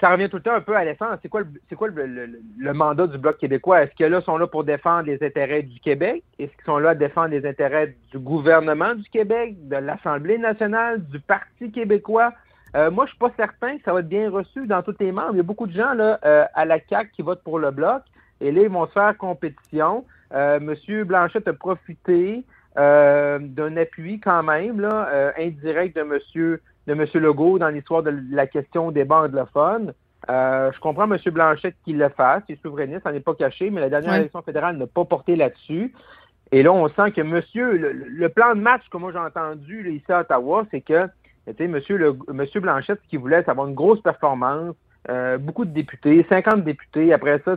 [0.00, 1.18] ça revient tout le temps un peu à l'essence.
[1.22, 3.84] C'est quoi, le, c'est quoi le, mandat du Bloc québécois?
[3.84, 6.24] Est-ce que là, sont là pour défendre les intérêts du Québec?
[6.38, 11.02] Est-ce qu'ils sont là à défendre les intérêts du gouvernement du Québec, de l'Assemblée nationale,
[11.06, 12.32] du Parti québécois?
[12.74, 15.12] Euh, moi, je suis pas certain que ça va être bien reçu dans tous les
[15.12, 15.30] membres.
[15.32, 17.70] Il y a beaucoup de gens là, euh, à la CAC qui votent pour le
[17.70, 18.02] bloc.
[18.40, 20.04] Et là, ils vont se faire compétition.
[20.32, 22.44] Euh, Monsieur Blanchette a profité
[22.76, 28.48] d'un appui quand même là, indirect de Monsieur de Monsieur Legault dans l'histoire de la
[28.48, 29.94] question des bancs anglophones.
[30.28, 31.16] je comprends M.
[31.26, 34.42] Blanchette qu'il le fasse, il est souverainiste, ça n'est pas caché, mais la dernière élection
[34.42, 35.94] fédérale n'a pas porté là-dessus.
[36.50, 40.10] Et là, on sent que monsieur, le, plan de match que moi j'ai entendu ici
[40.10, 41.08] à Ottawa, c'est que
[41.46, 44.74] monsieur, le, monsieur Blanchette, ce qu'il voulait, c'est avoir une grosse performance,
[45.10, 47.12] euh, beaucoup de députés, 50 députés.
[47.12, 47.56] Après ça,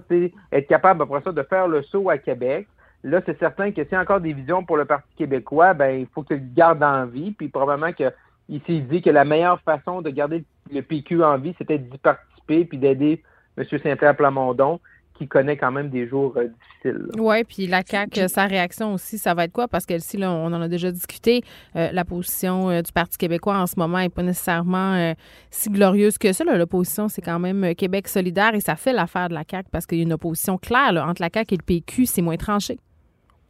[0.52, 2.68] être capable, après ça, de faire le saut à Québec.
[3.04, 6.00] Là, c'est certain que s'il y a encore des visions pour le Parti québécois, ben,
[6.02, 7.32] il faut qu'il garde en vie.
[7.32, 11.56] Puis probablement qu'il s'est dit que la meilleure façon de garder le PQ en vie,
[11.58, 13.24] c'était d'y participer puis d'aider
[13.58, 13.66] M.
[13.66, 14.80] Saint-Pierre Plamondon
[15.18, 17.08] qui connaît quand même des jours euh, difficiles.
[17.18, 19.68] Oui, puis la CAQ, sa réaction aussi, ça va être quoi?
[19.68, 21.42] Parce que si là, on en a déjà discuté,
[21.76, 25.14] euh, la position euh, du Parti québécois en ce moment n'est pas nécessairement
[25.50, 26.44] si glorieuse que ça.
[26.44, 29.98] L'opposition, c'est quand même Québec solidaire et ça fait l'affaire de la CAQ parce qu'il
[29.98, 32.78] y a une opposition claire entre la CAQ et le PQ, c'est moins tranché.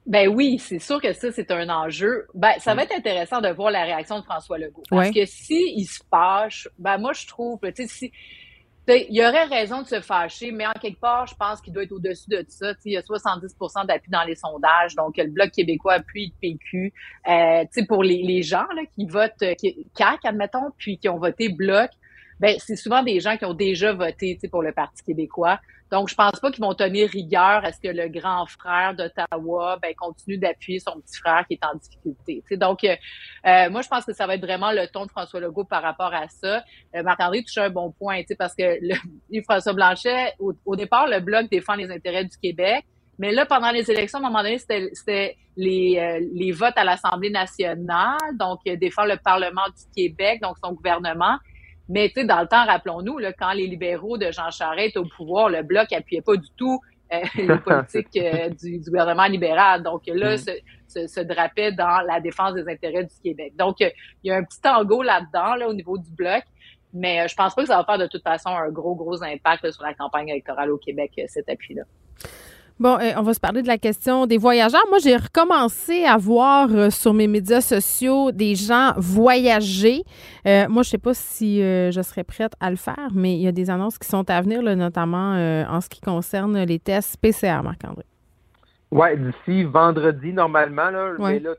[0.08, 2.28] Ben oui, c'est sûr que ça, c'est un enjeu.
[2.34, 4.84] Ben, ça va être intéressant de voir la réaction de François Legault.
[4.90, 8.12] Parce que s'il il se fâche, ben moi, je trouve, tu sais, si
[8.88, 11.84] il y aurait raison de se fâcher, mais en quelque part, je pense qu'il doit
[11.84, 12.74] être au-dessus de ça.
[12.86, 16.94] il y a 70% d'appui dans les sondages, donc le Bloc québécois appuie le PQ.
[17.28, 21.90] Euh, pour les, gens là, qui votent qui, CAC, admettons, puis qui ont voté Bloc,
[22.40, 25.60] ben c'est souvent des gens qui ont déjà voté pour le Parti québécois.
[25.92, 29.80] Donc, je pense pas qu'ils vont tenir rigueur à ce que le grand frère d'Ottawa
[29.82, 32.44] ben, continue d'appuyer son petit frère qui est en difficulté.
[32.58, 32.96] Donc, euh,
[33.46, 35.82] euh, moi, je pense que ça va être vraiment le ton de François Legault par
[35.82, 36.64] rapport à ça.
[36.96, 41.50] Euh, Marc-André touche un bon point, parce que le, François Blanchet, au, départ, le Bloc
[41.50, 42.86] défend les intérêts du Québec.
[43.20, 46.84] Mais là, pendant les élections, à un moment donné, c'était les, euh, les votes à
[46.84, 51.38] l'Assemblée nationale, donc défend le Parlement du Québec, donc son gouvernement.
[51.90, 55.00] Mais tu sais, dans le temps, rappelons-nous, là, quand les libéraux de Jean Charest étaient
[55.00, 56.80] au pouvoir, le bloc appuyait pas du tout
[57.14, 59.84] euh, les politiques euh, du, gouvernement libéral.
[59.84, 60.38] Donc là, mm.
[60.88, 63.54] se, se, drapait dans la défense des intérêts du Québec.
[63.58, 63.92] Donc, il
[64.24, 66.44] y a un petit tango là-dedans, là, au niveau du bloc.
[66.94, 69.24] Mais euh, je pense pas que ça va faire de toute façon un gros, gros
[69.24, 71.84] impact sur la campagne électorale au Québec, cet appui-là.
[72.80, 74.84] Bon, euh, on va se parler de la question des voyageurs.
[74.90, 80.04] Moi, j'ai recommencé à voir euh, sur mes médias sociaux des gens voyager.
[80.46, 83.48] Euh, moi, je sais pas si je serais prête à le faire, mais il y
[83.48, 85.34] a des annonces qui sont à venir, notamment
[85.68, 88.06] en ce qui concerne les tests PCR, Marc-André.
[88.92, 90.90] Oui, d'ici vendredi, normalement.
[90.90, 91.56] Là, Mais là,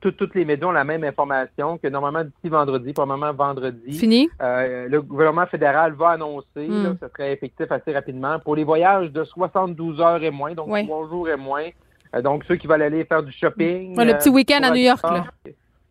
[0.00, 3.92] toutes les médias ont la même information que normalement d'ici vendredi, probablement vendredi.
[3.92, 4.28] Fini.
[4.40, 6.96] Euh, le gouvernement fédéral va annoncer, hmm.
[7.00, 11.08] ça serait effectif assez rapidement, pour les voyages de 72 heures et moins, donc trois
[11.08, 11.68] jours et moins.
[12.14, 13.96] Euh, donc ceux qui veulent aller faire du shopping.
[13.96, 15.02] le petit week-end à New York.
[15.02, 15.24] Là.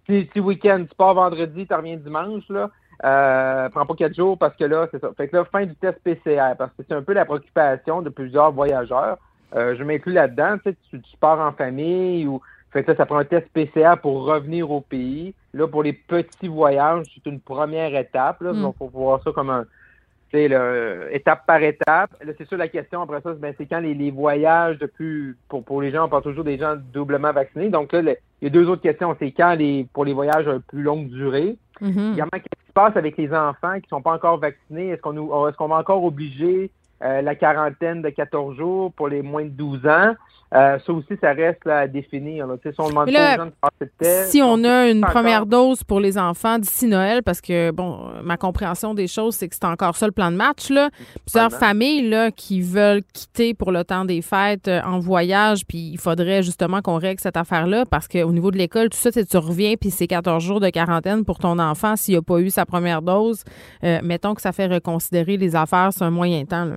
[0.05, 2.43] Petit, petit week-end, tu pars vendredi, tu reviens dimanche.
[2.49, 2.69] Là.
[3.03, 5.09] Euh, prends pas quatre jours parce que là, c'est ça.
[5.17, 8.09] Fait que là, fin du test PCR, parce que c'est un peu la préoccupation de
[8.09, 9.17] plusieurs voyageurs.
[9.53, 12.41] je m'inclus là-dedans, tu, sais, tu pars en famille ou
[12.71, 15.33] fait que ça, ça prend un test PCR pour revenir au pays.
[15.53, 18.41] Là, pour les petits voyages, c'est une première étape.
[18.41, 18.53] Là.
[18.53, 18.61] Mm.
[18.61, 19.65] Donc, faut voir ça comme un,
[20.31, 20.49] c'est
[21.11, 22.11] étape par étape.
[22.23, 25.63] Là, c'est sûr la question après ça, ben, c'est quand les, voyages de plus pour,
[25.63, 27.69] pour les gens, on parle toujours des gens doublement vaccinés.
[27.69, 29.15] Donc là, il y a deux autres questions.
[29.19, 31.57] C'est quand les pour les voyages à plus longue durée.
[31.81, 32.13] Mm-hmm.
[32.13, 34.89] Également, qu'est-ce qui se passe avec les enfants qui sont pas encore vaccinés?
[34.89, 39.09] Est-ce qu'on nous est-ce qu'on va encore obliger euh, la quarantaine de 14 jours pour
[39.09, 40.13] les moins de 12 ans?
[40.53, 42.45] Euh, ça aussi, ça reste à définir.
[42.61, 43.07] Si on demande
[44.25, 48.35] Si on a une première dose pour les enfants d'ici Noël, parce que, bon, ma
[48.35, 50.69] compréhension des choses, c'est que c'est encore ça le plan de match.
[50.69, 50.89] Là.
[51.25, 55.91] Plusieurs familles là, qui veulent quitter pour le temps des fêtes euh, en voyage, puis
[55.93, 59.37] il faudrait justement qu'on règle cette affaire-là, parce qu'au niveau de l'école, tout ça, tu
[59.37, 62.65] reviens, puis c'est 14 jours de quarantaine pour ton enfant s'il n'a pas eu sa
[62.65, 63.45] première dose.
[63.85, 66.65] Euh, mettons que ça fait reconsidérer les affaires sur un moyen temps.
[66.65, 66.75] Là.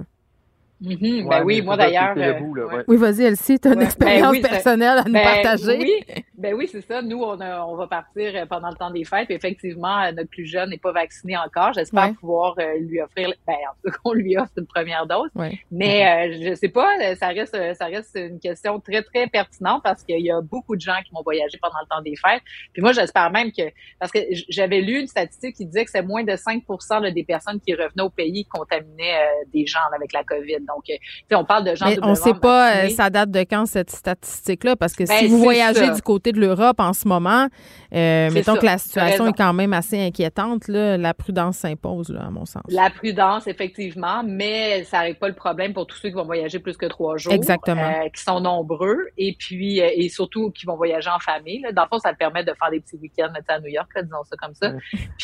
[0.85, 1.29] Mm-hmm.
[1.29, 2.15] ben oui, moi d'ailleurs.
[2.17, 5.79] Euh, oui, vas-y, Elsie, tu as une ben expérience personnelle à nous ben partager.
[5.79, 6.05] Oui,
[6.37, 7.01] ben oui, c'est ça.
[7.01, 9.31] Nous, on, on va partir euh, pendant le temps des fêtes.
[9.31, 11.73] effectivement, euh, notre plus jeune n'est pas vacciné encore.
[11.73, 15.31] J'espère pouvoir lui offrir, ben, en tout cas, qu'on lui offre une première dose.
[15.71, 20.05] Mais je je sais pas, ça reste, ça reste une question très, très pertinente parce
[20.05, 22.43] qu'il y a beaucoup de gens qui vont voyager pendant le temps des fêtes.
[22.73, 23.63] Puis moi, j'espère même que,
[23.99, 27.61] parce que j'avais lu une statistique qui disait que c'est moins de 5% des personnes
[27.61, 29.21] qui revenaient au pays qui contaminaient
[29.53, 30.61] des gens avec la COVID.
[30.61, 31.87] Donc, euh, on parle de gens.
[31.87, 35.13] Mais on ne sait pas, euh, ça date de quand cette statistique-là, parce que si
[35.13, 37.49] ben, vous voyagez du côté de l'Europe en ce moment,
[37.95, 42.31] euh, mettons que la situation est quand même assez inquiétante, là, la prudence s'impose, à
[42.31, 42.63] mon sens.
[42.69, 46.59] La prudence, effectivement, mais ça n'arrive pas le problème pour tous ceux qui vont voyager
[46.59, 47.33] plus que trois jours.
[47.33, 48.09] Exactement.
[48.15, 51.61] qui sont nombreux, et puis, et surtout qui vont voyager en famille.
[51.61, 51.73] Là.
[51.73, 54.37] Dans le fond, ça permet de faire des petits week-ends à New York, disons ça
[54.37, 54.73] comme ça.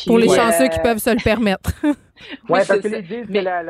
[0.06, 1.72] pour les chanceux qui peuvent se le permettre.
[2.48, 3.62] oui, parce que les disent que la,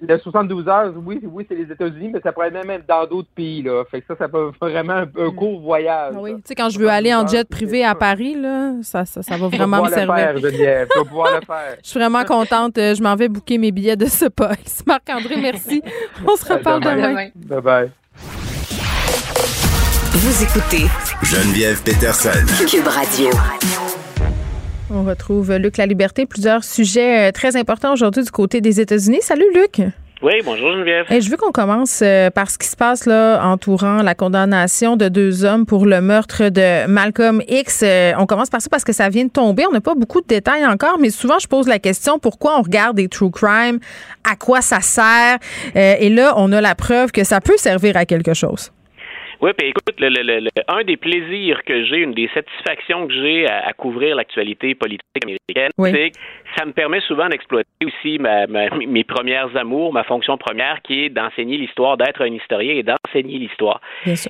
[0.00, 3.28] le 72 heures, oui, oui, c'est les États-Unis, mais ça pourrait être même dans d'autres
[3.34, 3.84] pays, là.
[3.90, 6.14] Fait que ça, ça peut vraiment un, un court voyage.
[6.16, 9.22] Oui, tu sais, quand je veux aller en jet privé à Paris, là, ça, ça,
[9.22, 10.14] ça va vraiment me servir.
[10.14, 11.76] Faire, Geneviève, tu vas pouvoir le faire.
[11.82, 12.78] Je suis vraiment contente.
[12.78, 14.52] Euh, je m'en vais bouquer mes billets de ce pas.
[14.86, 15.82] Marc-André, merci.
[16.26, 17.28] On se reparle demain.
[17.36, 17.90] Bye-bye.
[20.14, 20.86] Vous écoutez
[21.22, 22.46] Geneviève Peterson.
[22.68, 23.30] Cube Radio.
[24.94, 26.26] On retrouve Luc La Liberté.
[26.26, 29.20] Plusieurs sujets euh, très importants aujourd'hui du côté des États-Unis.
[29.22, 29.80] Salut Luc.
[30.20, 31.06] Oui, bonjour Geneviève.
[31.10, 34.96] Et je veux qu'on commence euh, par ce qui se passe là entourant la condamnation
[34.96, 37.80] de deux hommes pour le meurtre de Malcolm X.
[37.82, 39.64] Euh, on commence par ça parce que ça vient de tomber.
[39.66, 42.62] On n'a pas beaucoup de détails encore, mais souvent je pose la question pourquoi on
[42.62, 43.78] regarde des true crime,
[44.30, 45.38] à quoi ça sert?
[45.74, 48.70] et là, on a la preuve que ça peut servir à quelque chose.
[49.42, 53.12] Oui, puis écoute, le, le, le, un des plaisirs que j'ai, une des satisfactions que
[53.12, 56.18] j'ai à, couvrir l'actualité politique américaine, c'est que
[56.56, 61.08] ça me permet souvent d'exploiter aussi ma, mes premières amours, ma fonction première, qui est
[61.08, 63.80] d'enseigner l'histoire, d'être un historien et d'enseigner l'histoire.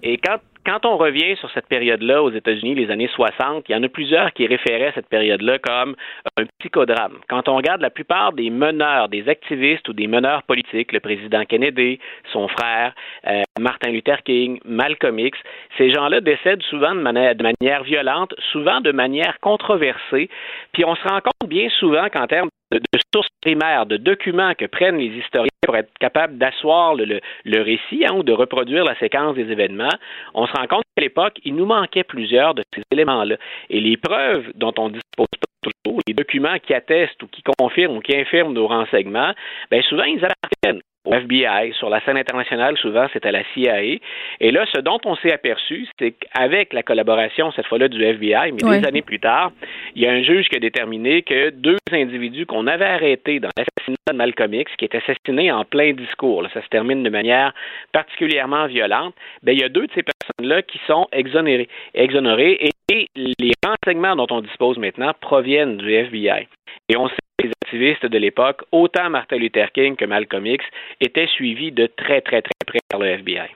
[0.02, 3.74] Et quand quand on revient sur cette période-là aux États-Unis, les années 60, il y
[3.74, 5.96] en a plusieurs qui référaient cette période-là comme
[6.36, 7.18] un psychodrame.
[7.28, 11.44] Quand on regarde la plupart des meneurs, des activistes ou des meneurs politiques, le président
[11.44, 11.98] Kennedy,
[12.32, 12.94] son frère,
[13.26, 15.38] euh, Martin Luther King, Malcolm X,
[15.78, 20.28] ces gens-là décèdent souvent de manière, de manière violente, souvent de manière controversée,
[20.72, 22.48] puis on se rend compte bien souvent qu'en termes
[22.78, 27.20] de, sources primaires, de documents que prennent les historiens pour être capables d'asseoir le,
[27.62, 29.94] récit hein, ou de reproduire la séquence des événements,
[30.34, 33.36] on se rend compte qu'à l'époque, il nous manquait plusieurs de ces éléments-là.
[33.70, 35.26] Et les preuves dont on dispose
[35.62, 39.32] toujours, les documents qui attestent ou qui confirment ou qui infirment nos renseignements,
[39.70, 41.72] bien souvent, ils appartiennent au FBI.
[41.78, 43.98] Sur la scène internationale, souvent, c'est à la CIA.
[44.40, 48.52] Et là, ce dont on s'est aperçu, c'est qu'avec la collaboration, cette fois-là, du FBI,
[48.52, 49.52] mais des années plus tard,
[49.94, 53.50] il y a un juge qui a déterminé que deux individus qu'on avait arrêtés dans
[53.56, 57.52] l'assassinat de Malcolm X, qui est assassiné en plein discours, ça se termine de manière
[57.92, 63.08] particulièrement violente, ben, il y a deux de ces personnes-là qui sont exonérées, exonérées et
[63.16, 66.48] les renseignements dont on dispose maintenant proviennent du FBI.
[66.88, 70.64] Et on sait que les activistes de l'époque, autant Martin Luther King que Malcolm X,
[71.00, 73.48] étaient suivis de très, très, très près par le FBI.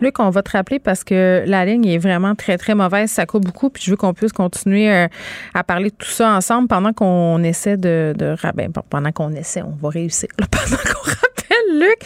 [0.00, 3.10] Luc, on va te rappeler parce que la ligne est vraiment très, très mauvaise.
[3.10, 3.70] Ça coupe beaucoup.
[3.70, 5.06] Puis je veux qu'on puisse continuer euh,
[5.54, 8.14] à parler de tout ça ensemble pendant qu'on essaie de.
[8.16, 10.28] de ben, pendant qu'on essaie, on va réussir.
[10.38, 11.29] pendant qu'on
[11.70, 11.98] Luc.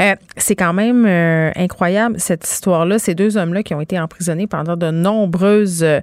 [0.00, 2.98] Euh, c'est quand même euh, incroyable, cette histoire-là.
[2.98, 6.00] Ces deux hommes-là qui ont été emprisonnés pendant de nombreuses euh,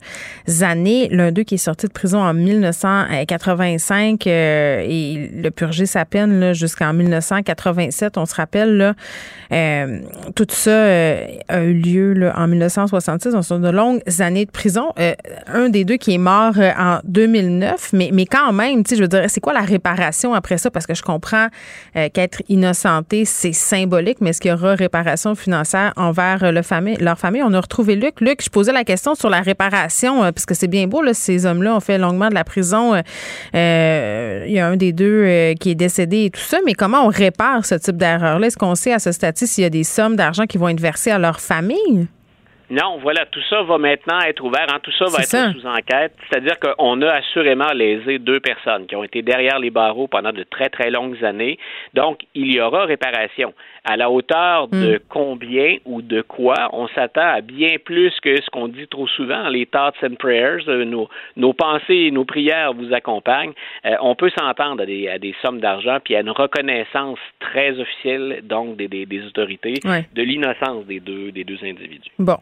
[0.62, 1.08] années.
[1.10, 6.54] L'un d'eux qui est sorti de prison en 1985 et il a purgé sa peine
[6.54, 8.18] jusqu'en 1987.
[8.18, 8.96] On se rappelle, là,
[10.36, 10.86] tout ça
[11.48, 13.36] a eu lieu là, en 1966.
[13.36, 14.92] On sont de longues années de prison.
[15.48, 19.26] un des deux qui est mort en 2009, mais, mais quand même, je veux dire,
[19.28, 20.72] c'est quoi la réparation après ça?
[20.72, 21.48] Parce que je comprends
[21.94, 27.44] qu'être innocent c'est symbolique, mais est-ce qu'il y aura réparation financière envers famille, leur famille?
[27.44, 28.22] On a retrouvé Luc.
[28.22, 31.46] Luc, je posais la question sur la réparation, parce que c'est bien beau, là, ces
[31.46, 32.96] hommes-là ont fait longuement de la prison.
[33.54, 37.10] il y a un des deux qui est décédé et tout ça, mais comment on
[37.10, 38.48] répare ce type d'erreur-là?
[38.48, 40.80] Est-ce qu'on sait à ce stade s'il y a des sommes d'argent qui vont être
[40.82, 42.08] versées à leur famille?
[42.70, 44.68] Non, voilà, tout ça va maintenant être ouvert.
[44.74, 46.14] Hein, tout ça va être sous enquête.
[46.30, 50.44] C'est-à-dire qu'on a assurément lésé deux personnes qui ont été derrière les barreaux pendant de
[50.44, 51.58] très, très longues années.
[51.94, 53.54] Donc, il y aura réparation
[53.86, 55.00] à la hauteur de hmm.
[55.10, 59.50] combien ou de quoi, on s'attend à bien plus que ce qu'on dit trop souvent,
[59.50, 63.52] les thoughts and prayers, euh, nos, nos pensées et nos prières vous accompagnent.
[63.86, 67.78] Euh, on peut s'entendre à des, à des sommes d'argent, puis à une reconnaissance très
[67.78, 72.10] officielle, donc des, des, des autorités, de l'innocence des deux, des deux individus.
[72.20, 72.38] Bon.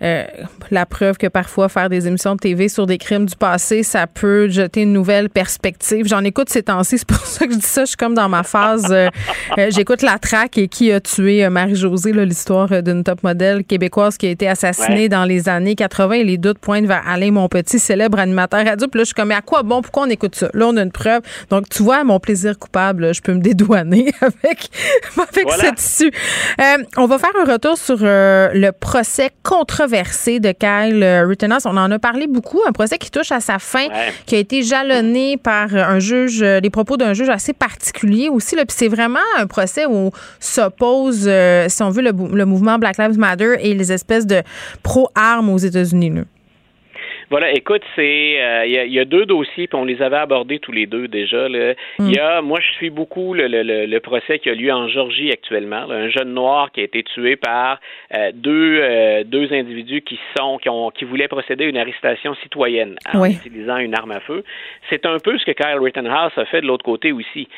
[0.00, 0.24] Euh,
[0.70, 4.06] la preuve que parfois faire des émissions de TV sur des crimes du passé, ça
[4.06, 6.06] peut jeter une nouvelle perspective.
[6.08, 7.82] J'en écoute ces temps-ci, c'est pour ça que je dis ça.
[7.82, 8.94] Je suis comme dans ma phase.
[9.70, 14.16] J'écoute la traque et qui a tué euh, Marie-Josée, l'histoire euh, d'une top modèle québécoise
[14.16, 17.78] qui a été assassinée dans les années 80 et les doutes pointent vers Alain Monpetit,
[17.78, 18.86] célèbre animateur radio.
[18.88, 19.82] Puis là, je suis comme, mais à quoi bon?
[19.82, 20.48] Pourquoi on écoute ça?
[20.54, 21.22] Là, on a une preuve.
[21.50, 24.70] Donc, tu vois, mon plaisir coupable, je peux me dédouaner avec,
[25.16, 26.12] avec cette issue.
[26.60, 31.66] Euh, on va faire un retour sur le procès controversé de Kyle Rittenhouse.
[31.66, 32.60] On en a parlé beaucoup.
[32.66, 33.88] Un procès qui touche à sa fin,
[34.26, 38.54] qui a été jalonné par un juge, les propos d'un juge assez particulier aussi.
[38.54, 42.78] Puis c'est vraiment un procès où ça s'oppose, euh, si on veut, le, le, mouvement
[42.78, 44.42] Black Lives Matter et les espèces de
[44.82, 46.12] pro-armes aux États-Unis.
[47.30, 50.72] Voilà, écoute, c'est euh, il y, a deux dossiers, puis on les avait abordés tous
[50.72, 51.46] les deux déjà.
[51.46, 52.18] Il y mm.
[52.20, 55.90] a, moi, je suis beaucoup le, le, le, procès qui a lieu en Georgie actuellement.
[55.90, 57.80] un jeune noir qui a été tué par
[58.14, 62.34] euh, deux euh, deux individus qui sont qui ont qui voulaient procéder à une arrestation
[62.36, 64.42] citoyenne en utilisant une arme à feu.
[64.88, 67.48] C'est un peu ce que Kyle Rittenhouse a fait de l'autre côté aussi.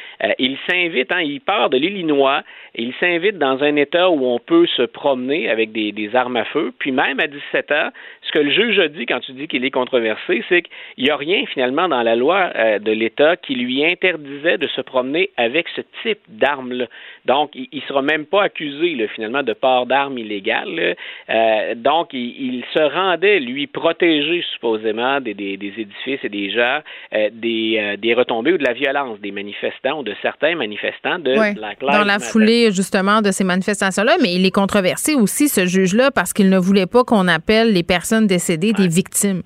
[0.41, 2.43] il s'invite, hein, il part de l'Illinois,
[2.75, 6.45] il s'invite dans un État où on peut se promener avec des, des armes à
[6.47, 7.91] feu, puis même à 17 ans,
[8.31, 11.11] ce que le juge a dit quand tu dis qu'il est controversé, c'est qu'il n'y
[11.11, 15.31] a rien finalement dans la loi euh, de l'État qui lui interdisait de se promener
[15.37, 16.87] avec ce type d'armes-là.
[17.27, 20.97] Donc, il ne sera même pas accusé finalement de port d'armes illégales.
[21.29, 26.81] Euh, donc, il, se rendait, lui, protéger supposément des, édifices et des gens,
[27.15, 31.75] euh, des, retombées ou de la violence des manifestants ou de certains manifestants de la
[31.75, 31.99] classe.
[31.99, 36.33] Dans la foulée justement de ces manifestations-là, mais il est controversé aussi, ce juge-là, parce
[36.33, 39.43] qu'il ne voulait pas qu'on appelle les personnes décédées des victimes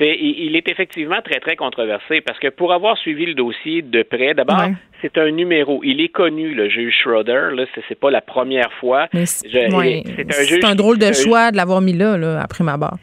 [0.00, 4.34] il est effectivement très, très controversé parce que pour avoir suivi le dossier de près,
[4.34, 4.62] d'abord,
[5.02, 5.80] c'est un numéro.
[5.84, 7.48] Il est connu, le juge Schroeder.
[7.54, 9.08] Là, c'est pas la première fois.
[9.24, 12.98] C'est un, un, drôle de choix de l'avoir mis là, là, après ma barre.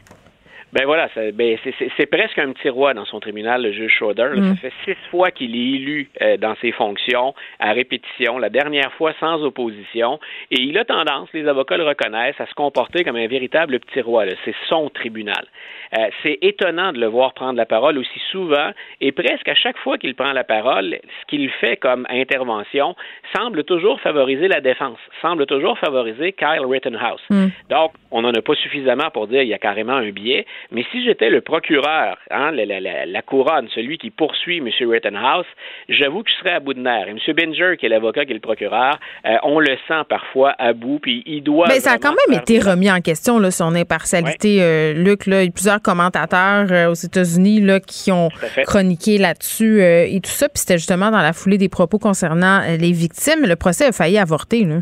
[0.73, 1.55] Ben voilà, ben
[1.97, 4.31] c'est presque un petit roi dans son tribunal, le juge Schroeder.
[4.33, 4.57] Ça mm.
[4.57, 9.13] fait six fois qu'il est élu euh, dans ses fonctions à répétition, la dernière fois
[9.19, 13.27] sans opposition, et il a tendance, les avocats le reconnaissent, à se comporter comme un
[13.27, 14.25] véritable petit roi.
[14.45, 15.45] C'est son tribunal.
[15.95, 18.71] Euh, c'est étonnant de le voir prendre la parole aussi souvent,
[19.01, 22.95] et presque à chaque fois qu'il prend la parole, ce qu'il fait comme intervention
[23.35, 27.21] semble toujours favoriser la défense, semble toujours favoriser Kyle Rittenhouse.
[27.29, 27.47] Mm.
[27.69, 30.45] Donc, on n'en a pas suffisamment pour dire qu'il y a carrément un biais.
[30.71, 34.69] Mais si j'étais le procureur, hein, la, couronne, celui qui poursuit M.
[34.89, 35.45] Rittenhouse,
[35.89, 37.07] j'avoue que je serais à bout de nerfs.
[37.07, 37.35] Et M.
[37.35, 40.99] Binger, qui est l'avocat, qui est le procureur, euh, on le sent parfois à bout,
[40.99, 41.67] puis il doit.
[41.67, 44.61] Mais ça a quand même été remis en question, là, son impartialité.
[44.61, 48.29] Euh, Luc, là, il plusieurs commentateurs euh, aux États-Unis là, qui ont
[48.65, 50.49] chroniqué là-dessus et tout ça.
[50.49, 53.45] Puis c'était justement dans la foulée des propos concernant les victimes.
[53.45, 54.65] Le procès a failli avorter.
[54.65, 54.77] Là.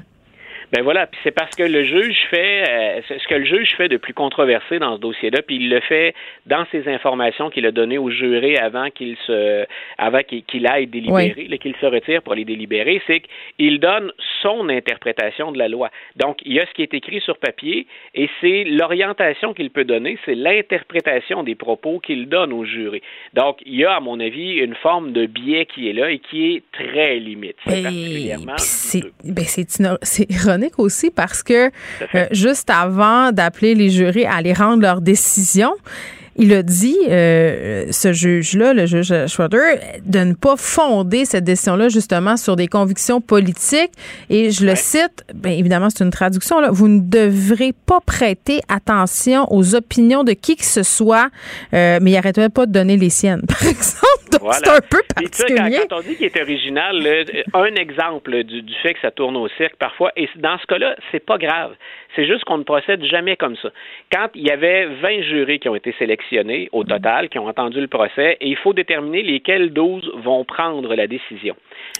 [0.71, 3.89] Ben voilà, puis c'est parce que le juge fait euh, ce que le juge fait
[3.89, 6.13] de plus controversé dans ce dossier-là, puis il le fait
[6.45, 9.65] dans ses informations qu'il a données au juré avant qu'il se
[9.97, 13.21] avant qu'il aille délibérer, qu'il se retire pour aller délibérer, c'est
[13.57, 15.89] qu'il donne son interprétation de la loi.
[16.15, 17.85] Donc il y a ce qui est écrit sur papier
[18.15, 23.01] et c'est l'orientation qu'il peut donner, c'est l'interprétation des propos qu'il donne au juré.
[23.33, 26.19] Donc il y a à mon avis une forme de biais qui est là et
[26.19, 27.57] qui est très limite.
[27.67, 29.45] C'est particulièrement c'est ben,
[30.77, 31.71] aussi parce que
[32.15, 35.73] euh, juste avant d'appeler les jurés à aller rendre leur décision,
[36.37, 39.75] il a dit, euh, ce juge-là, le juge Schroeder,
[40.05, 43.91] de ne pas fonder cette décision-là justement sur des convictions politiques.
[44.29, 48.61] Et je le cite, bien évidemment, c'est une traduction, là, vous ne devrez pas prêter
[48.69, 51.29] attention aux opinions de qui que ce soit,
[51.73, 54.05] euh, mais il n'arrêterait pas de donner les siennes, par exemple.
[54.31, 55.79] Donc, c'est un peu particulier.
[55.89, 59.47] quand, on dit qu'il est original, un exemple du, du, fait que ça tourne au
[59.49, 61.75] cirque parfois, et dans ce cas-là, c'est pas grave
[62.15, 63.69] C'est juste qu'on ne procède jamais comme ça.
[64.11, 67.79] Quand il y avait 20 jurés qui ont été sélectionnés au total, qui ont entendu
[67.79, 71.55] le procès, et il faut déterminer lesquels 12 vont prendre la décision.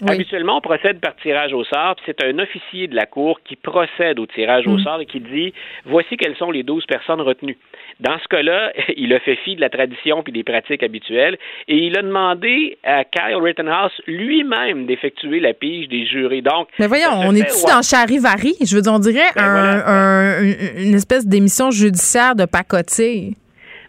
[0.06, 3.56] Habituellement, on procède par tirage au sort, puis c'est un officier de la Cour qui
[3.56, 4.82] procède au tirage au mm.
[4.82, 5.52] sort et qui dit
[5.84, 7.58] voici quelles sont les 12 personnes retenues.
[8.02, 11.38] Dans ce cas-là, il a fait fi de la tradition puis des pratiques habituelles
[11.68, 16.42] et il a demandé à Kyle Rittenhouse lui-même d'effectuer la pige des jurés.
[16.42, 18.56] Donc, mais voyons, on est-tu dans Charivari?
[18.60, 20.42] Je veux dire, on dirait ben
[20.76, 23.36] une espèce d'émission judiciaire de pacotille.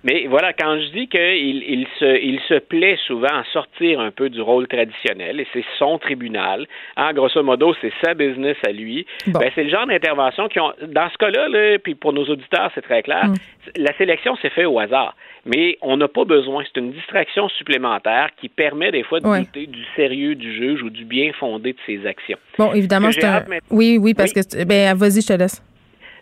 [0.03, 4.11] Mais voilà, quand je dis qu'il il se, il se plaît souvent à sortir un
[4.11, 6.67] peu du rôle traditionnel, et c'est son tribunal,
[6.97, 10.73] hein, grosso modo, c'est sa business à lui, ben, c'est le genre d'intervention qui ont,
[10.87, 13.35] dans ce cas-là, là, puis pour nos auditeurs, c'est très clair, mm.
[13.77, 15.15] la sélection s'est faite au hasard.
[15.45, 19.67] Mais on n'a pas besoin, c'est une distraction supplémentaire qui permet des fois de douter
[19.67, 22.37] du sérieux du juge ou du bien fondé de ses actions.
[22.57, 23.43] Bon, évidemment, c'est un...
[23.69, 24.63] Oui, oui, parce que...
[24.63, 25.61] Ben, vas-y, je te laisse.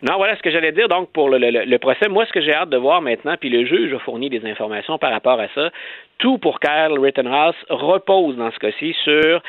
[0.03, 0.88] Non, voilà ce que j'allais dire.
[0.88, 3.65] Donc, pour le, le, procès, moi, ce que j'ai hâte de voir maintenant, puis le
[3.65, 5.69] juge a fourni des informations par rapport à ça,
[6.18, 9.40] tout pour Kyle Rittenhouse repose dans ce cas-ci sur euh,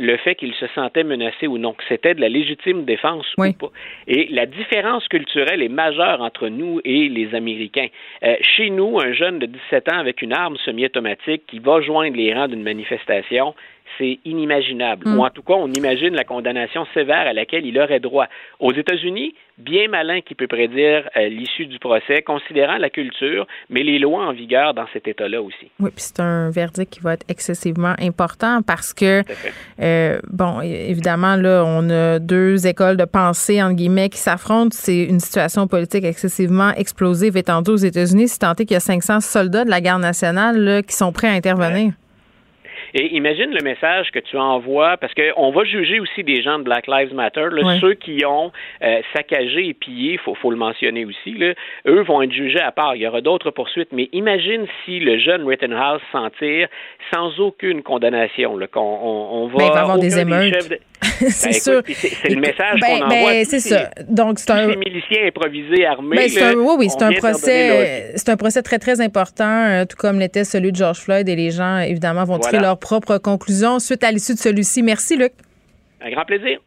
[0.00, 3.52] le fait qu'il se sentait menacé ou non, que c'était de la légitime défense ou
[3.52, 3.70] pas.
[4.06, 7.88] Et la différence culturelle est majeure entre nous et les Américains.
[8.22, 12.16] Euh, chez nous, un jeune de 17 ans avec une arme semi-automatique qui va joindre
[12.16, 13.54] les rangs d'une manifestation,
[13.98, 15.08] c'est inimaginable.
[15.08, 15.18] Mm.
[15.18, 18.26] Ou en tout cas, on imagine la condamnation sévère à laquelle il aurait droit.
[18.60, 23.82] Aux États-Unis, bien malin qui peut prédire euh, l'issue du procès, considérant la culture, mais
[23.82, 25.70] les lois en vigueur dans cet État-là aussi.
[25.80, 29.22] Oui, puis c'est un verdict qui va être excessivement important parce que,
[29.80, 34.70] euh, bon, évidemment, là, on a deux écoles de pensée, entre guillemets, qui s'affrontent.
[34.72, 38.80] C'est une situation politique excessivement explosive étendue aux États-Unis, si tant est qu'il y a
[38.80, 41.92] 500 soldats de la garde nationale là, qui sont prêts à intervenir.
[42.94, 46.64] Et imagine le message que tu envoies, parce qu'on va juger aussi des gens de
[46.64, 47.48] Black Lives Matter,
[47.80, 48.52] ceux qui ont
[48.82, 51.54] euh, saccagé et pillé, il faut, faut, le mentionner aussi, là,
[51.86, 52.94] eux vont être jugés à part.
[52.96, 56.68] Il y aura d'autres poursuites, mais imagine si le jeune Rittenhouse s'en tire
[57.12, 58.56] sans aucune condamnation.
[58.56, 60.80] Là, qu'on, on, va, ben, il va avoir des émeutes.
[61.30, 61.82] c'est ben, sûr.
[61.86, 63.30] C'est le message ben, qu'on envoie.
[63.32, 63.90] Ben, c'est ça.
[64.08, 66.16] Donc c'est un miliciens improvisés armés.
[66.16, 68.12] Ben, un, oui, oui, c'est un procès.
[68.16, 71.36] C'est un procès très très important, euh, tout comme l'était celui de George Floyd, et
[71.36, 74.82] les gens évidemment vont tirer leurs propres conclusions suite à l'issue de celui-ci.
[74.82, 75.32] Merci, Luc.
[76.00, 76.58] Un grand plaisir.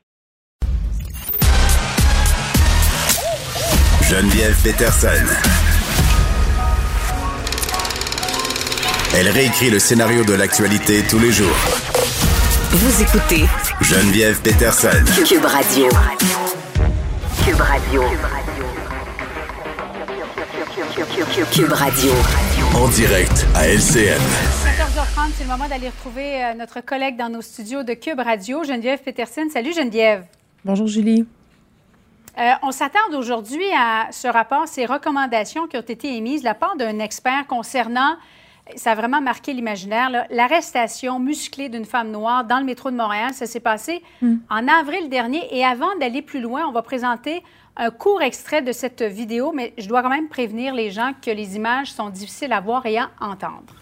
[4.09, 5.25] Geneviève Peterson.
[9.17, 11.84] Elle réécrit le scénario de l'actualité tous les jours
[12.75, 13.45] vous écoutez
[13.79, 14.89] Geneviève Peterson.
[15.25, 15.87] Cube Radio.
[17.45, 18.03] Cube Radio.
[21.53, 22.11] Cube Radio.
[22.75, 24.19] En direct à LCN.
[24.19, 28.65] 14h30, c'est le moment d'aller retrouver euh, notre collègue dans nos studios de Cube Radio,
[28.65, 29.47] Geneviève Peterson.
[29.49, 30.25] Salut Geneviève.
[30.65, 31.25] Bonjour Julie.
[32.37, 36.55] Euh, on s'attarde aujourd'hui à ce rapport, ces recommandations qui ont été émises de la
[36.55, 38.17] part d'un expert concernant
[38.75, 40.25] ça a vraiment marqué l'imaginaire.
[40.29, 44.37] L'arrestation musclée d'une femme noire dans le métro de Montréal, ça s'est passé hmm.
[44.49, 45.47] en avril dernier.
[45.55, 47.43] Et avant d'aller plus loin, on va présenter
[47.77, 51.29] un court extrait de cette vidéo, mais je dois quand même prévenir les gens que
[51.29, 53.75] les images sont difficiles à voir et à entendre.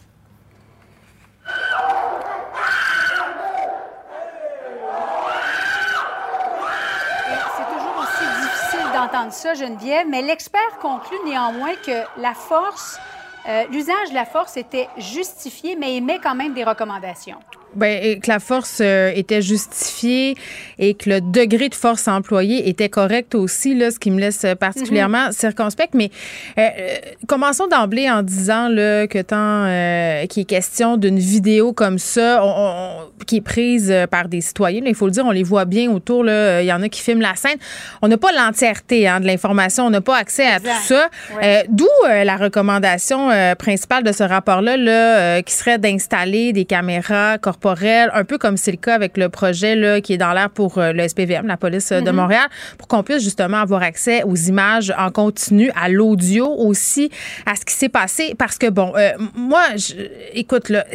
[7.55, 12.99] C'est toujours aussi difficile d'entendre ça, Geneviève, mais l'expert conclut néanmoins que la force
[13.47, 17.39] euh, l'usage de la force était justifié, mais émet quand même des recommandations.
[17.75, 20.35] Ben, que la force euh, était justifiée
[20.77, 24.45] et que le degré de force employée était correct aussi, là, ce qui me laisse
[24.59, 25.31] particulièrement mhm.
[25.31, 25.93] circonspect.
[25.95, 26.11] Mais
[26.57, 26.97] euh, euh,
[27.27, 32.43] commençons d'emblée en disant là, que tant qu'il est question d'une vidéo comme ça,
[33.25, 36.23] qui est prise par des citoyens, il faut le dire, on les voit bien autour.
[36.23, 37.57] Là, il y en a qui filment la scène.
[38.01, 41.09] On n'a pas l'entièreté hein, de l'information, on n'a pas accès à tout ça.
[41.69, 48.23] D'où la recommandation principale de ce rapport-là, là, qui serait d'installer des caméras corporelles un
[48.23, 50.91] peu comme c'est le cas avec le projet là, qui est dans l'air pour euh,
[50.93, 52.13] le SPVM, la police euh, de mm-hmm.
[52.13, 57.09] Montréal, pour qu'on puisse justement avoir accès aux images en continu, à l'audio aussi,
[57.45, 58.35] à ce qui s'est passé.
[58.37, 59.93] Parce que, bon, euh, moi, je,
[60.33, 60.85] écoute, là,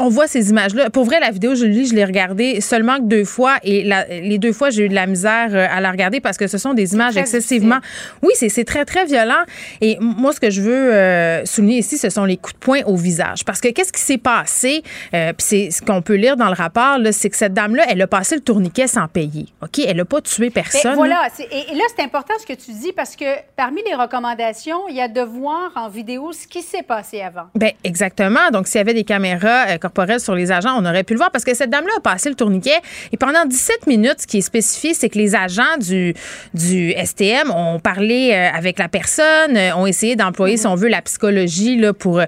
[0.00, 0.90] on voit ces images-là.
[0.90, 4.52] Pour vrai, la vidéo, je, je l'ai regardée seulement que deux fois et les deux
[4.52, 6.94] fois, j'ai eu de la misère euh, à la regarder parce que ce sont des
[6.94, 7.78] images excessivement.
[8.22, 9.42] Oui, c'est très, très violent.
[9.80, 12.80] Et moi, ce que je veux euh, souligner ici, ce sont les coups de poing
[12.86, 13.44] au visage.
[13.44, 14.82] Parce que qu'est-ce qui s'est passé?
[15.14, 18.00] Euh, Puis c'est ce qu'on peut lire dans le rapport, c'est que cette dame-là, elle
[18.02, 19.46] a passé le tourniquet sans payer.
[19.62, 19.78] OK?
[19.86, 20.94] Elle n'a pas tué personne.
[20.94, 21.28] voilà.
[21.50, 23.24] Et, là, c'est important ce que tu dis parce que
[23.56, 27.46] parmi les recommandations, il y a de voir en vidéo ce qui s'est passé avant.
[27.54, 28.50] Bien, exactement.
[28.52, 30.74] Donc, s'il y avait des caméras, corporelle sur les agents.
[30.78, 32.78] On aurait pu le voir parce que cette dame-là a passé le tourniquet
[33.12, 36.14] et pendant 17 minutes, ce qui est spécifié, c'est que les agents du,
[36.54, 40.88] du STM ont parlé euh, avec la personne, euh, ont essayé d'employer, si on veut,
[40.88, 42.20] la psychologie là, pour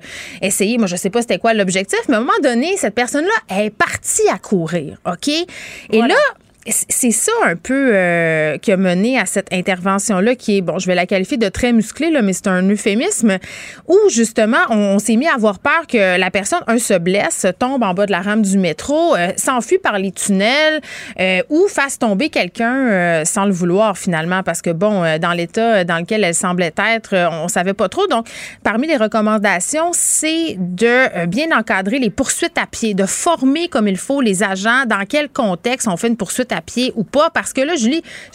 [0.42, 0.78] essayer.
[0.78, 3.70] Moi, je sais pas c'était quoi l'objectif, mais à un moment donné, cette personne-là est
[3.70, 5.28] partie à courir, OK?
[5.28, 6.16] Et là,
[6.66, 10.86] c'est ça un peu euh, qui a mené à cette intervention-là, qui est, bon, je
[10.86, 13.38] vais la qualifier de très musclée, là, mais c'est un euphémisme,
[13.88, 17.82] où justement, on, s'est mis à avoir peur que la personne, un, se blesse, tombe
[17.82, 20.82] en bas de la rame du métro, euh, s'enfuit par les tunnels
[21.18, 25.98] euh, ou fasse tomber quelqu'un sans le vouloir finalement, parce que, bon, dans l'état dans
[25.98, 28.06] lequel elle semblait être, on savait pas trop.
[28.06, 28.26] Donc,
[28.62, 33.96] parmi les recommandations, c'est de bien encadrer les poursuites à pied, de former comme il
[33.96, 37.52] faut les agents, dans quel contexte on fait une poursuite à pied ou pas, parce
[37.52, 37.88] que là, je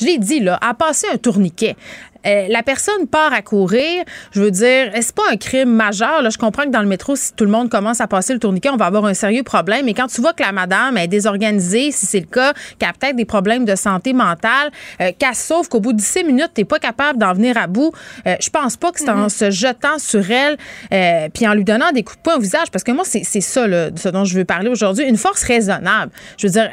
[0.06, 1.76] l'ai dit, là, à passer un tourniquet,
[2.26, 4.04] euh, la personne part à courir.
[4.32, 6.22] Je veux dire, c'est pas un crime majeur?
[6.22, 8.40] Là, je comprends que dans le métro, si tout le monde commence à passer le
[8.40, 9.86] tourniquet, on va avoir un sérieux problème.
[9.86, 12.94] Mais quand tu vois que la madame est désorganisée, si c'est le cas, qu'elle a
[12.94, 14.72] peut-être des problèmes de santé mentale,
[15.02, 17.92] euh, qu'elle sauve qu'au bout de 10 minutes, t'es pas capable d'en venir à bout,
[18.28, 19.38] euh, je pense pas que c'est en mm-hmm.
[19.38, 20.58] se jetant sur elle
[20.94, 22.72] euh, puis en lui donnant des coups de poing au visage.
[22.72, 25.06] Parce que moi, c'est ça, là, ce dont je veux parler aujourd'hui.
[25.06, 26.12] Une force raisonnable.
[26.38, 26.70] Je veux dire,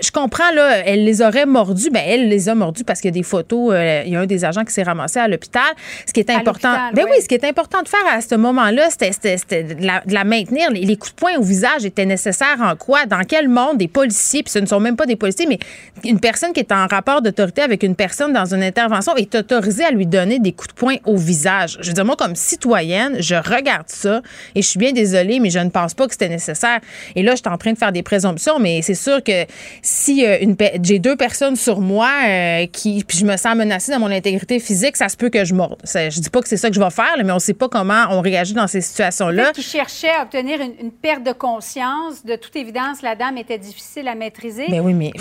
[0.00, 1.90] je comprends, là, elle les aurait mordus.
[1.90, 3.74] Ben, elle les a mordus parce qu'il y a des photos.
[4.04, 5.62] il y a un des agents qui s'est ramassé à l'hôpital.
[6.06, 6.90] Ce qui est important.
[6.94, 7.22] Ben oui.
[7.22, 10.70] ce qui est important de faire à ce moment-là, c'était de, la, maintenir.
[10.70, 13.06] Les, coups de poing au visage étaient nécessaires en quoi?
[13.06, 15.58] Dans quel monde des policiers, puis ce ne sont même pas des policiers, mais
[16.04, 19.84] une personne qui est en rapport d'autorité avec une personne dans une intervention est autorisée
[19.84, 21.78] à lui donner des coups de poing au visage.
[21.80, 24.20] Je veux dire, moi, comme citoyenne, je regarde ça
[24.54, 26.80] et je suis bien désolée, mais je ne pense pas que c'était nécessaire.
[27.14, 29.46] Et là, je suis en train de faire des présomptions, mais c'est sûr que
[29.82, 34.00] si euh, j'ai deux personnes sur moi euh, qui, puis je me sens menacée dans
[34.00, 35.80] mon intégrité physique, ça se peut que je morde.
[35.84, 38.06] je dis pas que c'est ça que je vais faire, mais on sait pas comment
[38.10, 39.52] on réagit dans ces situations-là.
[39.52, 42.24] Qui cherchait à obtenir une, perte de conscience.
[42.24, 44.66] De toute évidence, la dame était difficile à maîtriser.
[44.68, 45.12] Mais oui, mais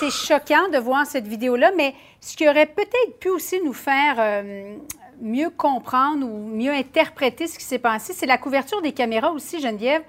[0.00, 4.16] c'est choquant de voir cette vidéo-là, mais ce qui aurait peut-être pu aussi nous faire
[4.18, 4.74] euh,
[5.20, 9.60] mieux comprendre ou mieux interpréter ce qui s'est passé, c'est la couverture des caméras aussi,
[9.60, 10.02] Geneviève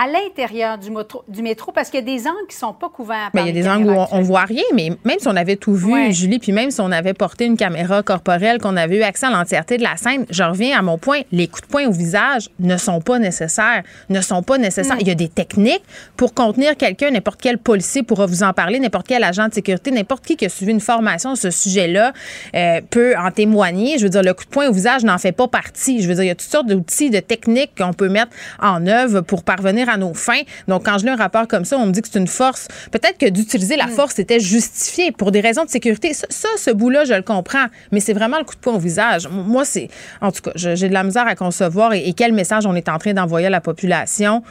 [0.00, 0.90] à l'intérieur du,
[1.28, 3.30] du, métro parce qu'il y a des angles qui sont pas couverts.
[3.32, 5.34] Par il y a des angles où on, ne voit rien, mais même si on
[5.34, 8.98] avait tout vu, Julie, puis même si on avait porté une caméra corporelle, qu'on avait
[8.98, 11.66] eu accès à l'entièreté de la scène, je reviens à mon point, les coups de
[11.66, 14.96] poing au visage ne sont pas nécessaires, ne sont pas nécessaires.
[14.96, 15.00] Mm.
[15.00, 15.82] Il y a des techniques
[16.16, 19.90] pour contenir quelqu'un, n'importe quel policier pourra vous en parler, n'importe quel agent de sécurité,
[19.90, 22.12] n'importe qui qui a suivi une formation sur ce sujet-là
[22.54, 23.98] euh, peut en témoigner.
[23.98, 26.02] Je veux dire, le coup de poing au visage n'en fait pas partie.
[26.02, 28.30] Je veux dire, il y a toutes sortes d'outils, de techniques qu'on peut mettre
[28.60, 30.42] en œuvre pour parvenir à nos fins.
[30.66, 32.68] Donc, quand je lis un rapport comme ça, on me dit que c'est une force.
[32.90, 33.90] Peut-être que d'utiliser la mm.
[33.90, 36.12] force était justifié pour des raisons de sécurité.
[36.14, 37.66] Ça, ce bout-là, je le comprends.
[37.92, 39.28] Mais c'est vraiment le coup de poing au visage.
[39.28, 39.88] Moi, c'est.
[40.20, 42.98] En tout cas, j'ai de la misère à concevoir et, quel message on est en
[42.98, 44.42] train d'envoyer à la population.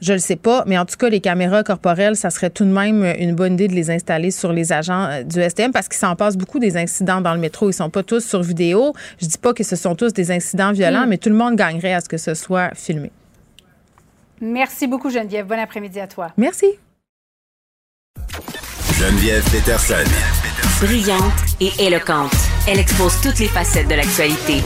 [0.00, 2.70] Je le sais pas, mais en tout cas, les caméras corporelles, ça serait tout de
[2.70, 5.98] même une bonne idée de les installer sur les agents euh, du STM parce qu'il
[5.98, 7.68] s'en passe beaucoup des incidents dans le métro.
[7.68, 8.94] Ils sont pas tous sur vidéo.
[9.20, 11.08] Je dis pas que ce sont tous des incidents violents, mm.
[11.10, 13.12] mais tout le monde gagnerait à ce que ce soit filmé.
[14.40, 15.46] Merci beaucoup, Geneviève.
[15.46, 16.32] Bon après-midi à toi.
[16.36, 16.66] Merci.
[18.98, 20.04] Geneviève Peterson.
[20.82, 22.32] Brillante et éloquente.
[22.68, 24.62] Elle expose toutes les facettes de l'actualité.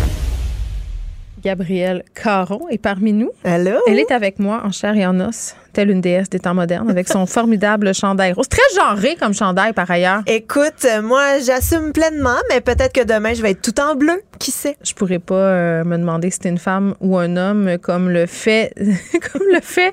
[1.41, 3.31] Gabrielle Caron est parmi nous.
[3.45, 3.79] Allô?
[3.87, 6.91] Elle est avec moi en chair et en os telle une déesse des temps modernes,
[6.91, 8.49] avec son formidable chandail rose.
[8.49, 10.23] Très genré comme chandail, par ailleurs.
[10.27, 14.23] Écoute, moi, j'assume pleinement, mais peut-être que demain, je vais être tout en bleu.
[14.39, 14.77] Qui sait?
[14.83, 18.27] Je pourrais pas euh, me demander si c'est une femme ou un homme, comme le
[18.27, 18.73] fait,
[19.33, 19.93] comme le fait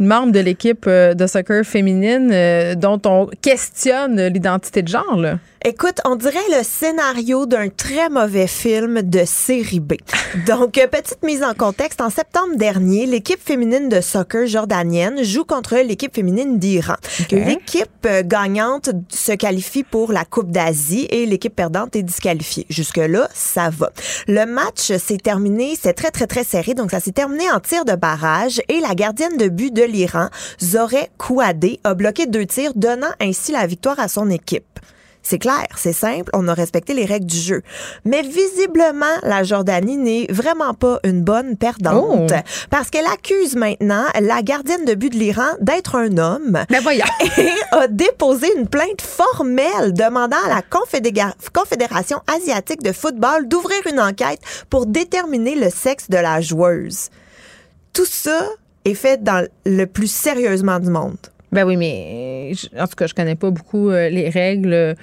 [0.00, 5.16] une membre de l'équipe euh, de soccer féminine euh, dont on questionne l'identité de genre,
[5.16, 5.38] là.
[5.64, 9.94] Écoute, on dirait le scénario d'un très mauvais film de série B.
[10.46, 15.76] Donc, petite mise en contexte, en septembre dernier, l'équipe féminine de soccer jordanienne joue contre
[15.76, 16.94] l'équipe féminine d'Iran.
[17.30, 22.66] L'équipe euh, gagnante se qualifie pour la Coupe d'Asie et l'équipe perdante est disqualifiée.
[22.68, 23.90] Jusque-là, ça va.
[24.28, 26.74] Le match s'est terminé, c'est très, très, très serré.
[26.74, 30.28] Donc, ça s'est terminé en tir de barrage et la gardienne de but de l'Iran,
[30.62, 34.80] Zoreh Kouadé, a bloqué deux tirs, donnant ainsi la victoire à son équipe.
[35.28, 37.62] C'est clair, c'est simple, on a respecté les règles du jeu.
[38.04, 42.66] Mais visiblement, la Jordanie n'est vraiment pas une bonne perdante oh.
[42.70, 46.64] parce qu'elle accuse maintenant la gardienne de but de l'Iran d'être un homme.
[46.70, 47.04] Mais voyons.
[47.38, 53.98] Et a déposé une plainte formelle demandant à la Confédération asiatique de football d'ouvrir une
[53.98, 54.38] enquête
[54.70, 57.08] pour déterminer le sexe de la joueuse.
[57.92, 58.46] Tout ça
[58.84, 61.16] est fait dans le plus sérieusement du monde.
[61.52, 64.96] Ben oui, mais en tout cas, je connais pas beaucoup euh, les règles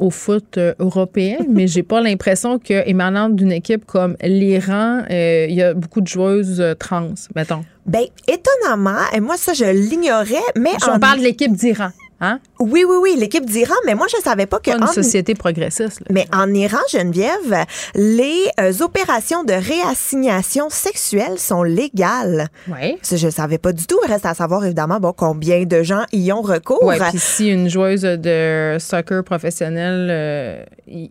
[0.00, 5.46] au foot euh, européen, mais j'ai pas l'impression que émanant d'une équipe comme l'Iran, euh,
[5.48, 7.64] il y a beaucoup de joueuses euh, trans, mettons.
[7.86, 11.90] Ben étonnamment, et moi ça je l'ignorais, mais on parle de l'équipe d'Iran.
[12.20, 12.40] Hein?
[12.58, 14.70] Oui, oui, oui, l'équipe d'Iran, mais moi, je savais pas que.
[14.70, 16.02] Pas une société progressiste.
[16.10, 17.64] Mais en Iran, Geneviève,
[17.94, 22.48] les euh, opérations de réassignation sexuelle sont légales.
[22.68, 22.98] Oui.
[23.10, 23.98] Je savais pas du tout.
[24.04, 26.82] Il reste à savoir, évidemment, bon, combien de gens y ont recours.
[26.82, 30.64] Oui, puis si une joueuse de soccer professionnelle euh,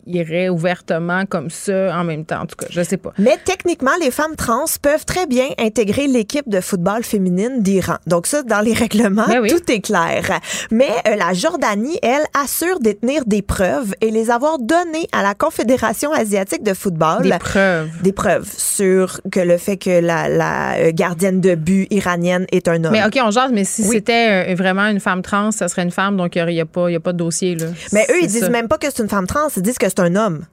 [0.06, 3.12] irait ouvertement comme ça en même temps, en tout cas, je sais pas.
[3.18, 7.96] Mais techniquement, les femmes trans peuvent très bien intégrer l'équipe de football féminine d'Iran.
[8.06, 10.40] Donc ça, dans les règlements, Ben tout est clair.
[10.70, 15.34] Mais euh, la Jordanie, elle, assure détenir des preuves et les avoir données à la
[15.34, 17.22] Confédération asiatique de football.
[17.22, 17.88] Des preuves.
[18.02, 22.68] Des preuves sur que le fait que la, la euh, gardienne de but iranienne est
[22.68, 22.92] un homme.
[22.92, 25.90] Mais OK, on jase, mais si c'était euh, vraiment une femme trans, ça serait une
[25.90, 27.54] femme, donc il n'y a, pas- y a pas de dossier.
[27.56, 27.66] Là.
[27.92, 28.48] Mais eux, ils C'est disent ça.
[28.50, 30.44] même pas que c'est une femme trans, ils disent que c'est un homme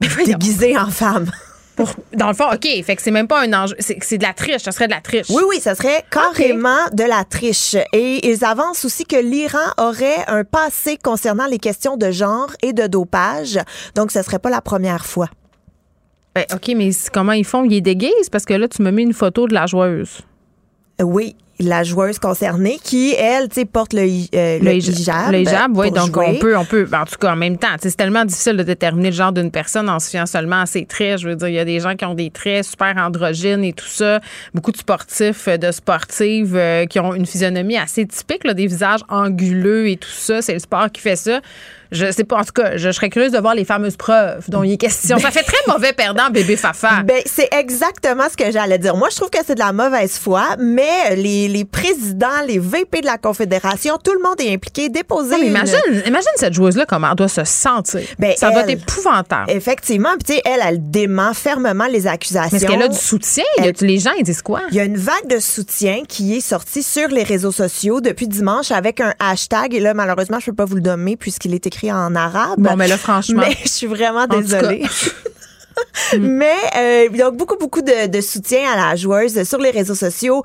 [0.26, 1.26] déguisé en femme.
[2.12, 3.74] Dans le fond, OK, fait que c'est même pas un enjeu.
[3.78, 5.28] C'est de la triche, ça serait de la triche.
[5.30, 7.76] Oui, oui, ça serait carrément de la triche.
[7.92, 12.72] Et ils avancent aussi que l'Iran aurait un passé concernant les questions de genre et
[12.72, 13.58] de dopage.
[13.94, 15.28] Donc, ce serait pas la première fois.
[16.34, 17.64] Ben, OK, mais comment ils font?
[17.64, 18.30] Ils déguisent?
[18.30, 20.20] Parce que là, tu me mets une photo de la joueuse.
[21.02, 25.30] Oui, la joueuse concernée qui, elle, tu sais, porte le, euh, le, hijab.
[25.32, 25.88] Le hijab, oui.
[25.88, 26.26] pour Donc, jouer.
[26.28, 29.10] on peut, on peut, en tout cas, en même temps, c'est tellement difficile de déterminer
[29.10, 31.20] le genre d'une personne en se fiant seulement à ses traits.
[31.20, 33.72] Je veux dire, il y a des gens qui ont des traits super androgynes et
[33.72, 34.20] tout ça.
[34.54, 38.66] Beaucoup de sportifs, euh, de sportives euh, qui ont une physionomie assez typique, là, des
[38.66, 40.40] visages anguleux et tout ça.
[40.42, 41.40] C'est le sport qui fait ça.
[41.92, 44.44] Je sais pas, en tout cas, je, je serais curieuse de voir les fameuses preuves
[44.48, 45.18] dont il est question.
[45.18, 47.02] Ça fait très mauvais perdant, bébé Fafa.
[47.04, 48.96] Ben, c'est exactement ce que j'allais dire.
[48.96, 53.00] Moi, je trouve que c'est de la mauvaise foi, mais les, les présidents, les VP
[53.00, 54.88] de la Confédération, tout le monde est impliqué.
[54.88, 55.30] Déposer.
[55.34, 55.76] Ouais, mais une- imagine,
[56.06, 58.00] imagine cette joueuse-là, comment elle doit se sentir.
[58.18, 59.50] Ben, ça doit elle- être épouvantable.
[59.50, 60.10] Effectivement.
[60.18, 62.50] Puis, tu sais, elle, elle dément fermement les accusations.
[62.52, 63.44] Mais est-ce qu'elle a du soutien?
[63.80, 64.60] Les gens, ils disent quoi?
[64.70, 68.28] Il y a une vague de soutien qui est sortie sur les réseaux sociaux depuis
[68.28, 69.74] dimanche avec un hashtag.
[69.74, 72.58] Et là, malheureusement, je peux pas vous le nommer puisqu'il est écrit en arabe.
[72.58, 73.42] Bon, mais là, franchement.
[73.46, 74.80] Mais je suis vraiment désolée.
[74.80, 74.88] cas.
[76.18, 80.42] Mais euh, donc beaucoup beaucoup de, de soutien à la joueuse sur les réseaux sociaux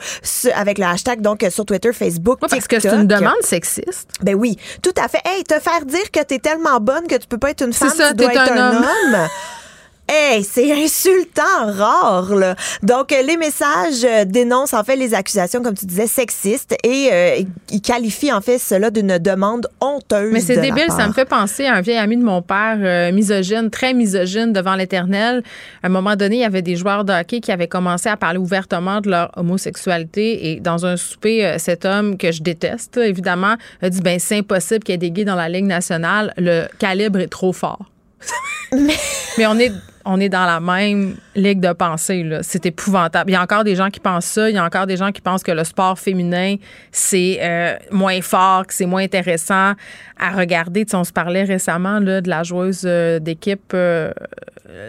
[0.55, 2.99] avec le hashtag donc euh, sur Twitter, Facebook, Ouais, parce que c'est TikTok.
[3.01, 4.07] une demande sexiste.
[4.21, 5.19] Ben oui, tout à fait.
[5.25, 7.89] Hey, te faire dire que t'es tellement bonne que tu peux pas être une femme,
[7.89, 8.85] ça, tu dois être un un homme.
[8.85, 9.27] homme.
[10.07, 12.55] Hey, c'est insultant, rare, là.
[12.83, 17.09] Donc, euh, les messages euh, dénoncent, en fait, les accusations, comme tu disais, sexistes et
[17.11, 17.41] euh,
[17.71, 20.31] ils qualifient, en fait, cela d'une demande honteuse.
[20.31, 23.11] Mais c'est débile, ça me fait penser à un vieil ami de mon père, euh,
[23.11, 25.41] misogyne, très misogyne devant l'éternel.
[25.81, 28.15] À un moment donné, il y avait des joueurs de hockey qui avaient commencé à
[28.15, 33.55] parler ouvertement de leur homosexualité et dans un souper, cet homme que je déteste, évidemment,
[33.81, 36.67] a dit, ben c'est impossible qu'il y ait des gays dans la Ligue nationale, le
[36.77, 37.85] calibre est trop fort.
[38.71, 39.71] Mais on est
[40.05, 43.31] on est dans la même ligue de pensée là, c'est épouvantable.
[43.31, 45.11] Il y a encore des gens qui pensent ça, il y a encore des gens
[45.11, 46.55] qui pensent que le sport féminin
[46.91, 49.73] c'est euh, moins fort, que c'est moins intéressant
[50.17, 50.85] à regarder.
[50.85, 54.11] Tu sais, on se parlait récemment là, de la joueuse euh, d'équipe euh,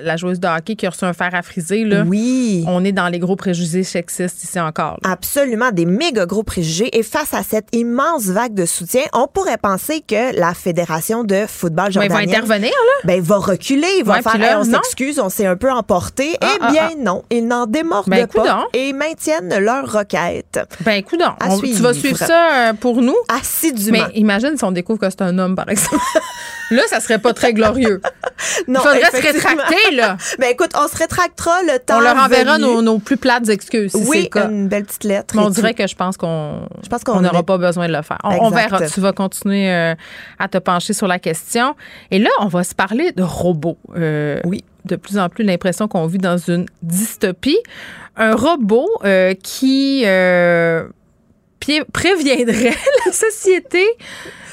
[0.03, 2.03] la joueuse de hockey qui a reçu un fer à friser là.
[2.07, 2.65] Oui.
[2.67, 4.99] On est dans les gros préjugés sexistes ici encore.
[5.05, 5.11] là.
[5.13, 6.97] Absolument, des méga gros préjugés.
[6.97, 11.45] Et face à cette immense vague de soutien, on pourrait penser que la Fédération de
[11.47, 12.93] football Ouais, jordanienne intervenir là.
[13.05, 14.65] ben, va reculer, va Ouais, faire là, Hey, on.
[15.21, 16.37] On s'est un peu emporté.
[16.41, 16.95] Ah, eh ah, bien ah.
[16.99, 18.65] non, ils n'en démordent Ben, pas coudonc.
[18.75, 20.61] et maintiennent leur requête.
[20.81, 22.19] Ben écoute, À tu vas suivre.
[22.19, 23.17] ça euh, pour nous.
[23.29, 24.07] Assidûment.
[24.09, 26.03] Mais imagine si on découvre que c'est un homme, par exemple.
[26.71, 28.01] là, ça serait pas très glorieux.
[28.69, 30.17] Non, Il faudrait se rétracter, là.
[30.39, 33.93] Ben écoute, on se rétractera le temps On leur enverra nos, nos plus plates excuses,
[33.93, 34.49] si Oui, le cas.
[34.49, 35.35] une belle petite lettre.
[35.37, 35.83] Mais on dirait tout.
[35.83, 36.69] que je pense qu'on
[37.21, 38.19] n'aura est- pas besoin de le faire.
[38.25, 38.87] On, verra.
[38.87, 39.95] Tu vas continuer euh,
[40.39, 41.75] à te pencher sur la question.
[42.11, 43.79] Et là, on va se parler de robots.
[43.97, 44.63] Euh, Oui.
[44.87, 47.59] De plus en plus, l'impression qu'on vit dans une dystopie.
[48.17, 50.89] Un robot euh, qui euh,
[51.93, 52.75] préviendrait
[53.07, 53.85] la société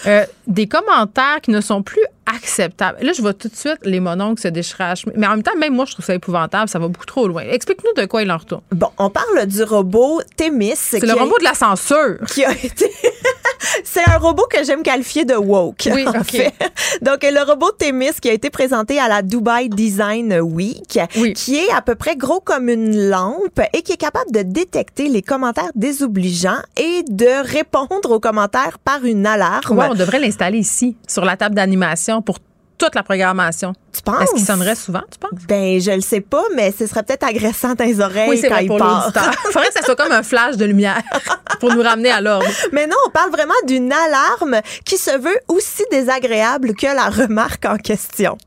[0.08, 2.98] euh, des commentaires qui ne sont plus acceptables.
[3.02, 5.16] Là, je vois tout de suite les mononcles se chemise.
[5.18, 6.70] Mais en même temps, même moi, je trouve ça épouvantable.
[6.70, 7.44] Ça va beaucoup trop loin.
[7.44, 8.62] Explique-nous de quoi il en retourne.
[8.72, 10.74] Bon, on parle du robot Témis.
[10.76, 12.18] C'est le robot de la censure.
[12.28, 12.92] qui a été.
[13.84, 15.88] C'est un robot que j'aime qualifier de woke.
[15.94, 16.54] Oui, en fait.
[17.02, 21.34] Donc, le robot Témis qui a été présenté à la Dubai Design Week, Oui.
[21.34, 25.08] qui est à peu près gros comme une lampe et qui est capable de détecter
[25.08, 29.93] les commentaires désobligeants et de répondre aux commentaires par une alarme.
[29.94, 32.38] On devrait l'installer ici, sur la table d'animation, pour
[32.78, 33.74] toute la programmation.
[33.94, 34.24] Tu penses?
[34.24, 35.40] Est-ce qu'il sonnerait souvent, tu penses?
[35.48, 38.50] Ben, je le sais pas, mais ce serait peut-être agressant dans les oreilles oui, quand
[38.50, 39.12] vrai il pour part.
[39.14, 41.02] Il faudrait que ça soit comme un flash de lumière
[41.60, 42.48] pour nous ramener à l'ordre.
[42.72, 47.66] Mais non, on parle vraiment d'une alarme qui se veut aussi désagréable que la remarque
[47.66, 48.38] en question.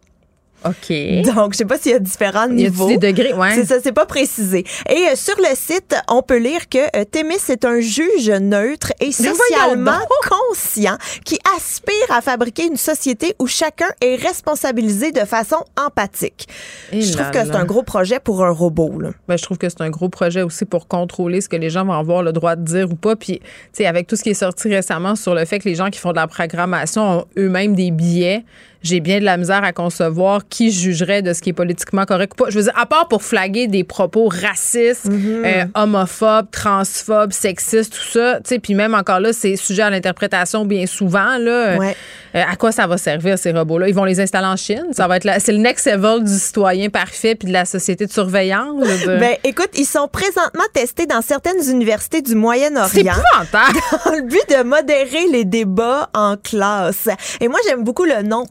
[0.67, 1.35] OK.
[1.35, 2.89] Donc, je sais pas s'il y a différents niveaux.
[2.89, 3.55] Il y a des degrés, ouais.
[3.55, 4.65] C'est ça, c'est pas précisé.
[4.89, 8.93] Et euh, sur le site, on peut lire que euh, Témis est un juge neutre
[9.01, 9.99] et socialement
[10.29, 16.49] conscient qui aspire à fabriquer une société où chacun est responsabilisé de façon empathique.
[16.93, 19.01] Et je trouve là que c'est un gros projet pour un robot.
[19.01, 19.11] Là.
[19.29, 21.85] Ben, je trouve que c'est un gros projet aussi pour contrôler ce que les gens
[21.85, 23.17] vont avoir le droit de dire ou pas.
[23.17, 25.75] Puis, tu sais, avec tout ce qui est sorti récemment sur le fait que les
[25.75, 28.45] gens qui font de la programmation ont eux-mêmes des billets,
[28.87, 32.33] j'ai bien de la misère à concevoir qui jugerait de ce qui est politiquement correct
[32.35, 32.51] ou pas.
[32.51, 38.19] Je veux dire, à part pour flaguer des propos racistes, euh, homophobes, transphobes, sexistes, tout
[38.19, 41.77] ça, tu sais, puis même encore là, c'est sujet à l'interprétation bien souvent, là.
[41.77, 41.97] Ouais.
[42.35, 43.89] Euh, à quoi ça va servir, ces robots-là?
[43.89, 44.87] Ils vont les installer en Chine?
[44.93, 48.13] Ça va être c'est le next level du citoyen parfait puis de la société de
[48.13, 48.87] surveillance.
[48.87, 49.19] dire.
[49.19, 53.15] Ben, écoute, ils sont présentement testés dans certaines universités du c'est Moyen-Orient.
[53.15, 53.79] épouvantable!
[54.05, 57.09] dans le but de modérer les débats en classe.
[57.41, 58.45] Et moi, j'aime beaucoup le nom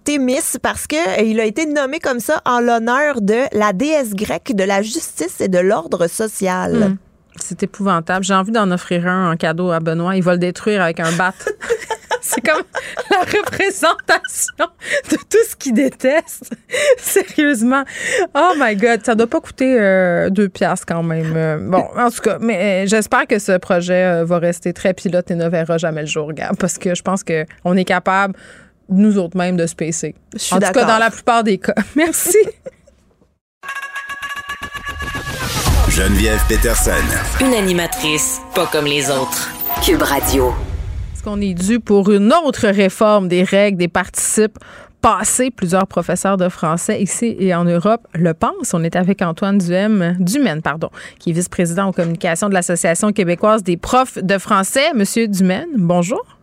[0.62, 4.56] Parce que euh, il a été nommé comme ça en l'honneur de la déesse grecque
[4.56, 6.74] de la justice et de l'ordre social.
[6.74, 6.98] Mm.
[7.38, 8.24] C'est épouvantable.
[8.24, 10.16] J'ai envie d'en offrir un en cadeau à Benoît.
[10.16, 11.34] Il va le détruire avec un bat.
[12.22, 12.64] C'est comme
[13.12, 14.66] la représentation
[15.12, 16.56] de tout ce qu'il déteste.
[16.98, 17.84] Sérieusement.
[18.34, 19.06] Oh my God.
[19.06, 21.34] Ça doit pas coûter euh, deux piastres quand même.
[21.36, 25.30] Euh, bon, en tout cas, mais euh, j'espère que ce projet va rester très pilote
[25.30, 28.34] et ne verra jamais le jour, Gab, parce que je pense qu'on est capable,
[28.90, 30.16] nous autres mêmes, de se pacer.
[30.34, 31.74] Je suis En tout cas, dans la plupart des cas.
[31.96, 32.38] Merci.
[35.90, 36.92] Geneviève Peterson.
[37.40, 39.50] Une animatrice pas comme les autres.
[39.82, 40.54] Cube Radio.
[41.14, 44.58] Est-ce qu'on est dû pour une autre réforme des règles des participes
[45.02, 45.52] passés?
[45.52, 48.74] Plusieurs professeurs de français ici et en Europe le pensent.
[48.74, 53.64] On est avec Antoine Duhem, Dumaine, pardon, qui est vice-président aux communications de l'Association québécoise
[53.64, 54.94] des profs de français.
[54.94, 56.35] Monsieur Dumaine, bonjour.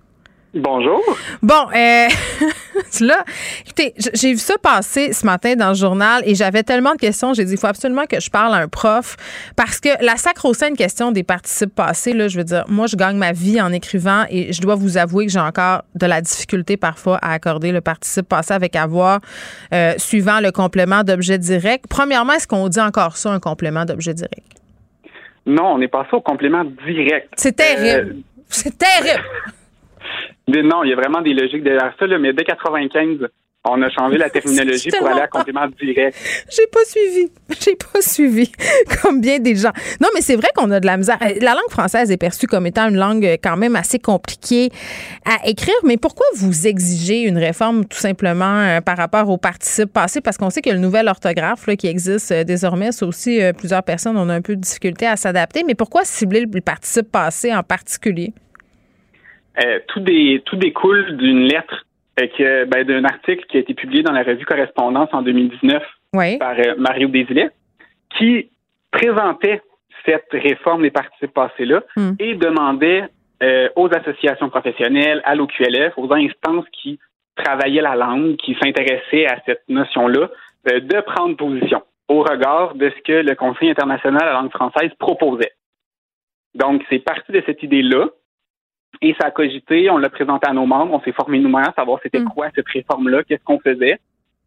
[0.54, 1.00] Bonjour.
[1.42, 2.08] Bon, euh,
[3.00, 3.24] là,
[3.64, 7.32] écoutez, j'ai vu ça passer ce matin dans le journal et j'avais tellement de questions.
[7.32, 9.16] J'ai dit, il faut absolument que je parle à un prof
[9.56, 13.16] parce que la sacro-sainte question des participes passés, là, je veux dire, moi, je gagne
[13.16, 16.76] ma vie en écrivant et je dois vous avouer que j'ai encore de la difficulté
[16.76, 19.20] parfois à accorder le participe passé avec avoir
[19.72, 21.86] euh, suivant le complément d'objet direct.
[21.88, 24.58] Premièrement, est-ce qu'on dit encore ça, un complément d'objet direct?
[25.46, 27.30] Non, on est passé au complément direct.
[27.36, 28.16] C'est terrible.
[28.48, 29.24] C'est terrible.
[30.48, 33.28] Mais non, il y a vraiment des logiques derrière ça, là, mais dès 95,
[33.64, 36.16] on a changé la terminologie C'est pour aller à complément direct.
[36.50, 37.30] J'ai pas suivi.
[37.60, 38.50] J'ai pas suivi.
[39.02, 39.70] Comme bien des gens.
[40.00, 41.18] Non, mais c'est vrai qu'on a de la misère.
[41.22, 44.70] Euh, La langue française est perçue comme étant une langue euh, quand même assez compliquée
[45.24, 45.76] à écrire.
[45.84, 50.20] Mais pourquoi vous exigez une réforme tout simplement euh, par rapport au participe passé?
[50.20, 53.52] Parce qu'on sait que le nouvel orthographe là, qui existe euh, désormais, ça aussi, euh,
[53.52, 55.62] plusieurs personnes ont un peu de difficulté à s'adapter.
[55.64, 58.32] Mais pourquoi cibler le participe passé en particulier?
[59.64, 61.84] Euh, tout, dé- tout découle d'une lettre,
[62.20, 65.82] euh, que- ben, d'un article qui a été publié dans la revue Correspondance en 2019
[66.14, 66.38] Oui.
[66.38, 67.50] par euh, Mario Desilets,
[68.16, 68.48] qui
[68.90, 69.60] présentait
[70.06, 72.12] cette réforme des participes passés-là Hmm.
[72.18, 73.04] et demandait
[73.74, 77.00] aux associations professionnelles, à l'OQLF, aux instances qui
[77.34, 80.30] travaillaient la langue, qui s'intéressaient à cette notion-là,
[80.64, 84.92] de prendre position au regard de ce que le Conseil international de la langue française
[84.96, 85.50] proposait.
[86.54, 88.10] Donc, c'est parti de cette idée-là.
[89.00, 91.72] Et ça a cogité, on l'a présenté à nos membres, on s'est formé nous-mêmes à
[91.74, 93.98] savoir c'était quoi cette réforme-là, qu'est-ce qu'on faisait.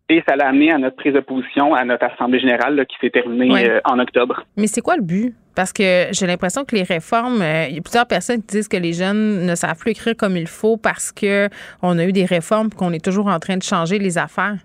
[0.07, 2.95] Et ça l'a amené à notre prise de position, à notre Assemblée générale là, qui
[3.01, 3.67] s'est terminée Ouais.
[3.69, 4.45] euh, en octobre.
[4.55, 5.33] Mais c'est quoi le but?
[5.55, 8.67] Parce que j'ai l'impression que les réformes, euh, il y a plusieurs personnes qui disent
[8.67, 11.49] que les jeunes ne savent plus écrire comme il faut parce que
[11.81, 14.57] on a eu des réformes et qu'on est toujours en train de changer les affaires.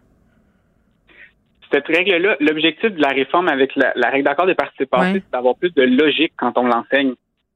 [1.73, 5.12] Cette règle-là, l'objectif de la réforme avec la, la règle d'accord des participants, Ouais.
[5.15, 7.15] c'est d'avoir plus de logique quand on l'enseigne.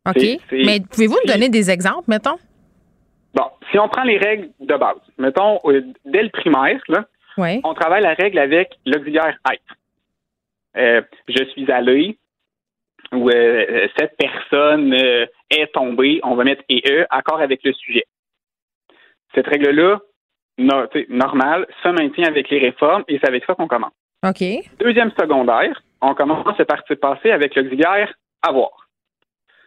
[0.08, 0.22] OK.
[0.52, 2.36] Mais pouvez-vous nous donner des exemples, mettons?
[3.34, 7.04] Bon, si on prend les règles de base, mettons, euh, dès le primaire, là,
[7.38, 7.60] Oui.
[7.64, 9.76] on travaille la règle avec l'auxiliaire être.
[10.76, 12.18] Euh, je suis allé,
[13.12, 18.04] ou euh, cette personne euh, est tombée, on va mettre EE, accord avec le sujet.
[19.34, 19.98] Cette règle-là,
[20.58, 23.92] no- normale, se maintient avec les réformes et c'est avec ça qu'on commence.
[24.24, 24.42] OK.
[24.78, 28.12] Deuxième secondaire, on commence le parti passé avec l'auxiliaire
[28.42, 28.83] avoir.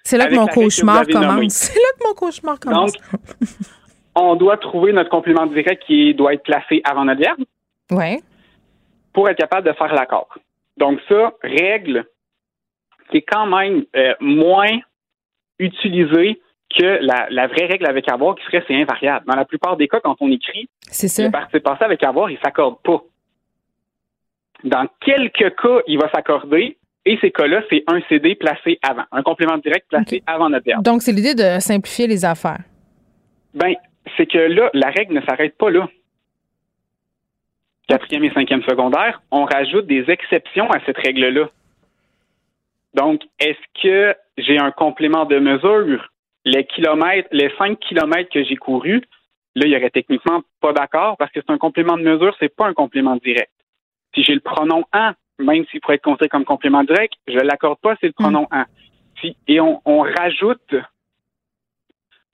[0.08, 1.54] C'est là que mon cauchemar commence.
[1.54, 2.94] C'est là que mon cauchemar commence.
[2.94, 3.02] Donc,
[4.16, 7.44] on doit trouver notre complément direct qui doit être placé avant notre verbe
[7.92, 8.22] ouais.
[9.12, 10.30] pour être capable de faire l'accord.
[10.78, 12.06] Donc ça, règle
[13.12, 14.80] qui est quand même euh, moins
[15.60, 16.42] utilisée
[16.74, 19.26] que la, vraie règle avec avoir qui serait c'est invariable.
[19.28, 22.40] Dans la plupart des cas, quand on écrit c'est le participe passé avec avoir, il
[22.40, 23.04] s'accorde pas.
[24.64, 26.77] Dans quelques cas, il va s'accorder.
[27.08, 30.84] Et ces cas-là, c'est un CD placé avant, un complément direct placé avant notre verbe.
[30.84, 32.60] Donc, c'est l'idée de simplifier les affaires.
[33.54, 33.76] Ben,
[34.18, 35.88] c'est que là, la règle ne s'arrête pas là.
[37.88, 41.50] Quatrième et cinquième secondaire, on rajoute des exceptions à cette règle-là.
[42.94, 46.12] Donc, est-ce que j'ai un complément de mesure?
[46.44, 49.02] Les kilomètres, les cinq kilomètres que j'ai courus,
[49.56, 52.54] là, il y aurait techniquement pas d'accord parce que c'est un complément de mesure, c'est
[52.54, 53.52] pas un complément direct.
[54.14, 57.80] Si j'ai le pronom en, même s'il pourrait être compté comme complément direct, je l'accorde
[57.80, 58.64] pas, c'est le pronom en.
[59.48, 60.76] et on, on rajoute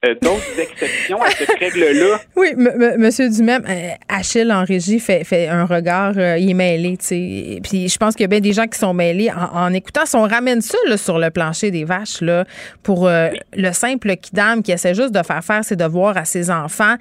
[0.05, 2.19] euh, d'autres exceptions à cette règle-là.
[2.35, 2.49] Oui,
[2.97, 7.05] Monsieur Dumais, euh, Achille en régie fait, fait un regard, euh, il est mêlé, tu
[7.05, 7.59] sais.
[7.63, 10.05] Puis je pense qu'il y a bien des gens qui sont mêlés en, écoutant.
[10.05, 12.45] Si on ramène ça là, sur le plancher des vaches, là,
[12.83, 16.95] pour le simple kidam qui essaie juste de faire faire ses devoirs à ses enfants,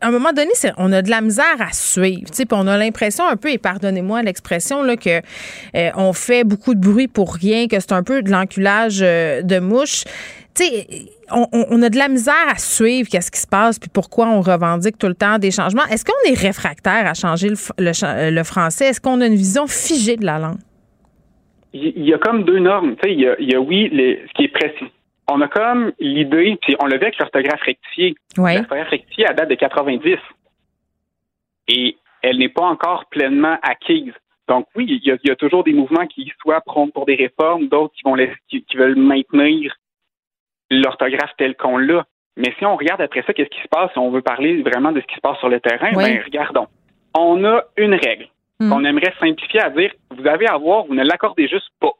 [0.00, 2.30] à un moment donné, on a de la misère à suivre.
[2.52, 5.20] On a l'impression un peu, et pardonnez-moi l'expression, là, que
[5.96, 10.04] on fait beaucoup de bruit pour rien, que c'est un peu de l'enculage de mouche.
[10.54, 10.86] Sais,
[11.30, 14.96] on, a de la misère à suivre qu'est-ce qui se passe puis pourquoi on revendique
[14.96, 15.84] tout le temps des changements.
[15.90, 17.48] Est-ce qu'on est réfractaire à changer
[17.78, 18.86] le, français?
[18.86, 20.60] Est-ce qu'on a une vision figée de la langue?
[21.74, 22.96] Il y a comme deux normes.
[23.04, 24.90] Il y, a, il y a, oui, ce qui est précis.
[25.28, 28.14] On a comme l'idée, puis on le vu avec l'orthographe rectifiée.
[28.36, 30.16] L'orthographe rectifiée, à date de 90.
[31.68, 34.12] Et elle n'est pas encore pleinement acquise.
[34.48, 37.92] Donc oui, il y, a, toujours des mouvements qui soit prônent pour des réformes, d'autres
[37.94, 38.16] qui vont
[38.48, 39.74] qui veulent maintenir
[40.70, 42.04] l'orthographe telle qu'on l'a.
[42.36, 44.92] Mais si on regarde après ça, qu'est-ce qui se passe, si on veut parler vraiment
[44.92, 46.68] de ce qui se passe sur le terrain, ben, regardons.
[47.14, 48.28] On a une règle
[48.60, 48.68] hmm.
[48.68, 51.92] qu'on aimerait simplifier à dire vous avez à voir, vous ne l'accordez juste pas.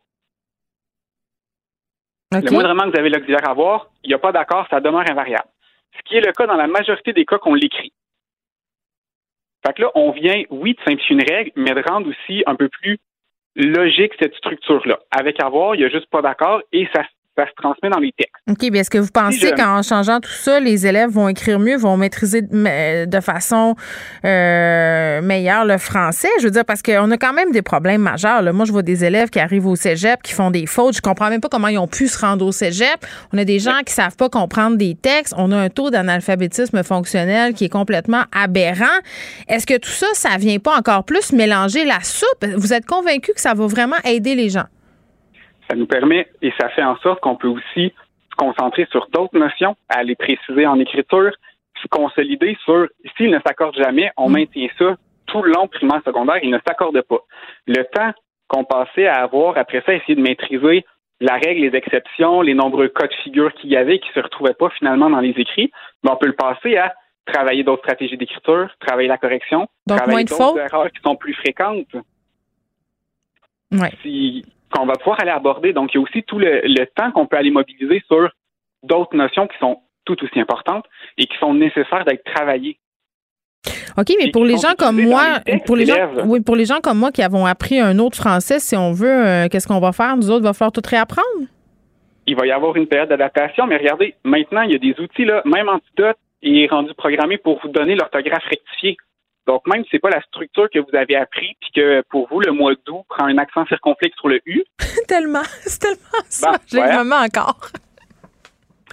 [2.32, 5.09] Le moindrement que vous avez l'auxiliaire à voir, il n'y a pas d'accord, ça demeure
[5.09, 5.48] invariable.
[5.97, 7.93] Ce qui est le cas dans la majorité des cas qu'on l'écrit.
[9.65, 12.55] Fait que là, on vient, oui, de simplifier une règle, mais de rendre aussi un
[12.55, 12.98] peu plus
[13.55, 14.98] logique cette structure-là.
[15.11, 17.05] Avec avoir, il n'y a juste pas d'accord et ça
[17.36, 18.34] ça se transmet dans les textes.
[18.50, 21.76] OK, bien est-ce que vous pensez qu'en changeant tout ça, les élèves vont écrire mieux,
[21.76, 23.74] vont maîtriser de, façon
[24.24, 26.28] euh, meilleure le français?
[26.38, 28.42] Je veux dire, parce qu'on a quand même des problèmes majeurs.
[28.54, 30.96] Moi, je vois des élèves qui arrivent au cégep, qui font des fautes.
[30.96, 33.04] Je comprends même pas comment ils ont pu se rendre au cégep.
[33.32, 35.34] On a des gens qui savent pas comprendre des textes.
[35.36, 38.84] On a un taux d'analphabétisme fonctionnel qui est complètement aberrant.
[39.48, 42.46] Est-ce que tout ça, ça vient pas encore plus mélanger la soupe?
[42.56, 44.64] Vous êtes convaincu que ça va vraiment aider les gens?
[45.68, 47.93] Ça nous permet et ça fait en sorte qu'on peut aussi
[48.30, 51.32] se concentrer sur d'autres notions, à les préciser en écriture,
[51.82, 54.32] se consolider sur s'il ne s'accorde jamais, on mm.
[54.32, 57.18] maintient ça tout le long primaire secondaire, il ne s'accorde pas.
[57.66, 58.12] Le temps
[58.48, 60.84] qu'on passait à avoir après ça, essayer de maîtriser
[61.20, 64.55] la règle, les exceptions, les nombreux cas de figure qu'il y avait qui se retrouvaient
[64.55, 65.72] pas finalement dans les écrits,
[66.05, 66.94] mais on peut le passer à
[67.24, 71.97] travailler d'autres stratégies d'écriture, travailler la correction, travailler d'autres erreurs qui sont plus fréquentes.
[73.72, 73.90] Ouais
[74.70, 75.72] qu'on va pouvoir aller aborder.
[75.72, 78.28] Donc, il y a aussi tout le, temps qu'on peut aller mobiliser sur
[78.82, 80.84] d'autres notions qui sont tout aussi importantes
[81.18, 82.78] et qui sont nécessaires d'être travaillées.
[83.98, 86.98] OK, mais pour les gens comme moi, pour les gens, oui, pour les gens comme
[86.98, 90.16] moi qui avons appris un autre français, si on veut, euh, qu'est-ce qu'on va faire?
[90.16, 91.47] Nous autres, il va falloir tout réapprendre?
[92.26, 95.24] Il va y avoir une période d'adaptation, mais regardez, maintenant, il y a des outils,
[95.24, 98.97] là, même Antidote est rendu programmé pour vous donner l'orthographe rectifiée.
[99.47, 102.40] Donc, même si c'est pas la structure que vous avez appris, puis que pour vous,
[102.40, 104.64] le mois d'août prend un accent circonflexe sur le U.
[105.09, 106.52] tellement, c'est tellement ça.
[106.52, 107.70] Ben, J'ai le moment encore.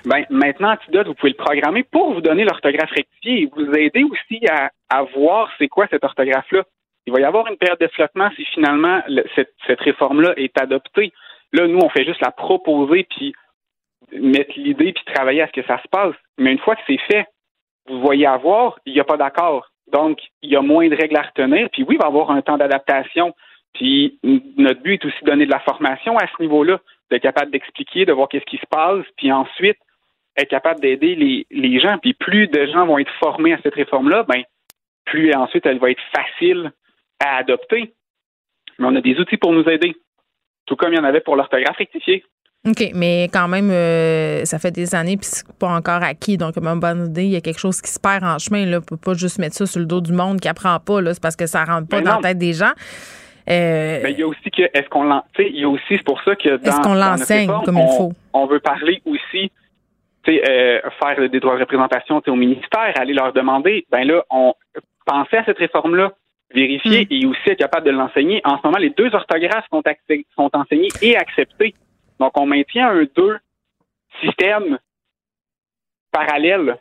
[0.05, 4.03] Ben, maintenant, Antidote, vous pouvez le programmer pour vous donner l'orthographe rectifiée et vous aider
[4.03, 4.69] aussi à,
[5.15, 6.63] voir c'est quoi cette orthographe-là.
[7.05, 9.01] Il va y avoir une période de flottement si finalement
[9.35, 11.11] cette, cette réforme-là est adoptée.
[11.51, 13.33] Là, nous, on fait juste la proposer puis
[14.11, 16.15] mettre l'idée puis travailler à ce que ça se passe.
[16.37, 17.25] Mais une fois que c'est fait,
[17.87, 19.72] vous voyez avoir, il n'y a pas d'accord.
[19.93, 21.69] Donc, il y a moins de règles à retenir.
[21.71, 23.33] Puis oui, il va y avoir un temps d'adaptation.
[23.73, 24.19] Puis
[24.57, 26.79] notre but est aussi de donner de la formation à ce niveau-là,
[27.09, 29.77] d'être capable d'expliquer, de voir qu'est-ce qui se passe, puis ensuite
[30.35, 31.97] être capable d'aider les, les gens.
[31.99, 34.43] Puis plus de gens vont être formés à cette réforme-là, ben
[35.05, 36.71] plus ensuite elle va être facile
[37.23, 37.93] à adopter.
[38.79, 39.95] Mais on a des outils pour nous aider,
[40.65, 42.23] tout comme il y en avait pour l'orthographe rectifiée.
[42.65, 46.37] OK, mais quand même, euh, ça fait des années, puis c'est pas encore acquis.
[46.37, 48.65] Donc, une bonne idée, il y a quelque chose qui se perd en chemin.
[48.65, 48.77] Là.
[48.77, 51.01] On peut pas juste mettre ça sur le dos du monde qui apprend pas.
[51.01, 51.13] Là.
[51.13, 52.71] C'est parce que ça rentre pas dans la tête des gens.
[53.49, 55.51] Euh, mais il y a aussi que, est-ce qu'on l'enseigne?
[55.53, 56.71] Il y a aussi, c'est pour ça que dans.
[56.71, 58.13] Est-ce qu'on l'enseigne comme il faut?
[58.31, 59.51] On veut parler aussi,
[60.23, 64.23] tu sais, euh, faire des droits de représentation au ministère, aller leur demander, ben là,
[64.29, 64.53] on
[65.05, 66.13] pensait à cette réforme-là,
[66.55, 67.07] vérifier hmm.
[67.13, 68.39] et aussi être capable de l'enseigner.
[68.45, 69.83] En ce moment, les deux orthographes sont,
[70.37, 71.73] sont enseignés et acceptés.
[72.19, 73.39] Donc, on maintient un 2
[74.21, 74.79] système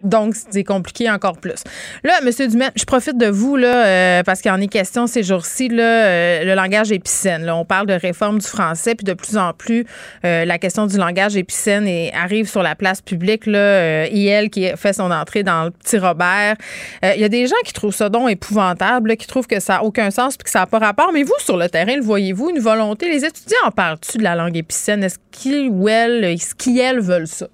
[0.03, 1.65] Donc, c'est compliqué encore plus.
[2.05, 2.49] Là, M.
[2.49, 5.69] Dumet, je profite de vous là, euh, parce qu'il y en est question ces jours-ci,
[5.69, 7.45] là, euh, le langage épicène.
[7.45, 9.87] Là, on parle de réforme du français, puis de plus en plus,
[10.25, 13.47] euh, la question du langage épicène et arrive sur la place publique.
[13.47, 16.57] Là, IL qui fait son entrée dans le petit Robert.
[17.03, 19.85] Il y a des gens qui trouvent ça donc épouvantable, qui trouvent que ça n'a
[19.85, 21.11] aucun sens puis que ça n'a pas rapport.
[21.13, 23.09] Mais vous, sur le terrain, le voyez-vous, une volonté?
[23.09, 25.03] Les étudiants en parlent-tu de la langue épicène?
[25.03, 27.47] Est-ce qu'ils ou elles, est-ce qu'ils, veulent ça?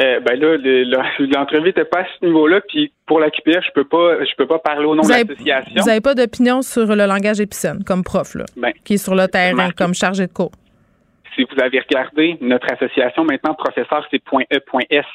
[0.00, 0.56] Euh, ben là,
[1.18, 4.46] l'entrevue n'était pas à ce niveau-là, puis pour la QPF, je peux pas, je peux
[4.46, 5.74] pas parler au nom de l'association.
[5.76, 9.14] Vous n'avez pas d'opinion sur le langage épicène comme prof, là, ben, qui est sur
[9.14, 10.52] le terrain comme chargé de cours?
[11.34, 15.06] Si vous avez regardé notre association, maintenant, professeur, c'est .e.s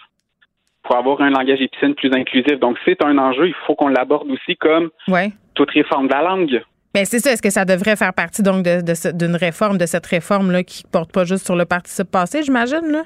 [0.83, 2.59] pour avoir un langage épicène plus inclusif.
[2.59, 4.91] Donc, c'est un enjeu, il faut qu'on l'aborde aussi comme
[5.55, 6.61] toute réforme de la langue.
[6.93, 7.31] Mais ben, c'est ça.
[7.31, 11.25] Est-ce que ça devrait faire partie donc d'une réforme, de cette réforme-là qui porte pas
[11.25, 13.03] juste sur le participe passé, j'imagine, là?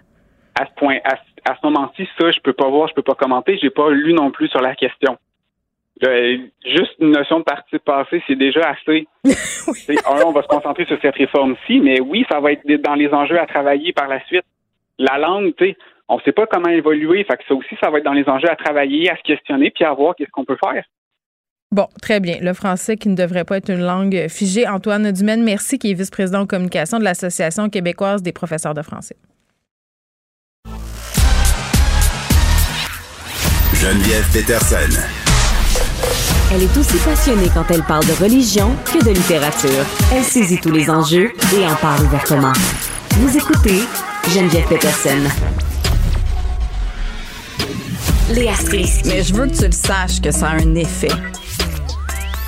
[0.59, 1.15] À ce point, à,
[1.45, 3.57] à ce moment-ci, ça, je peux pas voir, je peux pas commenter.
[3.61, 5.17] J'ai pas lu non plus sur la question.
[6.01, 9.07] juste une notion de parti passé, c'est déjà assez.
[9.25, 13.39] on va se concentrer sur cette réforme-ci, mais oui, ça va être dans les enjeux
[13.39, 14.45] à travailler par la suite.
[14.97, 15.77] La langue, tu sais,
[16.09, 18.27] on ne sait pas comment évoluer, fait que ça aussi, ça va être dans les
[18.27, 20.83] enjeux à travailler, à se questionner, puis à voir qu'est-ce qu'on peut faire.
[21.71, 22.37] Bon, très bien.
[22.41, 24.67] Le français qui ne devrait pas être une langue figée.
[24.67, 29.15] Antoine Dumaine, merci, qui est vice-président en communication de l'Association québécoise des professeurs de français.
[33.81, 34.99] Geneviève Peterson.
[36.51, 39.85] Elle est aussi passionnée quand elle parle de religion que de littérature.
[40.13, 42.51] Elle saisit tous les enjeux et en parle ouvertement.
[43.11, 43.85] Vous écoutez
[44.33, 45.21] Geneviève Peterson.
[48.31, 49.07] Léa Strisky.
[49.07, 51.13] Mais je veux que tu le saches que ça a un effet.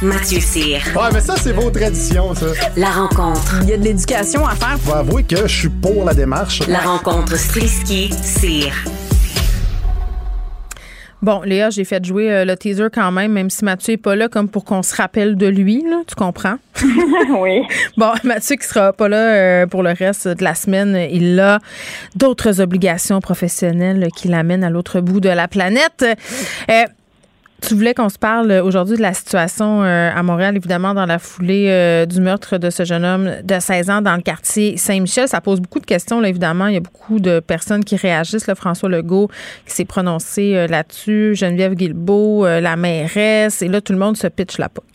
[0.01, 0.81] Mathieu Cyr.
[0.93, 2.47] Ouais, mais ça, c'est vos traditions, ça.
[2.75, 3.59] La rencontre.
[3.61, 4.77] Il y a de l'éducation à faire.
[4.83, 6.59] Faut avouer que je suis pour la démarche.
[6.67, 8.73] La rencontre Strisky-Cyr.
[11.21, 14.15] Bon, Léa, j'ai fait jouer euh, le teaser quand même, même si Mathieu n'est pas
[14.15, 16.55] là, comme pour qu'on se rappelle de lui, là, tu comprends?
[17.39, 17.61] oui.
[17.95, 21.59] Bon, Mathieu qui sera pas là euh, pour le reste de la semaine, il a
[22.15, 26.03] d'autres obligations professionnelles qui l'amènent à l'autre bout de la planète.
[26.71, 26.83] Euh,
[27.61, 31.19] tu voulais qu'on se parle aujourd'hui de la situation euh, à Montréal, évidemment, dans la
[31.19, 35.27] foulée euh, du meurtre de ce jeune homme de 16 ans dans le quartier Saint-Michel.
[35.27, 36.67] Ça pose beaucoup de questions, là, évidemment.
[36.67, 38.47] Il y a beaucoup de personnes qui réagissent.
[38.47, 39.27] Là, François Legault
[39.65, 44.27] qui s'est prononcé euh, là-dessus, Geneviève Guilbeault, la mairesse, et là, tout le monde se
[44.27, 44.85] pitche la poque.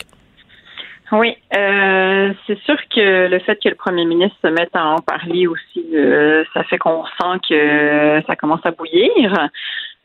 [1.13, 5.47] Oui, c'est sûr que le fait que le premier ministre se mette à en parler
[5.47, 5.85] aussi,
[6.53, 9.49] ça fait qu'on sent que ça commence à bouillir.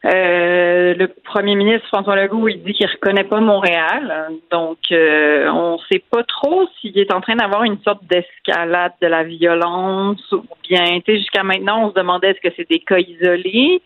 [0.04, 5.78] Euh, le premier ministre François Legault, il dit qu'il reconnaît pas Montréal, donc euh, on
[5.90, 10.42] sait pas trop s'il est en train d'avoir une sorte d'escalade de la violence ou
[10.68, 13.80] bien, tu sais, jusqu'à maintenant, on se demandait est-ce que c'est des cas isolés.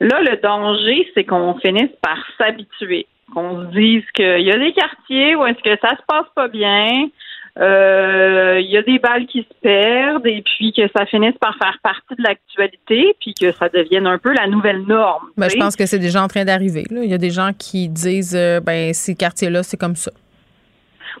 [0.00, 4.72] Là, le danger, c'est qu'on finisse par s'habituer, qu'on se dise qu'il y a des
[4.72, 7.08] quartiers où est-ce que ça se passe pas bien,
[7.56, 11.78] il y a des balles qui se perdent et puis que ça finisse par faire
[11.82, 15.28] partie de l'actualité puis que ça devienne un peu la nouvelle norme.
[15.36, 16.84] Ben, je pense que c'est déjà en train d'arriver.
[16.90, 20.10] Il y a des gens qui disent euh, ben ces quartiers-là, c'est comme ça.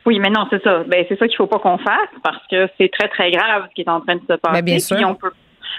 [0.06, 0.84] Oui, mais non, c'est ça.
[0.84, 3.74] Ben, c'est ça qu'il faut pas qu'on fasse parce que c'est très, très grave ce
[3.74, 4.52] qui est en train de se passer.
[4.52, 4.96] Ben, bien sûr.
[4.96, 5.32] Puis on peut,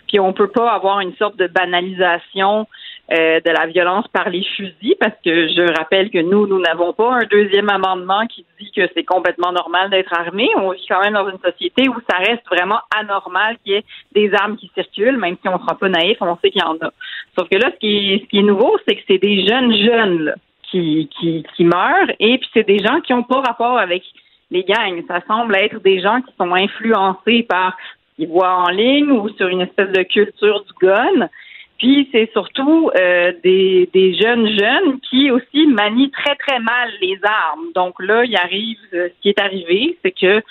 [0.08, 2.68] puis on peut pas avoir une sorte de banalisation
[3.12, 6.92] euh, de la violence par les fusils, parce que je rappelle que nous, nous n'avons
[6.94, 10.50] pas un deuxième amendement qui dit que c'est complètement normal d'être armé.
[10.56, 13.84] On vit quand même dans une société où ça reste vraiment anormal qu'il y ait
[14.14, 16.66] des armes qui circulent, même si on ne sera pas naïf, on sait qu'il y
[16.66, 16.92] en a.
[17.38, 19.76] Sauf que là, ce qui est, ce qui est nouveau, c'est que c'est des jeunes
[19.76, 20.34] jeunes
[20.64, 24.04] qui, qui, qui meurent, et puis c'est des gens qui n'ont pas rapport avec
[24.50, 25.04] les gangs.
[25.08, 29.30] Ça semble être des gens qui sont influencés par ce qu'ils voient en ligne ou
[29.30, 31.30] sur une espèce de culture du gun.
[31.78, 37.20] Puis c'est surtout euh, des, des jeunes jeunes qui aussi manient très très mal les
[37.24, 37.72] armes.
[37.76, 40.42] Donc là, il arrive, euh, ce qui est arrivé, c'est que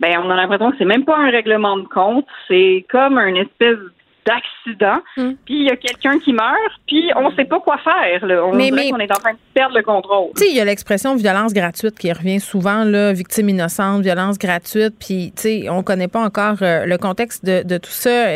[0.00, 3.36] ben on a l'impression que c'est même pas un règlement de compte, c'est comme une
[3.36, 3.78] espèce
[4.26, 5.32] d'accident, hmm.
[5.44, 8.24] puis il y a quelqu'un qui meurt, puis on ne sait pas quoi faire.
[8.24, 8.44] Là.
[8.44, 10.30] On mais, qu'on est en train de perdre le contrôle.
[10.36, 14.38] Tu sais, il y a l'expression violence gratuite qui revient souvent, là, victime innocente, violence
[14.38, 18.26] gratuite, puis tu sais, on connaît pas encore euh, le contexte de, de tout ça.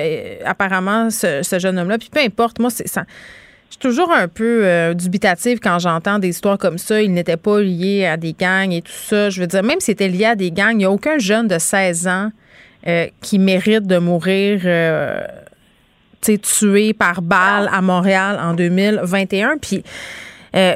[0.44, 3.04] apparemment, ce, ce jeune homme-là, puis peu importe, moi, c'est ça.
[3.68, 7.02] Je suis toujours un peu euh, dubitative quand j'entends des histoires comme ça.
[7.02, 9.28] Il n'était pas lié à des gangs et tout ça.
[9.28, 11.48] Je veux dire, même si c'était lié à des gangs, il n'y a aucun jeune
[11.48, 12.30] de 16 ans
[12.86, 14.60] euh, qui mérite de mourir
[16.20, 19.58] tué par balle à Montréal en 2021.
[19.58, 19.82] Puis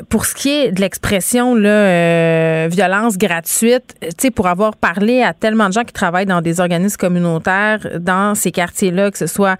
[0.09, 5.33] pour ce qui est de l'expression là, violence gratuite, tu sais, pour avoir parlé à
[5.33, 9.57] tellement de gens qui travaillent dans des organismes communautaires dans ces quartiers-là, que ce soit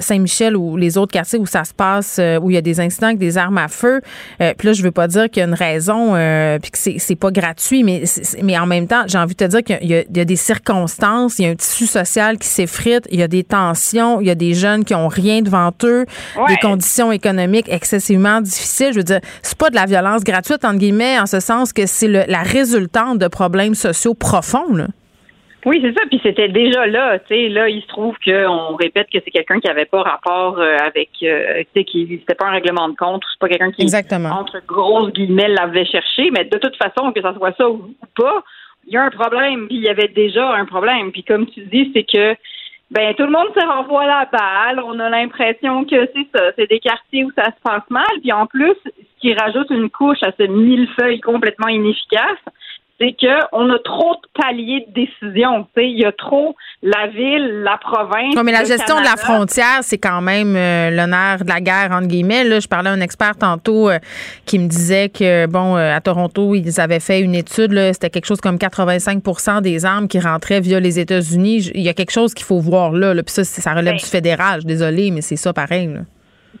[0.00, 3.08] Saint-Michel ou les autres quartiers où ça se passe, où il y a des incidents
[3.08, 4.00] avec des armes à feu.
[4.38, 6.12] puis là, je veux pas dire qu'il y a une raison,
[6.60, 8.04] puis que c'est pas gratuit, mais
[8.42, 11.38] mais en même temps, j'ai envie de te dire qu'il y, y, a des circonstances,
[11.38, 14.30] il y a un tissu social qui s'effrite, il y a des tensions, il y
[14.30, 16.06] a des jeunes qui ont rien devant eux,
[16.48, 18.92] des conditions économiques excessivement difficiles.
[18.92, 21.86] Je veux dire, c'est pas de la violence gratuite entre guillemets, en ce sens que
[21.86, 24.74] c'est la résultante de problèmes sociaux profonds.
[24.74, 24.86] Là.
[25.66, 26.06] Oui, c'est ça.
[26.08, 27.18] Puis c'était déjà là.
[27.18, 30.58] Tu sais, là, il se trouve qu'on répète que c'est quelqu'un qui n'avait pas rapport
[30.58, 33.22] euh, avec, euh, tu sais, qui c'était pas un règlement de compte.
[33.30, 34.30] C'est pas quelqu'un qui, Exactement.
[34.30, 36.30] entre grosses guillemets, l'avait cherché.
[36.30, 38.44] Mais de toute façon, que ça soit ça ou pas,
[38.86, 39.66] il y a un problème.
[39.66, 41.10] Puis il y avait déjà un problème.
[41.10, 42.34] Puis comme tu dis, c'est que
[42.90, 44.82] ben tout le monde se renvoie la balle.
[44.84, 48.06] On a l'impression que c'est ça, c'est des quartiers où ça se passe mal.
[48.20, 52.38] Puis en plus, ce qui rajoute une couche à ce millefeuille complètement inefficace,
[52.98, 55.66] c'est qu'on a trop de paliers de décision.
[55.76, 58.34] Il y a trop la ville, la province.
[58.34, 61.90] Non, mais la gestion de la frontière, c'est quand même euh, l'honneur de la guerre,
[61.92, 62.42] entre guillemets.
[62.42, 63.98] Là, je parlais à un expert tantôt euh,
[64.46, 68.26] qui me disait que, bon, euh, à Toronto, ils avaient fait une étude, c'était quelque
[68.26, 71.70] chose comme 85% des armes qui rentraient via les États-Unis.
[71.74, 73.14] Il y a quelque chose qu'il faut voir là.
[73.14, 74.64] Puis ça, ça relève ben du fédéral.
[74.64, 75.86] Désolée, mais c'est ça pareil.
[75.86, 76.00] Là.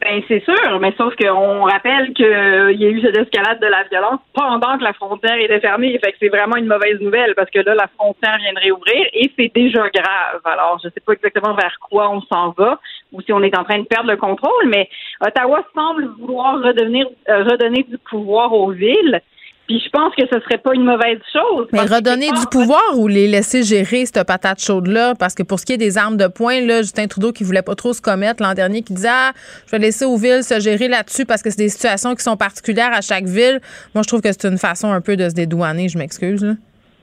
[0.00, 3.84] Ben c'est sûr, mais sauf qu'on rappelle qu'il y a eu cette escalade de la
[3.84, 5.98] violence pendant que la frontière était fermée.
[6.04, 9.06] Fait que c'est vraiment une mauvaise nouvelle parce que là, la frontière vient de réouvrir
[9.12, 10.40] et c'est déjà grave.
[10.44, 12.78] Alors, je sais pas exactement vers quoi on s'en va
[13.12, 14.88] ou si on est en train de perdre le contrôle, mais
[15.20, 19.20] Ottawa semble vouloir redevenir, euh, redonner du pouvoir aux villes.
[19.68, 21.68] Puis je pense que ce serait pas une mauvaise chose.
[21.74, 25.14] Mais redonner du pouvoir ou les laisser gérer cette patate chaude-là?
[25.14, 27.60] Parce que pour ce qui est des armes de poing, là, Justin Trudeau qui voulait
[27.60, 29.32] pas trop se commettre l'an dernier, qui disait Ah,
[29.66, 32.38] je vais laisser aux villes se gérer là-dessus parce que c'est des situations qui sont
[32.38, 33.60] particulières à chaque ville.
[33.94, 36.56] Moi, je trouve que c'est une façon un peu de se dédouaner, je m'excuse.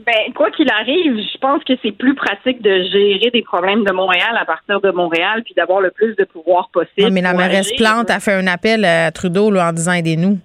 [0.03, 3.91] Ben, quoi qu'il arrive, je pense que c'est plus pratique de gérer des problèmes de
[3.91, 7.11] Montréal à partir de Montréal puis d'avoir le plus de pouvoir possible.
[7.11, 10.39] mais la mairesse Plante a fait un appel à Trudeau là, en disant aidez-nous.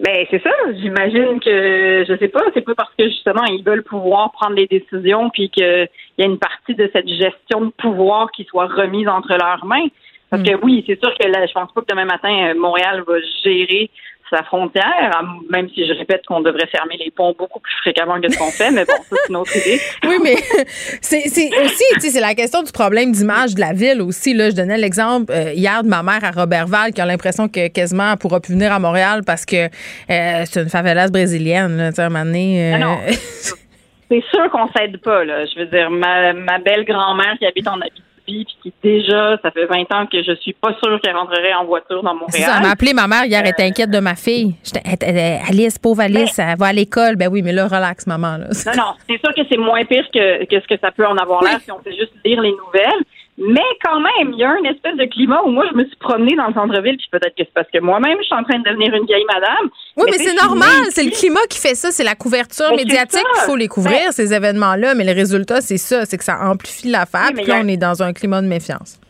[0.00, 0.50] Ben c'est ça.
[0.80, 4.66] J'imagine que je sais pas, c'est pas parce que justement ils veulent pouvoir prendre les
[4.66, 9.08] décisions puis qu'il y a une partie de cette gestion de pouvoir qui soit remise
[9.08, 9.88] entre leurs mains.
[10.30, 10.60] Parce que hmm.
[10.62, 13.14] oui, c'est sûr que là, je pense pas que demain matin Montréal va
[13.44, 13.90] gérer
[14.30, 18.30] sa frontière, même si je répète qu'on devrait fermer les ponts beaucoup plus fréquemment que
[18.30, 19.80] ce qu'on fait, mais bon, ça, c'est une autre idée.
[20.06, 20.36] oui, mais
[21.00, 21.50] c'est aussi,
[21.94, 24.32] tu sais, c'est la question du problème d'image de la ville aussi.
[24.34, 27.68] Là, je donnais l'exemple euh, hier de ma mère à Robertval qui a l'impression que
[27.68, 31.96] quasiment elle pourra plus venir à Montréal parce que euh, c'est une favelasse brésilienne, tu
[31.96, 35.44] sais, un moment donné, euh, non, c'est sûr qu'on s'aide pas, là.
[35.46, 39.50] Je veux dire, ma, ma belle grand-mère qui habite en Abitibi, puis qui déjà, ça
[39.50, 42.50] fait 20 ans que je suis pas sûre qu'elle rentrerait en voiture dans Montréal.
[42.54, 44.54] Ça m'a appelé ma mère hier, elle était inquiète de ma fille.
[45.48, 47.16] Alice, pauvre Alice, elle va à l'école.
[47.16, 48.38] Ben oui, mais là, relax, maman.
[48.38, 48.48] Là.
[48.66, 51.16] Non, non, c'est sûr que c'est moins pire que, que ce que ça peut en
[51.16, 53.04] avoir l'air si on fait juste lire les nouvelles.
[53.42, 55.96] Mais quand même, il y a une espèce de climat où moi, je me suis
[55.96, 58.58] promenée dans le centre-ville, puis peut-être que c'est parce que moi-même, je suis en train
[58.58, 59.70] de devenir une vieille madame.
[59.96, 60.84] Oui, mais, c'est normal.
[60.90, 61.90] C'est le climat qui fait ça.
[61.90, 64.94] C'est la couverture médiatique qu'il faut les couvrir, ces événements-là.
[64.94, 66.04] Mais le résultat, c'est ça.
[66.04, 67.30] C'est que ça amplifie l'affaire.
[67.34, 69.00] puis là, on est dans un climat de méfiance.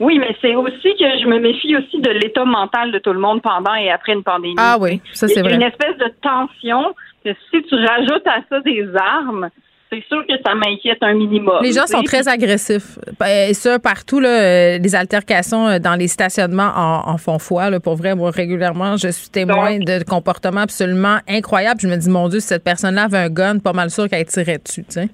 [0.00, 3.20] Oui, mais c'est aussi que je me méfie aussi de l'état mental de tout le
[3.20, 4.56] monde pendant et après une pandémie.
[4.58, 5.54] Ah oui, ça c'est vrai.
[5.54, 6.92] Une espèce de tension
[7.24, 9.48] que si tu rajoutes à ça des armes,
[9.92, 11.62] c'est sûr que ça m'inquiète un minimum.
[11.62, 12.98] Les gens sont très agressifs.
[13.20, 17.68] Ben, et ça, partout, là, euh, les altercations euh, dans les stationnements en, font foi.
[17.68, 21.80] Là, pour vrai, moi, régulièrement, je suis témoin de comportements absolument incroyables.
[21.80, 24.24] Je me dis, mon Dieu, si cette personne-là avait un gun, pas mal sûr qu'elle
[24.24, 24.84] tirait dessus.
[24.88, 25.08] sais.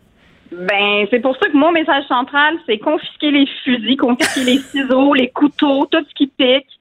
[0.53, 5.13] Ben, c'est pour ça que mon message central, c'est confisquer les fusils, confisquer les ciseaux,
[5.13, 6.78] les couteaux, tout ce qui pique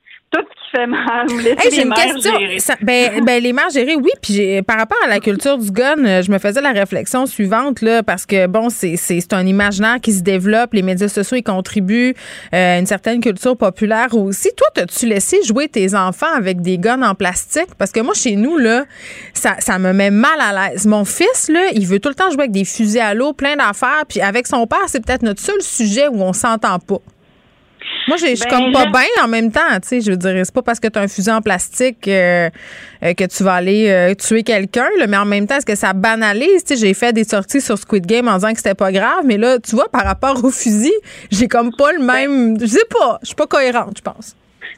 [0.68, 1.28] qui fait mal.
[1.30, 2.34] J'ai une question.
[2.82, 4.12] ben, ben, les mères gérées, oui.
[4.22, 7.82] Puis par rapport à la culture du gun, euh, je me faisais la réflexion suivante,
[7.82, 10.74] là, parce que, bon, c'est un imaginaire qui se développe.
[10.74, 12.16] Les médias sociaux contribuent
[12.54, 14.50] euh, à une certaine culture populaire aussi.
[14.56, 17.76] Toi, as-tu laissé jouer tes enfants avec des guns en plastique?
[17.78, 18.86] Parce que moi, chez nous, là,
[19.34, 20.86] ça, ça me met mal à l'aise.
[20.86, 23.56] Mon fils, là, il veut tout le temps jouer avec des fusils à l'eau, plein
[23.56, 24.04] d'affaires.
[24.08, 27.00] Puis avec son père, c'est peut-être notre seul sujet où on s'entend pas.
[28.08, 30.02] Moi, je suis ben, comme pas bien en même temps, tu sais.
[30.02, 32.50] Je veux dire, c'est pas parce que tu as un fusil en plastique euh,
[33.04, 35.94] euh, que tu vas aller euh, tuer quelqu'un, mais en même temps, est-ce que ça
[35.94, 36.64] banalise?
[36.64, 39.24] Tu sais, j'ai fait des sorties sur Squid Game en disant que c'était pas grave,
[39.26, 40.94] mais là, tu vois, par rapport au fusil,
[41.32, 42.58] j'ai comme pas le même.
[42.60, 44.36] Je sais pas, je suis pas cohérente, je pense.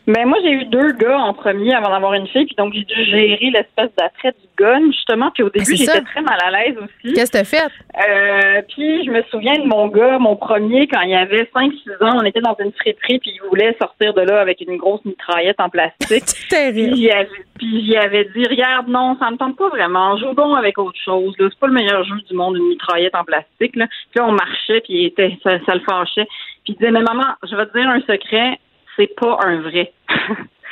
[0.08, 2.84] Ben moi, j'ai eu deux gars en premier avant d'avoir une fille, puis donc j'ai
[2.84, 5.32] dû gérer l'espèce d'attrait du gun, justement.
[5.32, 7.14] Puis au début, j'étais très mal à l'aise aussi.
[7.14, 7.72] Qu'est-ce que t'as fait?
[7.98, 12.18] Euh, puis je me souviens de mon gars, mon premier, quand il avait 5-6 ans,
[12.22, 15.60] on était dans une friterie, puis il voulait sortir de là avec une grosse mitraillette
[15.60, 16.24] en plastique.
[16.50, 16.96] terrible.
[17.58, 20.18] Puis j'y avais, dit, regarde, non, ça me tente pas vraiment.
[20.18, 21.36] Joue bon avec autre chose.
[21.38, 23.76] C'est pas le meilleur jeu du monde, une mitraillette en plastique.
[23.76, 23.88] Là.
[24.12, 26.26] Puis on marchait, puis était, ça, ça le fâchait.
[26.64, 28.60] Puis il disait, mais maman, je vais te dire un secret,
[29.00, 29.92] c'est pas un vrai.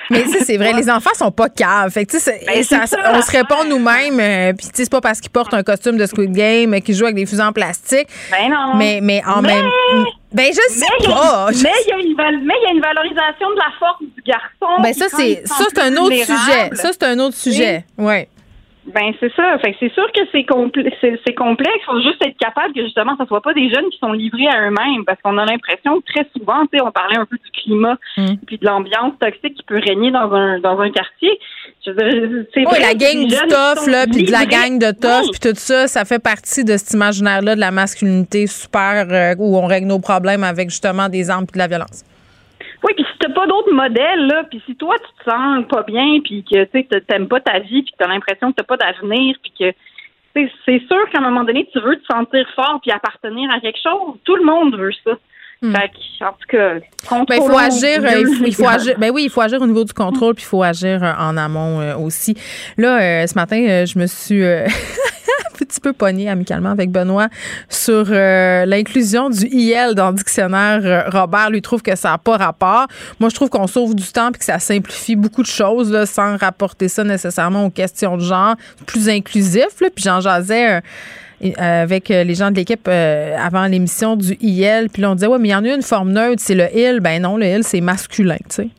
[0.10, 1.92] Mais sais, c'est vrai, les enfants sont pas caves.
[1.92, 2.14] Fait que,
[2.46, 4.18] Ben, ça- ça, on se répond nous-mêmes.
[4.22, 7.04] euh, Puis, c'est pas parce qu'ils portent un costume de Squid Game euh, qu'ils jouent
[7.06, 8.08] avec des fusils en plastique.
[8.32, 8.76] Ben non.
[8.76, 9.66] Mais, mais en Mais- même.
[10.32, 11.48] Ben, je sais mais il y a- pas.
[11.52, 14.82] Il y, a mais il y a une valorisation de la force du garçon.
[14.82, 16.70] Ben, ça, c'est, ça, c'est un autre sujet.
[16.74, 17.84] Ça, c'est un autre sujet.
[17.98, 18.30] Ouais.
[18.94, 19.58] Ben c'est ça.
[19.60, 21.84] Fait que c'est sûr que c'est compl- c'est complexe.
[21.86, 24.62] Faut juste être capable que justement, ça soit pas des jeunes qui sont livrés à
[24.68, 27.52] eux-mêmes, parce qu'on a l'impression que très souvent, tu sais, on parlait un peu du
[27.52, 28.36] climat Mm.
[28.46, 31.38] puis de l'ambiance toxique qui peut régner dans un dans un quartier.
[31.86, 34.80] Je veux dire, c'est Oui, vrai la gang du sont là, puis de la gang
[34.80, 35.30] de tough, Oui.
[35.40, 39.58] puis tout ça, ça fait partie de cet imaginaire-là de la masculinité super euh, où
[39.58, 42.04] on règle nos problèmes avec justement des armes puis de la violence.
[42.84, 45.84] Oui, puis si t'as pas d'autres modèles, là, puis si toi tu te sens pas
[45.84, 48.64] bien, puis que tu sais, t'aimes pas ta vie, puis que t'as l'impression que t'as
[48.64, 49.76] pas d'avenir, puis que
[50.66, 53.80] c'est sûr qu'à un moment donné, tu veux te sentir fort puis appartenir à quelque
[53.82, 54.16] chose.
[54.24, 55.14] Tout le monde veut ça.
[55.60, 56.76] Fait que, en tout cas,
[57.28, 58.70] Ben, il faut agir, euh, il faut, il faut mieux.
[58.70, 58.96] agir.
[59.00, 61.36] Ben oui, il faut agir au niveau du contrôle, puis il faut agir euh, en
[61.36, 62.36] amont euh, aussi.
[62.78, 64.68] Là, euh, ce matin, je me suis euh,
[65.54, 67.30] un petit peu pognée amicalement avec Benoît
[67.70, 70.82] sur euh, l'inclusion du IL dans le dictionnaire.
[70.84, 72.88] Euh, Robert lui trouve que ça n'a pas rapport.
[73.20, 76.38] Moi, je trouve qu'on sauve du temps puis que ça simplifie beaucoup de choses sans
[76.38, 78.56] rapporter ça nécessairement aux questions de genre,
[78.86, 79.68] plus inclusif.
[79.78, 80.78] Puis j'en jasais.
[80.78, 80.82] euh,
[81.40, 84.90] et, avec les gens de l'équipe avant l'émission du IL.
[84.92, 86.68] Puis là, on disait, ouais, mais il y en a une forme neutre, c'est le
[86.76, 87.00] il.
[87.00, 88.70] Ben non, le il, c'est masculin, tu sais.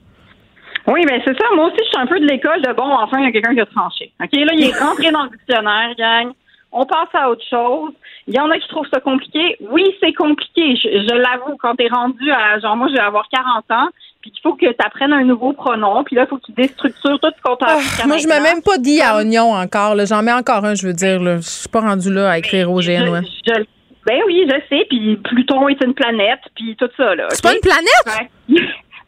[0.89, 1.45] Oui, ben c'est ça.
[1.55, 3.55] Moi aussi, je suis un peu de l'école de bon, enfin, il y a quelqu'un
[3.55, 4.11] qui a tranché.
[4.23, 6.33] OK, là, il est rentré dans le dictionnaire, gang.
[6.71, 7.93] On passe à autre chose.
[8.27, 9.57] Il y en a qui trouvent ça compliqué.
[9.71, 10.77] Oui, c'est compliqué.
[10.77, 13.89] Je, je l'avoue, quand t'es rendu à, genre, moi, je vais avoir 40 ans,
[14.21, 16.53] puis il faut que tu apprennes un nouveau pronom, puis là, il faut que tu
[16.53, 19.95] déstructures tout ce qu'on t'a Ah, Moi, je mets même pas dit à oignon encore.
[19.95, 20.05] là.
[20.05, 21.23] J'en mets encore un, je veux dire.
[21.23, 21.37] là.
[21.39, 23.09] Je suis pas rendue là à écrire au GN.
[23.09, 23.21] ouais.
[23.47, 23.65] Je-
[24.07, 24.87] ben oui, je sais.
[24.89, 27.27] Puis Pluton est une planète, puis tout ça, là.
[27.31, 28.31] C'est pas une planète?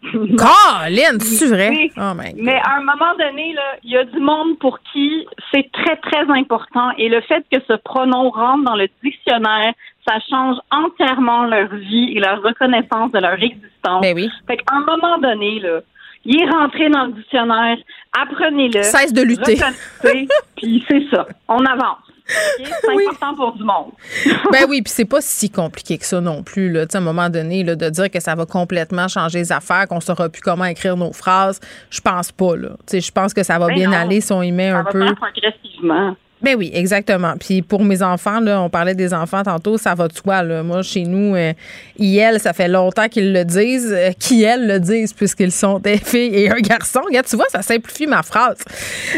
[0.12, 1.90] Colin, c'est vrai?
[1.97, 2.12] Oh.
[2.36, 5.97] Mais à un moment donné, là, il y a du monde pour qui c'est très,
[5.97, 6.90] très important.
[6.98, 9.74] Et le fait que ce pronom rentre dans le dictionnaire,
[10.09, 14.01] ça change entièrement leur vie et leur reconnaissance de leur existence.
[14.02, 14.31] Ben oui.
[14.47, 15.81] Fait qu'à un moment donné, là,
[16.24, 17.77] il est rentré dans le dictionnaire,
[18.18, 18.82] apprenez-le.
[18.82, 19.56] Cesse de lutter.
[20.56, 21.27] Puis c'est ça.
[21.48, 22.09] On avance.
[22.57, 23.93] C'est important pour du monde.
[24.52, 26.70] Ben oui, puis c'est pas si compliqué que ça non plus.
[26.70, 26.85] Là.
[26.93, 30.01] À un moment donné, là, de dire que ça va complètement changer les affaires, qu'on
[30.01, 32.57] saura plus comment écrire nos phrases, je pense pas.
[32.57, 32.70] Là.
[32.86, 33.97] Tu sais, Je pense que ça va Ben bien non.
[33.97, 35.05] aller si on y met Ça un va peu.
[35.05, 36.16] faire progressivement.
[36.42, 37.34] Ben oui, exactement.
[37.38, 40.42] Puis pour mes enfants, là, on parlait des enfants tantôt, ça va de soi.
[40.42, 40.62] Là.
[40.62, 41.52] Moi, chez nous, euh,
[41.98, 45.98] IL, ça fait longtemps qu'ils le disent, euh, qui elles le disent, puisqu'ils sont des
[45.98, 47.00] filles et un garçon.
[47.04, 48.56] Regarde, tu vois, ça simplifie ma phrase.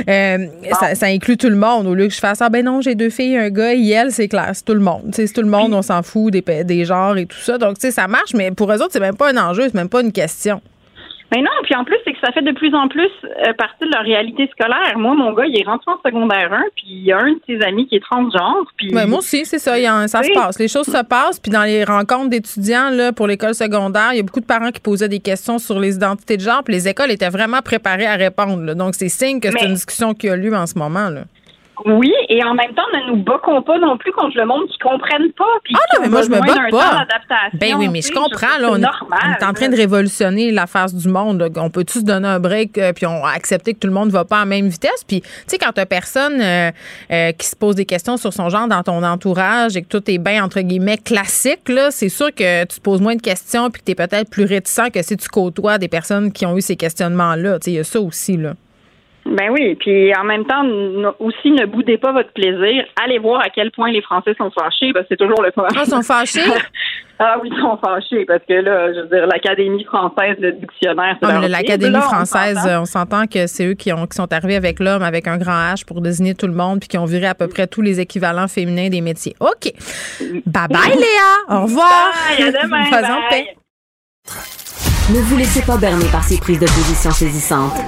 [0.08, 0.46] Euh,
[0.80, 1.86] ça, ça inclut tout le monde.
[1.86, 4.08] Au lieu que je fasse, ah ben non, j'ai deux filles et un gars, IL,
[4.10, 5.12] c'est clair, c'est tout le monde.
[5.14, 7.56] C'est tout le monde, on s'en fout des, des genres et tout ça.
[7.56, 9.74] Donc, tu sais, ça marche, mais pour eux autres, c'est même pas un enjeu, c'est
[9.74, 10.60] même pas une question.
[11.32, 13.84] Mais non, puis en plus, c'est que ça fait de plus en plus euh, partie
[13.86, 14.96] de leur réalité scolaire.
[14.98, 17.40] Moi, mon gars, il est rentré en secondaire 1, puis il y a un de
[17.46, 18.94] ses amis qui est transgenre, puis...
[18.94, 19.78] Ouais, moi aussi, c'est ça.
[19.78, 20.58] il y a un- ça se passe.
[20.58, 21.40] Les choses se passent.
[21.40, 24.70] Puis dans les rencontres d'étudiants là, pour l'école secondaire, il y a beaucoup de parents
[24.70, 26.62] qui posaient des questions sur les identités de genre.
[26.62, 28.62] Puis les écoles étaient vraiment préparées à répondre.
[28.64, 28.74] là.
[28.74, 31.08] Donc, c'est signe que c'est une discussion qui a lieu en ce moment.
[31.08, 31.22] Là.
[31.86, 34.78] Oui, et en même temps, ne nous boquons pas non plus contre le monde qui
[34.78, 35.44] comprenne pas.
[35.64, 36.98] Puis Ah non, mais moi, je me temps pas.
[36.98, 38.58] d'adaptation, Ben oui, mais tu je comprends.
[38.60, 41.50] Là, on, est, normal, on est en train de révolutionner la face du monde.
[41.56, 44.12] On peut tous donner un break euh, puis on accepter que tout le monde ne
[44.12, 45.04] va pas à la même vitesse?
[45.06, 46.70] Puis, tu sais, quand t'as personne euh,
[47.10, 50.10] euh, qui se pose des questions sur son genre dans ton entourage et que tout
[50.10, 53.70] est bien, entre guillemets, classique, là, c'est sûr que tu te poses moins de questions
[53.70, 56.56] puis que tu es peut-être plus réticent que si tu côtoies des personnes qui ont
[56.56, 57.58] eu ces questionnements-là.
[57.58, 58.54] Tu sais, il y a ça aussi, là.
[59.24, 62.84] Ben oui, puis en même temps, n- aussi, ne boudez pas votre plaisir.
[63.02, 65.64] Allez voir à quel point les Français sont fâchés, parce que c'est toujours le fun.
[65.70, 66.40] Ah, ils sont fâchés?
[67.20, 71.16] ah oui, ils sont fâchés, parce que là, je veux dire, l'Académie française, le dictionnaire,
[71.22, 75.02] c'est L'Académie française, on s'entend que c'est eux qui, ont, qui sont arrivés avec l'homme
[75.02, 77.46] avec un grand H pour désigner tout le monde puis qui ont viré à peu
[77.46, 79.36] près tous les équivalents féminins des métiers.
[79.38, 79.72] OK.
[80.46, 81.58] Bye bye, Léa.
[81.58, 82.10] Au revoir.
[82.36, 83.56] Bye, à demain, Faisons paix.
[85.14, 87.80] Ne vous laissez pas berner par ces prises de position saisissantes.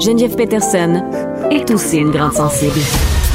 [0.00, 1.02] Geneviève Peterson
[1.50, 2.80] est aussi une grande sensible.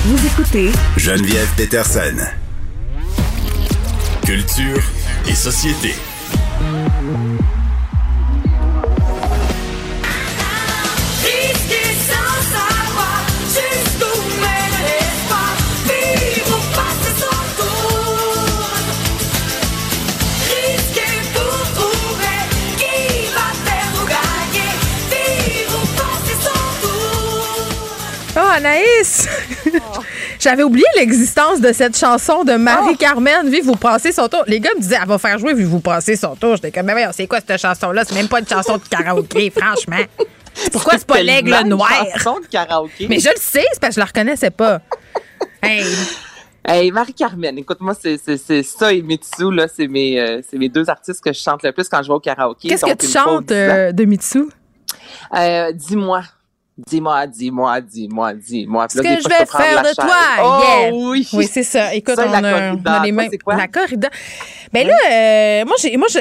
[0.05, 2.15] Vous écoutez Geneviève Peterson.
[4.25, 4.81] Culture
[5.27, 5.93] et société.
[28.55, 29.27] Anaïs!
[30.39, 34.43] J'avais oublié l'existence de cette chanson de Marie-Carmen, Vive vous passez son tour.
[34.47, 36.55] Les gars me disaient, elle va faire jouer Vive vous passez son tour.
[36.55, 38.05] J'étais comme, mais voyons, c'est quoi cette chanson-là?
[38.05, 39.99] C'est même pas une chanson de karaoké, franchement.
[40.71, 41.91] Pourquoi c'est pas l'aigle noir?
[42.17, 43.07] chanson de karaoké.
[43.09, 44.79] Mais je le sais, c'est parce que je la reconnaissais pas.
[45.61, 45.83] hey.
[46.67, 51.31] Hey, Marie-Carmen, écoute-moi, c'est ça et Mitsu, là, c'est mes, euh, mes deux artistes que
[51.31, 52.69] je chante le plus quand je vais au karaoké.
[52.69, 54.45] Qu'est-ce que tu chantes euh, de Mitsu?
[55.35, 56.23] Euh, dis-moi.
[56.77, 58.87] Dis-moi, dis-moi, dis-moi, dis-moi.
[58.89, 60.91] Ce que je vais faire de toi.
[60.91, 61.25] Oh, oui.
[61.31, 61.93] Oui, c'est ça.
[61.93, 63.31] Écoute, on, a, on, a, les mêmes.
[63.47, 64.09] La corrida.
[64.73, 66.19] Ben là, euh, moi, j'ai, moi, je,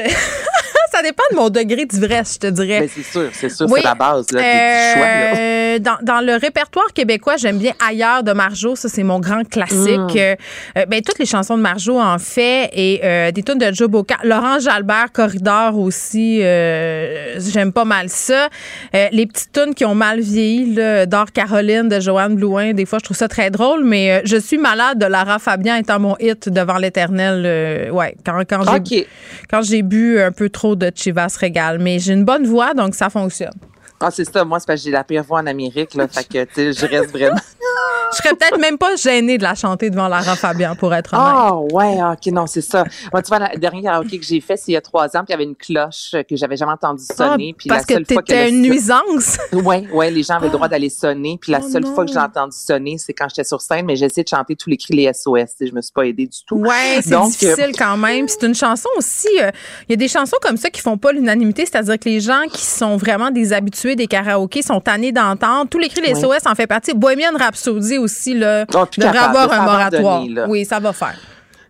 [0.95, 2.81] ça dépend de mon degré d'ivresse, je te dirais.
[2.81, 5.05] Mais c'est sûr, c'est sûr, c'est la base là, euh, choix.
[5.05, 5.79] Là.
[5.79, 10.15] Dans, dans, le répertoire québécois, j'aime bien Ailleurs de Marjo, ça c'est mon grand classique.
[10.15, 10.17] Mm.
[10.77, 13.89] Euh, ben toutes les chansons de Marjo en fait et euh, des tunes de Joe
[13.89, 18.47] Boca, Laurent Jalbert, Corridor aussi, euh, j'aime pas mal ça.
[18.95, 20.75] Euh, les petites tunes qui ont mal vieilli,
[21.07, 24.57] d'Or Caroline de Joanne Blouin, des fois je trouve ça très drôle, mais je suis
[24.57, 27.91] malade de Lara Fabian étant mon hit devant l'Éternel.
[27.91, 29.07] ouais, quand quand j'ai okay.
[29.49, 31.79] quand j'ai bu un peu trop de Chivas Régal.
[31.79, 33.53] Mais j'ai une bonne voix, donc ça fonctionne.
[33.99, 34.43] Ah, c'est ça.
[34.43, 36.07] Moi, c'est parce que j'ai la pire voix en Amérique, là.
[36.07, 37.39] fait que, tu sais, je reste vraiment.
[38.15, 41.25] Je serais peut-être même pas gênée de la chanter devant Lara Fabian, pour être honnête.
[41.27, 42.83] Ah, oh, ouais, ok, non, c'est ça.
[43.11, 45.23] Moi, tu vois, le dernier karaoké que j'ai fait, c'est il y a trois ans,
[45.23, 47.51] puis il y avait une cloche que j'avais jamais entendue sonner.
[47.53, 49.37] Ah, puis parce la seule que t'étais une nuisance?
[49.53, 51.37] Oui, ouais, les gens avaient le droit d'aller sonner.
[51.39, 51.93] Puis la oh, seule non.
[51.93, 54.55] fois que j'ai entendu sonner, c'est quand j'étais sur scène, mais j'ai essayé de chanter
[54.55, 55.55] tous les cris, les SOS.
[55.61, 56.57] Je me suis pas aidée du tout.
[56.57, 57.77] Ouais, c'est difficile euh...
[57.77, 58.27] quand même.
[58.27, 59.27] c'est une chanson aussi.
[59.35, 59.51] Il euh,
[59.89, 62.65] y a des chansons comme ça qui font pas l'unanimité, c'est-à-dire que les gens qui
[62.65, 65.69] sont vraiment des habitués des karaokés sont tannés d'entendre.
[65.69, 66.93] Tous les cris, les SOS en fait partie.
[66.93, 70.23] Bohemian Rhapsody aussi, là, oh, devrait avoir un moratoire.
[70.47, 71.15] oui, ça va faire.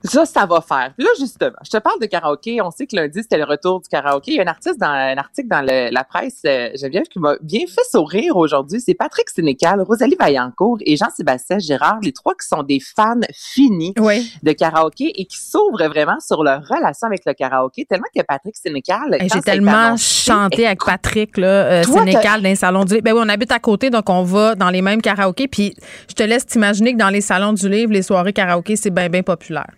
[0.06, 0.94] Ça, ça va faire.
[0.98, 2.62] Là, justement, je te parle de karaoké.
[2.62, 4.32] On sait que lundi, c'était le retour du karaoké.
[4.32, 7.20] Il y a un artiste dans un article dans le, la presse, euh, Geneviève, qui
[7.20, 8.80] m'a bien fait sourire aujourd'hui.
[8.80, 13.94] C'est Patrick Sénécal, Rosalie Vaillancourt et Jean-Sébastien Gérard, les trois qui sont des fans finis
[14.00, 14.32] oui.
[14.44, 18.56] de karaoké et qui s'ouvrent vraiment sur leur relation avec le karaoké, tellement que Patrick
[18.56, 19.18] Sénécal...
[19.22, 23.04] J'ai tellement annoncé, chanté avec Patrick, là, euh, Sénécal, dans les salons du livre.
[23.04, 25.48] Ben oui, on habite à côté, donc on va dans les mêmes karaokés.
[25.48, 25.76] Puis
[26.10, 29.10] je te laisse t'imaginer que dans les salons du livre, les soirées karaoké, c'est bien,
[29.10, 29.72] bien populaire.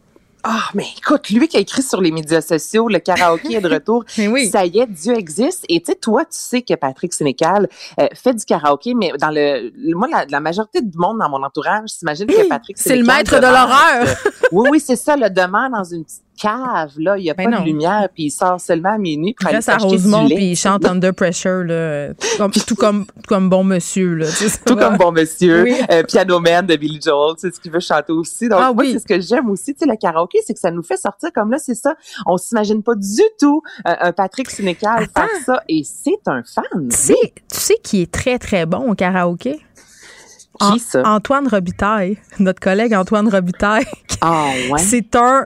[0.43, 3.61] Ah, oh, mais écoute, lui qui a écrit sur les médias sociaux, le karaoké est
[3.61, 4.05] de retour.
[4.17, 4.49] oui.
[4.49, 5.65] Ça y est, Dieu existe.
[5.67, 7.67] Et tu sais, toi, tu sais que Patrick Sénécal
[7.99, 11.43] euh, fait du karaoké, mais dans le, moi, la, la majorité du monde dans mon
[11.43, 14.07] entourage s'imagine que Patrick C'est le maître de l'horreur.
[14.51, 17.49] oui, oui, c'est ça, le demeure dans une petite cave, là, il n'y a ben
[17.49, 17.61] pas non.
[17.61, 19.35] de lumière, puis il sort seulement à minuit.
[19.41, 23.49] Il reste à Rosemont, puis il chante Under Pressure, là, tout, comme, tout comme, comme
[23.49, 24.15] bon monsieur.
[24.15, 24.27] Là,
[24.65, 25.63] tout comme bon monsieur.
[25.63, 25.75] Oui.
[25.91, 28.47] Euh, Piano Man de Billy Joel, c'est ce qu'il veut chanter aussi.
[28.47, 28.93] Donc, ah, moi, oui.
[28.93, 29.73] c'est ce que j'aime aussi.
[29.73, 31.95] Tu sais, le karaoké, c'est que ça nous fait sortir comme là, c'est ça.
[32.25, 36.89] On s'imagine pas du tout euh, un Patrick Sénécal faire ça, et c'est un fan.
[36.89, 39.61] Tu sais, tu sais qui est très, très bon au karaoké?
[40.59, 41.01] Qui, ça?
[41.05, 43.85] Antoine Robitaille, notre collègue Antoine Robitaille.
[44.21, 44.79] Ah, ouais.
[44.79, 45.45] C'est un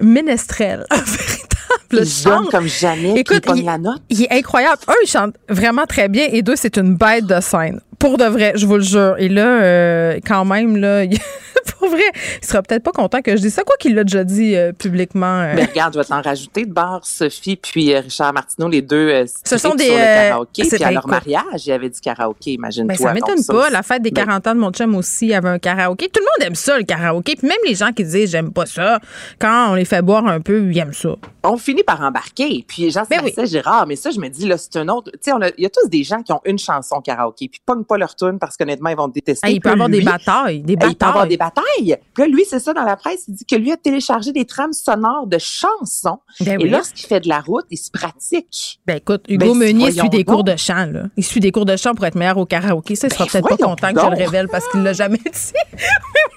[0.00, 1.54] ménestrel, un véritable
[1.92, 3.14] il chante comme jamais.
[3.18, 4.02] Écoute, il, la note.
[4.08, 4.78] il est incroyable.
[4.86, 7.80] Un, il chante vraiment très bien, et deux, c'est une bête de scène.
[7.98, 9.16] Pour de vrai, je vous le jure.
[9.18, 11.04] Et là, euh, quand même, là,
[11.78, 12.02] pour vrai,
[12.40, 14.72] il sera peut-être pas content que je dise ça, quoi qu'il l'a déjà dit euh,
[14.72, 15.40] publiquement.
[15.40, 15.52] Euh.
[15.56, 19.58] Mais regarde, je vais t'en rajouter de bord, Sophie puis Richard Martineau, les deux Ce
[19.58, 20.62] sont des sur le karaoké.
[20.62, 22.96] Puis à leur mariage, il y avait du karaoké, imagine-toi.
[22.96, 23.70] Ben, ça m'étonne pas.
[23.70, 26.08] La fête des 40 ans de mon chum aussi, il y avait un karaoké.
[26.08, 27.36] Tout le monde aime ça, le karaoké.
[27.36, 29.00] Puis même les gens qui disent j'aime pas ça,
[29.38, 31.16] quand on les fait boire un peu, ils aiment ça.
[31.42, 32.64] On finit par embarquer.
[32.66, 33.46] Puis Jean-Sébastien oui.
[33.46, 35.10] Gérard, mais ça, je me dis, là, c'est un autre.
[35.12, 37.96] Tu sais, il y a tous des gens qui ont une chanson karaoké, puis pas
[37.98, 39.46] leur tune parce qu'honnêtement, ils vont détester.
[39.46, 40.62] Ah, il peut avoir lui, des batailles.
[40.62, 40.92] Des batailles.
[40.92, 41.98] Il peut avoir des batailles.
[42.14, 44.44] Puis là, lui, c'est ça dans la presse, il dit que lui a téléchargé des
[44.44, 46.18] trames sonores de chansons.
[46.40, 46.70] Ben et oui.
[46.70, 48.80] lorsqu'il fait de la route, il se pratique.
[48.86, 50.34] Ben écoute, Hugo Ben, Meunier suit des donc.
[50.34, 51.04] cours de chant, là.
[51.16, 52.94] Il suit des cours de chant pour être meilleur au karaoké.
[52.94, 55.18] Ça, il sera Ben, peut-être pas content que je le révèle parce qu'il l'a jamais
[55.24, 55.52] dit.
[55.72, 55.80] Mais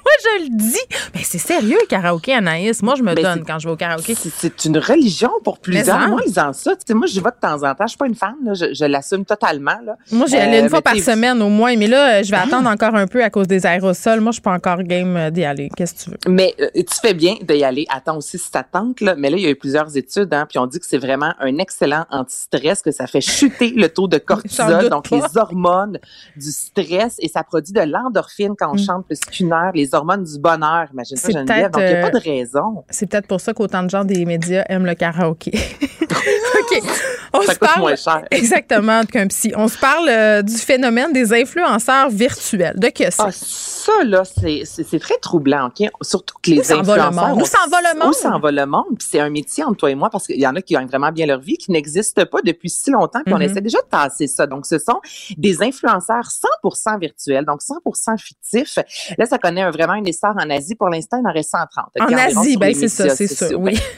[0.03, 0.95] moi, je le dis.
[1.15, 2.81] Mais c'est sérieux, le karaoké, Anaïs.
[2.81, 4.15] Moi, je me donne quand je vais au karaoké.
[4.15, 5.85] C'est- une religion pour plusieurs.
[5.85, 6.07] Ça.
[6.07, 7.83] Moi, lisant ça, tu sais, moi, je vais de temps en temps.
[7.85, 8.53] Je suis pas une fan, là.
[8.53, 9.77] je, je l'assume totalement.
[9.85, 9.95] Là.
[10.11, 10.99] Moi, j'y allais Euh, une fois par t'es-
[11.37, 13.65] semaine au moins, mais là, euh, je vais attendre encore un peu à cause des
[13.65, 14.19] aérosols.
[14.21, 15.69] Moi, je suis pas encore game euh, d'y aller.
[15.75, 16.17] Qu'est-ce que tu veux?
[16.27, 17.85] Mais euh, tu fais bien d'y aller.
[17.89, 19.15] Attends aussi si ça tente, là.
[19.17, 21.33] Mais là, il y a eu plusieurs études, hein, puis on dit que c'est vraiment
[21.39, 25.15] un excellent anti-stress, que ça fait chuter le taux de cortisol, donc pas.
[25.17, 25.99] les hormones
[26.35, 28.85] du stress, et ça produit de l'endorphine quand on Mm.
[28.85, 30.85] chante plus qu'une heure, les hormones du bonheur.
[30.93, 31.71] Imagine ça, C'est Geneviève.
[31.71, 32.83] peut-être, Donc, il n'y a euh, pas de raison.
[32.89, 35.51] C'est peut-être pour ça qu'autant de gens des médias aiment le karaoké.
[36.01, 36.83] OK.
[37.33, 38.23] On Ça se coûte parle moins cher.
[38.31, 39.51] exactement qu'un psy.
[39.55, 42.73] On se parle euh, du phénomène des influenceurs virtuels.
[42.77, 43.15] De que c'est?
[43.19, 45.87] Ah, ça, là, c'est très troublant, OK?
[46.01, 46.63] Surtout que les Où
[47.11, 47.41] monde?
[47.41, 48.09] Où s'en va le monde?
[48.09, 48.85] Où s'en va le monde?
[48.99, 50.87] Puis c'est un métier entre toi et moi parce qu'il y en a qui gagnent
[50.87, 53.43] vraiment bien leur vie, qui n'existe pas depuis si longtemps, puis on Mhm.
[53.43, 54.45] essaie déjà de tasser ça.
[54.47, 54.99] Donc, ce sont
[55.37, 58.77] des influenceurs 100% virtuels, donc 100% fictifs.
[59.17, 60.75] Là, ça connaît un- vraiment un essor en Asie.
[60.75, 61.85] Pour l'instant, il en reste 130.
[61.99, 63.77] En OK, environ Asie, ben c'est ça, c'est ça, oui.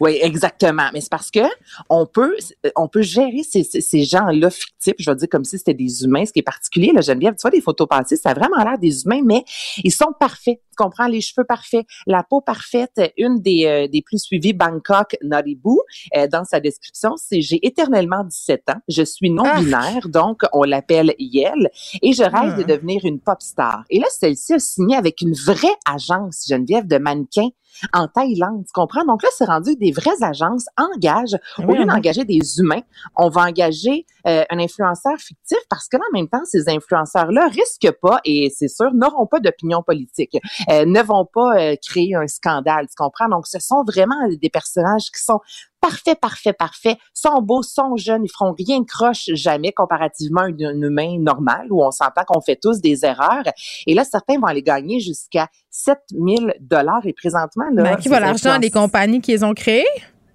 [0.00, 0.88] Oui, exactement.
[0.92, 1.40] Mais c'est parce que
[1.88, 2.36] on peut,
[2.76, 6.04] on peut gérer ces, ces, ces gens-là fictifs, je vais dire comme si c'était des
[6.04, 6.24] humains.
[6.26, 8.78] Ce qui est particulier, là, Geneviève, tu vois des photos passées, ça a vraiment l'air
[8.78, 9.44] des humains, mais
[9.82, 10.60] ils sont parfaits.
[10.70, 11.06] Tu comprends?
[11.06, 13.00] Les cheveux parfaits, la peau parfaite.
[13.16, 15.70] Une des, euh, des plus suivies, Bangkok Naribu,
[16.16, 21.14] euh, dans sa description, c'est j'ai éternellement 17 ans, je suis non-binaire, donc on l'appelle
[21.18, 21.70] Yel,
[22.02, 22.66] et je rêve de Hmm.
[22.66, 23.84] devenir une pop star.
[23.90, 27.48] Et là, celle-ci a signé avec une vraie agence, Geneviève, de mannequins
[27.92, 29.04] en Thaïlande, tu comprends?
[29.04, 32.82] Donc là, c'est rendu que des vraies agences engagent, au lieu Oui, d'engager des humains,
[33.16, 37.48] on va engager euh, un influenceur fictif parce que là, en même temps, ces influenceurs-là
[37.48, 40.36] risquent pas, et c'est sûr, n'auront pas d'opinion politique,
[40.70, 43.28] euh, ne vont pas euh, créer un scandale, tu comprends?
[43.28, 45.40] Donc, ce sont vraiment des personnages qui sont
[45.86, 50.44] parfaits, parfaits, parfaits, sont beaux, sont jeunes, ils feront rien de croche jamais comparativement à
[50.46, 53.44] un, un humain normal où on s'entend qu'on fait tous des erreurs.
[53.86, 57.82] Et là, certains vont aller gagner jusqu'à 7000 dollars et présentement, là.
[57.82, 59.84] Ben, qui va l'argent des compagnies qui les ont créées?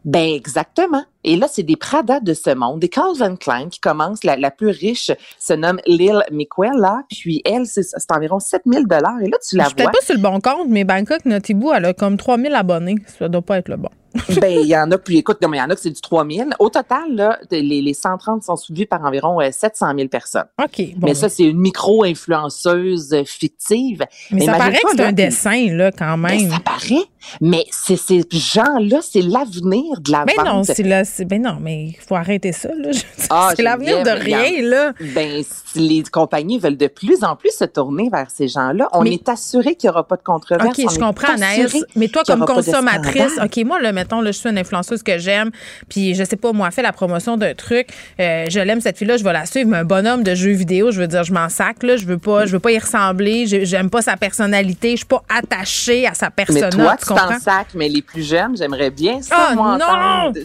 [0.03, 1.03] Ben exactement.
[1.23, 4.23] Et là, c'est des Prada de ce monde, des Calvin Klein qui commencent.
[4.23, 9.21] La, la plus riche se nomme Lil Miquela, puis elle, c'est environ 7000 dollars.
[9.21, 9.99] Et là, tu la Je suis peut-être vois.
[9.99, 12.95] pas sur le bon compte, mais Bangkok Notibu, elle a comme 3000 abonnés.
[13.19, 13.89] Ça doit pas être le bon.
[14.41, 16.49] ben, il y en a, puis écoute, il y en a que c'est du 3000.
[16.59, 20.45] Au total, là, les, les 130 sont suivis par environ euh, 700 000 personnes.
[20.61, 20.81] OK.
[20.97, 24.03] Bon, mais ça, c'est une micro-influenceuse euh, fictive.
[24.31, 26.49] mais ça paraît que c'est un dessin, là, quand Ben, même.
[26.51, 27.03] ça paraît,
[27.39, 30.45] mais c'est ces gens-là, c'est l'avenir de la Ben vente.
[30.45, 32.91] non, c'est là, c'est- ben non, mais il faut arrêter ça, là.
[33.29, 34.93] Ah, c'est l'avenir de rien, là.
[35.15, 35.43] Ben,
[35.75, 38.89] les compagnies veulent de plus en plus se tourner vers ces gens-là.
[38.93, 40.77] On Mais- est assuré qu'il n'y aura pas de controverse.
[40.77, 41.85] OK, On je comprends, Anaïs.
[41.95, 43.39] Mais toi, comme consommatrice.
[43.43, 45.51] OK, moi, là, mettons, là, je suis une influenceuse que j'aime,
[45.89, 47.87] puis je sais pas, moi, fait la promotion d'un truc,
[48.19, 50.91] euh, je l'aime, cette fille-là, je vais la suivre, mais un bonhomme de jeux vidéo,
[50.91, 53.45] je veux dire, je m'en sac, là, je veux pas, je veux pas y ressembler,
[53.47, 57.05] je- j'aime pas sa personnalité, je suis pas attachée à sa Mais persona, toi, tu
[57.05, 57.39] t'en comprends?
[57.39, 59.85] sac, mais les plus jeunes, j'aimerais bien ça, Ah, moi, non!
[59.85, 60.39] entendre.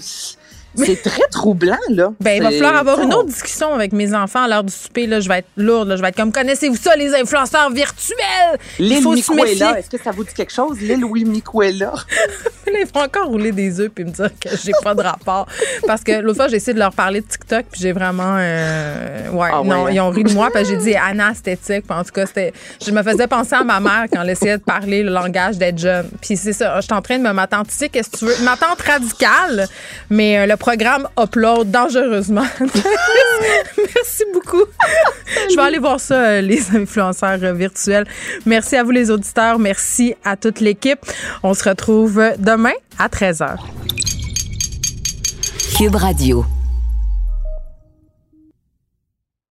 [0.77, 2.13] C'est très troublant, là.
[2.21, 5.07] Ben, il va falloir avoir une autre discussion avec mes enfants à l'heure du souper.
[5.07, 5.21] Là.
[5.21, 5.89] Je vais être lourde.
[5.89, 5.97] là.
[5.97, 8.17] Je vais être comme, connaissez-vous ça, les influenceurs virtuels?
[8.79, 9.07] Méfier.
[9.35, 10.81] Miquela, est-ce que ça vous dit quelque chose?
[10.81, 11.93] Lil Louis Miquela?
[12.67, 15.47] Là, il faut encore rouler des œufs puis me dire que j'ai pas de rapport.
[15.87, 18.37] Parce que l'autre fois, j'ai essayé de leur parler de TikTok puis j'ai vraiment.
[18.39, 19.91] euh, ouais, Ah non, hein?
[19.93, 21.87] ils ont ri de moi parce que j'ai dit anasthétique.
[21.87, 22.53] Puis en tout cas, c'était.
[22.85, 25.79] Je me faisais penser à ma mère quand elle essayait de parler le langage d'être
[25.79, 26.09] jeune.
[26.21, 27.67] Puis c'est ça, je suis en train de me m'attendre.
[27.69, 28.35] Tu sais, qu'est-ce que tu veux?
[28.45, 29.69] Ma tante radicale,
[30.11, 32.45] mais euh, le programme upload dangereusement.
[32.59, 34.65] Merci beaucoup.
[35.49, 38.05] Je vais aller voir ça, euh, les influenceurs euh, virtuels.
[38.47, 39.61] Merci à vous, les auditeurs.
[39.61, 40.99] Merci à toute l'équipe.
[41.45, 43.59] On se retrouve demain à 13h.
[45.79, 46.45] Cube Radio.